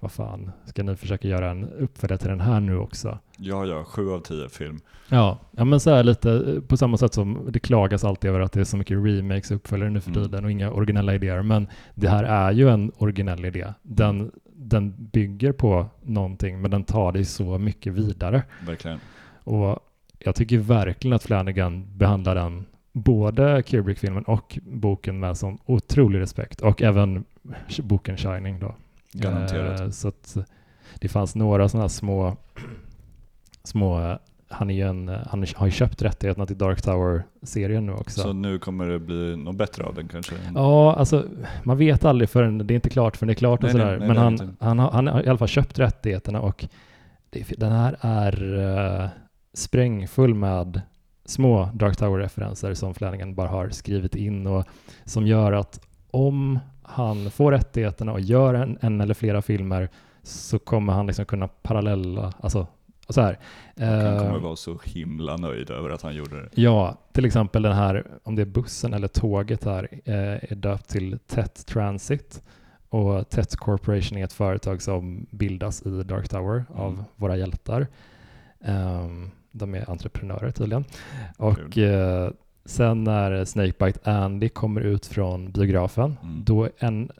vad 0.00 0.12
fan, 0.12 0.50
ska 0.66 0.82
ni 0.82 0.96
försöka 0.96 1.28
göra 1.28 1.50
en 1.50 1.64
uppföljare 1.64 2.18
till 2.18 2.28
den 2.28 2.40
här 2.40 2.60
nu 2.60 2.76
också? 2.78 3.18
Ja, 3.38 3.66
ja, 3.66 3.84
sju 3.84 4.10
av 4.10 4.20
tio 4.20 4.48
film. 4.48 4.80
Ja, 5.08 5.38
ja 5.50 5.64
men 5.64 5.80
så 5.80 5.90
här 5.90 6.02
lite 6.04 6.60
på 6.68 6.76
samma 6.76 6.96
sätt 6.96 7.14
som 7.14 7.48
det 7.50 7.60
klagas 7.60 8.04
alltid 8.04 8.30
över 8.30 8.40
att 8.40 8.52
det 8.52 8.60
är 8.60 8.64
så 8.64 8.76
mycket 8.76 8.98
remakes 9.04 9.50
och 9.50 9.56
uppföljare 9.56 9.90
nu 9.90 10.00
för 10.00 10.10
Mm. 10.10 10.22
tiden 10.24 10.44
och 10.44 10.50
inga 10.50 10.70
originella 10.70 11.14
idéer. 11.14 11.42
Men 11.42 11.66
det 11.94 12.08
här 12.08 12.24
är 12.24 12.52
ju 12.52 12.68
en 12.68 12.92
originell 12.96 13.44
idé. 13.44 13.66
Den, 13.82 14.30
den 14.56 14.94
bygger 15.12 15.52
på 15.52 15.86
någonting 16.02 16.60
men 16.60 16.70
den 16.70 16.84
tar 16.84 17.12
det 17.12 17.24
så 17.24 17.58
mycket 17.58 17.92
vidare. 17.92 18.42
Verkligen. 18.66 18.98
Och 19.44 19.78
jag 20.18 20.34
tycker 20.34 20.58
verkligen 20.58 21.14
att 21.16 21.22
Flanagan 21.22 21.96
behandlar 21.98 22.34
den 22.34 22.64
både 22.94 23.62
Kubrick-filmen 23.62 24.24
och 24.24 24.58
boken 24.62 25.20
med 25.20 25.36
sån 25.36 25.58
otrolig 25.66 26.20
respekt 26.20 26.60
och 26.60 26.82
även 26.82 27.24
boken 27.82 28.16
Shining 28.16 28.60
då. 28.60 28.74
Garanterat. 29.12 29.80
Eh, 29.80 29.90
så 29.90 30.08
att 30.08 30.36
det 30.98 31.08
fanns 31.08 31.34
några 31.34 31.68
sådana 31.68 31.88
små, 31.88 32.36
små 33.64 34.18
han, 34.48 34.70
är 34.70 34.86
en, 34.86 35.08
han 35.08 35.46
har 35.54 35.66
ju 35.66 35.72
köpt 35.72 36.02
rättigheterna 36.02 36.46
till 36.46 36.58
Dark 36.58 36.82
Tower-serien 36.82 37.86
nu 37.86 37.92
också. 37.92 38.20
Så 38.20 38.32
nu 38.32 38.58
kommer 38.58 38.86
det 38.86 38.98
bli 38.98 39.36
något 39.36 39.56
bättre 39.56 39.84
av 39.84 39.94
den 39.94 40.08
kanske? 40.08 40.34
Ja, 40.54 40.94
alltså 40.94 41.24
man 41.62 41.78
vet 41.78 42.04
aldrig 42.04 42.30
förrän 42.30 42.58
det 42.58 42.72
är 42.72 42.76
inte 42.76 42.90
klart 42.90 43.16
förrän 43.16 43.26
det 43.26 43.32
är 43.32 43.34
klart 43.34 43.64
och 43.64 43.74
Nej, 43.74 43.74
nej, 43.74 43.82
sådär. 43.84 43.98
nej, 43.98 44.08
Men 44.08 44.16
nej, 44.16 44.24
han, 44.24 44.32
inte. 44.32 44.64
han, 44.64 44.78
har, 44.78 44.90
han 44.90 45.06
har 45.06 45.22
i 45.22 45.28
alla 45.28 45.38
fall 45.38 45.48
köpt 45.48 45.78
rättigheterna 45.78 46.40
och 46.40 46.66
det, 47.30 47.44
den 47.58 47.72
här 47.72 47.96
är 48.00 48.54
uh, 48.54 49.08
sprängfull 49.54 50.34
med 50.34 50.80
små 51.24 51.68
Dark 51.74 51.96
Tower-referenser 51.96 52.74
som 52.74 52.94
Flanagan 52.94 53.34
bara 53.34 53.48
har 53.48 53.68
skrivit 53.70 54.14
in 54.14 54.46
och 54.46 54.64
som 55.04 55.26
gör 55.26 55.52
att 55.52 55.80
om 56.10 56.58
han 56.82 57.30
får 57.30 57.52
rättigheterna 57.52 58.12
och 58.12 58.20
gör 58.20 58.54
en, 58.54 58.78
en 58.80 59.00
eller 59.00 59.14
flera 59.14 59.42
filmer 59.42 59.88
så 60.22 60.58
kommer 60.58 60.92
han 60.92 61.06
liksom 61.06 61.24
kunna 61.26 61.48
parallella, 61.48 62.32
alltså 62.40 62.66
så 63.08 63.20
här. 63.20 63.38
Han 63.78 63.88
eh, 63.88 64.18
kommer 64.18 64.38
vara 64.38 64.56
så 64.56 64.78
himla 64.84 65.36
nöjd 65.36 65.70
över 65.70 65.90
att 65.90 66.02
han 66.02 66.14
gjorde 66.14 66.36
det. 66.42 66.48
Ja, 66.54 66.96
till 67.12 67.24
exempel 67.24 67.62
den 67.62 67.72
här, 67.72 68.06
om 68.22 68.34
det 68.36 68.42
är 68.42 68.46
bussen 68.46 68.94
eller 68.94 69.08
tåget 69.08 69.64
här, 69.64 69.88
eh, 70.04 70.14
är 70.50 70.54
döpt 70.54 70.88
till 70.88 71.18
TET 71.26 71.66
Transit. 71.66 72.42
Och 72.88 73.28
TET 73.30 73.56
Corporation 73.56 74.18
är 74.18 74.24
ett 74.24 74.32
företag 74.32 74.82
som 74.82 75.26
bildas 75.30 75.82
i 75.86 76.02
Dark 76.02 76.28
Tower 76.28 76.64
av 76.74 76.92
Mm. 76.92 77.04
våra 77.16 77.36
hjältar. 77.36 77.86
Ehm, 78.64 79.30
de 79.54 79.74
är 79.74 79.90
entreprenörer 79.90 80.50
tydligen. 80.50 80.84
Och 81.36 81.78
eh, 81.78 82.30
sen 82.64 83.04
när 83.04 83.44
Snakebite 83.44 84.10
Andy 84.12 84.48
kommer 84.48 84.80
ut 84.80 85.06
från 85.06 85.52
biografen, 85.52 86.16
Mm. 86.22 86.42
då 86.44 86.68
en, 86.78 87.10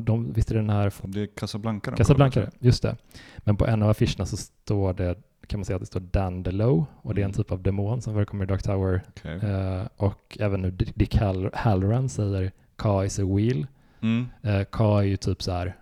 de, 0.00 0.32
visst 0.32 0.50
är 0.50 0.54
det 0.54 0.60
den 0.60 0.70
här 0.70 0.92
Det 1.02 1.20
är 1.22 1.26
Casablanca 1.26 1.90
de 1.90 1.96
Casablanca, 1.96 2.46
just 2.58 2.82
det. 2.82 2.96
Men 3.38 3.56
på 3.56 3.66
en 3.66 3.82
av 3.82 3.90
affischerna 3.90 4.26
så 4.26 4.36
står 4.36 4.92
det, 4.92 5.14
kan 5.46 5.60
man 5.60 5.64
säga 5.64 5.76
att 5.76 5.82
det 5.82 5.86
står 5.86 6.00
Dandelo 6.00 6.86
och 7.02 7.14
det 7.14 7.20
är 7.20 7.24
en 7.24 7.30
Mm. 7.30 7.34
typ 7.36 7.52
av 7.52 7.62
demon 7.62 8.02
som 8.02 8.14
förekommer 8.14 8.44
i 8.44 8.48
Dark 8.48 8.62
Tower. 8.62 9.02
Okej. 9.08 9.36
Eh, 9.50 9.82
och 9.96 10.36
även 10.40 10.62
nu 10.62 10.70
Dick 10.70 11.16
Hall- 11.16 11.50
Halloran 11.54 12.08
säger 12.08 12.52
Ka 12.76 13.04
is 13.04 13.18
a 13.18 13.22
wheel. 13.24 13.66
Mm. 14.02 14.26
Uh, 14.46 14.64
Ka 14.64 14.98
är 15.00 15.02
ju 15.06 15.16
typ 15.16 15.42
så 15.42 15.52
här 15.52 15.76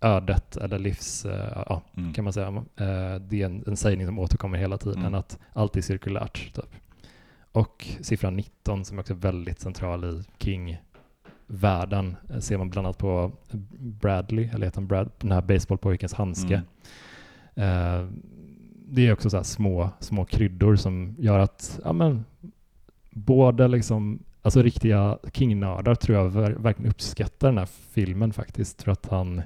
ödet 0.00 0.56
eller 0.56 0.78
livs, 0.78 1.24
eh, 1.24 1.62
ja 1.66 1.82
Mm. 1.96 2.12
kan 2.12 2.24
man 2.24 2.32
säga. 2.32 2.46
Eh, 2.76 3.20
det 3.20 3.42
är 3.42 3.46
en, 3.46 3.64
en 3.66 3.76
sägning 3.76 4.06
som 4.06 4.18
återkommer 4.18 4.58
hela 4.58 4.78
tiden, 4.78 4.98
Mm. 5.00 5.14
att 5.14 5.38
allt 5.52 5.76
är 5.76 5.80
cirkulärt. 5.80 6.54
Typ. 6.54 6.74
Och 7.52 7.88
siffran 8.00 8.36
19 8.36 8.84
som 8.84 8.98
är 8.98 9.02
också 9.02 9.14
väldigt 9.14 9.60
central 9.60 10.04
i 10.04 10.22
King-världen 10.38 12.16
eh, 12.30 12.38
ser 12.38 12.58
man 12.58 12.70
bland 12.70 12.86
annat 12.86 12.98
på 12.98 13.32
Bradley, 13.78 14.44
eller 14.52 14.66
heter 14.66 14.80
han 14.80 14.86
Brad, 14.86 15.10
den 15.18 15.32
här 15.32 15.42
baseballpojkens 15.42 16.14
handske. 16.14 16.62
Mm. 17.54 18.22
Det 18.88 19.06
är 19.06 19.12
också 19.12 19.30
så 19.30 19.36
här 19.36 19.44
små, 19.44 19.90
små 20.00 20.24
kryddor 20.24 20.76
som 20.76 21.14
gör 21.18 21.38
att 21.38 21.80
ja, 21.84 21.92
men, 21.92 22.24
både 23.10 23.68
liksom, 23.68 24.18
alltså 24.42 24.62
riktiga 24.62 25.18
King-nördar 25.32 25.94
tror 25.94 26.18
jag 26.18 26.30
ver- 26.30 26.62
verkligen 26.62 26.90
uppskattar 26.90 27.48
den 27.48 27.58
här 27.58 27.68
filmen 27.92 28.32
faktiskt. 28.32 28.82
För 28.82 28.90
att 28.92 29.06
han, 29.06 29.42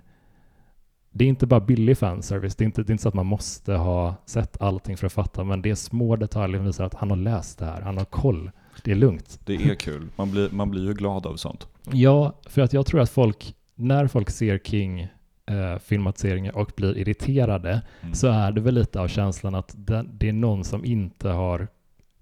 det 1.13 1.25
är 1.25 1.29
inte 1.29 1.47
bara 1.47 1.61
billig 1.61 1.99
fanservice, 1.99 2.57
det 2.57 2.65
är 2.65 2.67
inte, 2.67 2.83
det 2.83 2.91
är 2.91 2.93
inte 2.93 3.03
så 3.03 3.09
att 3.09 3.15
man 3.15 3.27
måste 3.27 3.75
ha 3.75 4.15
sett 4.27 4.63
allting 4.63 4.97
för 4.97 5.07
att 5.07 5.13
fatta, 5.13 5.45
men 5.45 5.63
det 5.63 5.71
är 5.71 5.75
små 5.75 6.17
detaljer 6.17 6.59
som 6.59 6.67
visar 6.67 6.85
att 6.85 6.95
han 6.95 7.11
har 7.11 7.17
läst 7.17 7.59
det 7.59 7.65
här, 7.65 7.81
han 7.81 7.99
har 7.99 8.05
koll. 8.05 8.51
Det 8.85 8.91
är 8.91 8.95
lugnt. 8.95 9.41
Det 9.45 9.55
är 9.55 9.75
kul. 9.75 10.09
Man 10.17 10.31
blir, 10.31 10.49
man 10.51 10.71
blir 10.71 10.83
ju 10.87 10.95
glad 10.95 11.27
av 11.27 11.37
sånt. 11.37 11.69
Ja, 11.93 12.33
för 12.47 12.63
att 12.63 12.73
jag 12.73 12.87
tror 12.87 13.01
att 13.01 13.11
folk, 13.11 13.55
när 13.75 14.07
folk 14.07 14.31
ser 14.31 14.59
King 14.59 15.01
eh, 15.47 15.79
filmatiseringar 15.79 16.57
och 16.57 16.73
blir 16.77 16.99
irriterade 16.99 17.83
Mm. 18.03 18.15
så 18.15 18.27
är 18.27 18.53
det 18.53 18.61
väl 18.61 18.75
lite 18.75 19.01
av 19.01 19.09
känslan 19.09 19.55
att 19.55 19.75
det, 19.77 20.05
det 20.13 20.29
är 20.29 20.33
någon 20.33 20.65
som 20.65 20.85
inte 20.85 21.29
har 21.29 21.69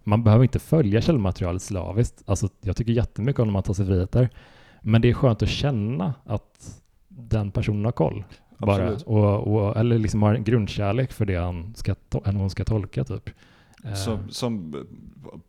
man 0.04 0.24
behöver 0.24 0.44
inte 0.44 0.58
följa 0.58 1.00
källmaterialet 1.00 1.62
slaviskt. 1.62 2.22
Alltså, 2.26 2.48
jag 2.60 2.76
tycker 2.76 2.92
jättemycket 2.92 3.40
om 3.40 3.46
när 3.48 3.52
man 3.52 3.62
tar 3.62 3.74
sig 3.74 3.86
friheter. 3.86 4.28
Men 4.82 5.02
det 5.02 5.08
är 5.08 5.14
skönt 5.14 5.42
att 5.42 5.48
känna 5.48 6.14
att 6.24 6.80
den 7.08 7.50
personen 7.50 7.84
har 7.84 7.92
koll. 7.92 8.24
Bara, 8.58 8.92
och, 8.92 9.54
och, 9.54 9.76
eller 9.76 9.98
liksom 9.98 10.22
har 10.22 10.34
en 10.34 10.44
grundkärlek 10.44 11.12
för 11.12 11.24
det 11.26 11.36
han 11.36 11.74
ska, 11.74 11.94
hon 12.24 12.50
ska 12.50 12.64
tolka 12.64 13.04
typ. 13.04 13.30
Eh, 13.84 13.94
Som, 14.30 14.84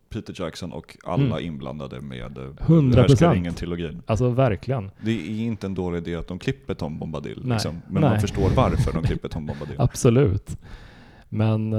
Peter 0.10 0.34
Jackson 0.43 0.72
och 0.74 0.97
alla 1.03 1.24
Mm. 1.24 1.45
inblandade 1.45 2.01
med 2.01 2.38
eh, 2.38 2.43
100%. 2.43 3.34
ringen-trilogin. 3.34 4.01
Alltså 4.05 4.30
verkligen. 4.30 4.91
Det 5.01 5.12
är 5.12 5.41
inte 5.41 5.68
en 5.68 5.74
dålig 5.74 5.97
idé 5.97 6.16
att 6.16 6.28
de 6.28 6.39
klipper 6.39 6.74
Tom 6.74 6.99
Bombadil, 6.99 7.39
Nej. 7.43 7.53
liksom. 7.55 7.82
men 7.88 8.01
Nej. 8.01 8.12
man 8.12 8.20
förstår 8.20 8.49
varför 8.55 8.93
de 8.93 9.03
klipper 9.03 9.30
Tom 9.30 9.45
Bombadil. 9.47 9.76
Absolut. 9.78 10.57
Men, 11.30 11.70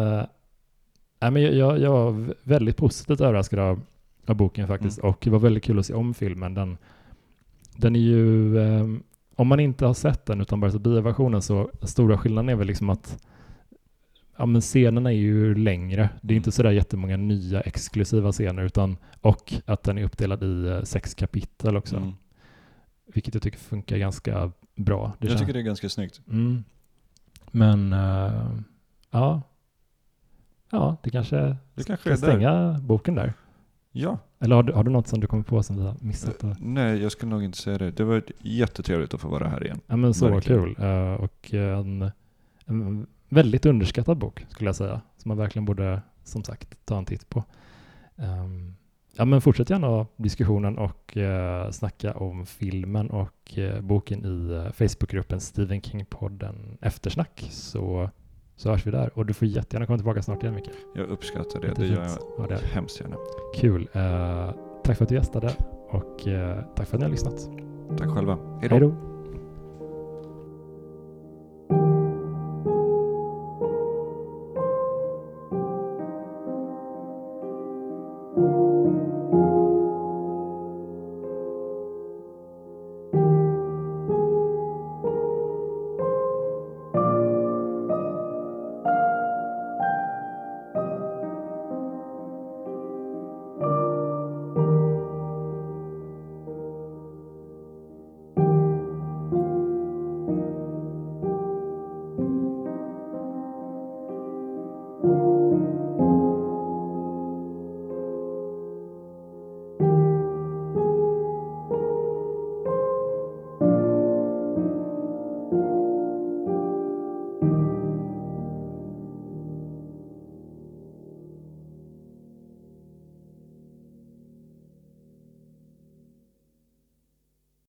nej, 1.21 1.31
men 1.31 1.43
jag, 1.43 1.55
jag, 1.55 1.79
jag 1.81 1.91
var 1.91 2.35
väldigt 2.43 2.77
positivt 2.77 3.21
överraskad 3.21 3.59
av, 3.59 3.81
av 4.27 4.35
boken 4.37 4.67
faktiskt. 4.69 4.99
Och 4.99 5.19
det 5.25 5.31
var 5.31 5.39
väldigt 5.39 5.65
kul 5.65 5.79
att 5.79 5.87
se 5.87 5.95
om 5.95 6.15
filmen. 6.15 6.55
Den, 6.55 6.79
den 7.77 7.97
är 7.97 8.01
ju, 8.01 8.59
eh, 8.59 8.87
om 9.41 9.49
man 9.49 9.61
inte 9.61 9.87
har 9.87 9.95
sett 9.95 10.27
den 10.27 10.41
utan 10.41 10.61
bara 10.61 10.71
sett 10.71 10.81
bioversionen 10.81 11.43
så 11.43 11.71
stora 11.83 12.19
skillnaden 12.19 12.49
är 12.49 12.55
väl 12.55 12.67
liksom 12.67 12.91
att 12.91 13.25
ja, 14.37 14.47
men 14.47 14.61
scenerna 14.61 15.11
är 15.13 15.17
ju 15.17 15.55
längre. 15.55 16.09
Det 16.23 16.35
är 16.35 16.37
inte 16.37 16.53
sådär 16.53 16.71
jättemånga 16.71 17.17
nya 17.17 17.61
exklusiva 17.61 18.33
scener 18.33 18.63
utan 18.63 18.97
och 19.21 19.53
att 19.67 19.83
den 19.83 19.99
är 19.99 20.05
uppdelad 20.05 20.43
i 20.43 20.67
eh, 20.69 20.83
sex 20.83 21.15
kapitel 21.15 21.77
också. 21.77 21.97
Mm. 21.97 22.13
Vilket 23.07 23.35
jag 23.35 23.43
tycker 23.43 23.59
funkar 23.59 23.97
ganska 23.97 24.53
bra. 24.77 25.13
Det 25.19 25.27
Jag 25.27 25.29
känns- 25.31 25.41
tycker 25.41 25.53
det 25.53 25.59
är 25.61 25.63
ganska 25.63 25.89
snyggt. 25.89 26.21
Mm. 26.29 26.65
Men 27.51 27.93
eh, 27.93 28.51
ja. 29.11 29.43
Ja, 30.71 30.97
det 31.03 31.11
kanske 31.11 31.57
Det 31.75 31.85
kanske 31.87 32.09
där. 32.11 32.17
stänga 32.17 32.79
boken 32.83 33.15
där. 33.15 33.33
Ja. 33.93 34.19
Eller 34.39 34.57
har 34.57 34.63
du, 34.63 34.73
har 34.73 34.85
du 34.85 34.91
något 34.91 35.07
som 35.07 35.21
du 35.21 35.27
kommer 35.27 35.43
på 35.43 35.63
som 35.63 35.77
vi 35.77 35.83
har 35.83 35.97
missat? 36.01 36.45
Eh, 36.45 36.53
Nej, 36.61 37.03
jag 37.03 37.13
skulle 37.13 37.31
nog 37.31 37.45
inte 37.45 37.59
säga 37.59 37.79
det. 37.79 37.91
Det 37.91 38.05
var 38.05 38.23
jättetrevligt 38.39 39.15
att 39.15 39.21
få 39.21 39.29
vara 39.29 39.49
här 39.49 39.65
igen. 39.65 39.81
Ja 39.87 39.97
men 39.97 40.15
så 40.15 40.29
verkligen. 40.29 40.75
kul. 40.75 40.85
Eh, 40.85 41.15
och 41.15 41.55
en, 41.55 42.11
en 42.65 43.07
väldigt 43.29 43.67
underskattad 43.67 44.19
bok 44.19 44.47
skulle 44.49 44.69
jag 44.69 44.77
säga. 44.77 45.01
Som 45.17 45.29
man 45.29 45.39
verkligen 45.39 45.65
borde, 45.65 46.03
som 46.25 46.45
sagt, 46.45 46.87
ta 46.87 46.99
en 46.99 47.05
titt 47.05 47.29
på. 47.29 47.45
Ehm, 48.17 48.75
ja 49.17 49.25
men 49.25 49.41
fortsätt 49.41 49.71
gärna 49.71 50.07
diskussionen 50.17 50.79
och 50.79 51.17
uh, 51.17 51.71
snacka 51.71 52.15
om 52.15 52.47
filmen 52.47 53.11
och 53.11 53.59
eh, 53.59 53.81
boken 53.81 54.25
i 54.25 54.53
uh, 54.55 54.71
Facebookgruppen 54.73 55.41
Stephen 55.41 55.81
King-podden 55.81 56.79
Eftersnack. 56.81 57.49
Så, 57.51 58.11
så 58.61 58.71
hörs 58.71 58.87
vi 58.87 58.91
där. 58.91 59.11
Och 59.15 59.27
du 59.27 59.35
får 59.35 59.49
jättegärna 59.49 59.87
komma 59.87 59.99
tillbaka 59.99 60.23
snart 60.23 60.43
igen 60.43 60.55
Micke. 60.55 60.71
Jag 60.95 61.09
uppskattar 61.09 61.61
det. 61.61 61.67
Jättefint. 61.67 61.97
Det 61.97 62.03
gör 62.03 62.09
jag 62.09 62.19
Ja, 62.39 62.47
det 62.57 62.67
hemskt 62.67 63.01
gärna. 63.01 63.17
Kul. 63.55 63.89
Eh, 63.93 64.51
tack 64.85 64.97
för 64.97 65.05
att 65.05 65.09
du 65.09 65.15
gästade 65.15 65.55
och 65.89 66.29
eh, 66.29 66.59
tack 66.75 66.89
för 66.89 66.97
att 66.97 67.01
ni 67.01 67.05
har 67.05 67.11
lyssnat. 67.11 67.51
Tack 67.99 68.09
själva. 68.09 68.39
Hej 68.61 68.81
då. 68.81 69.10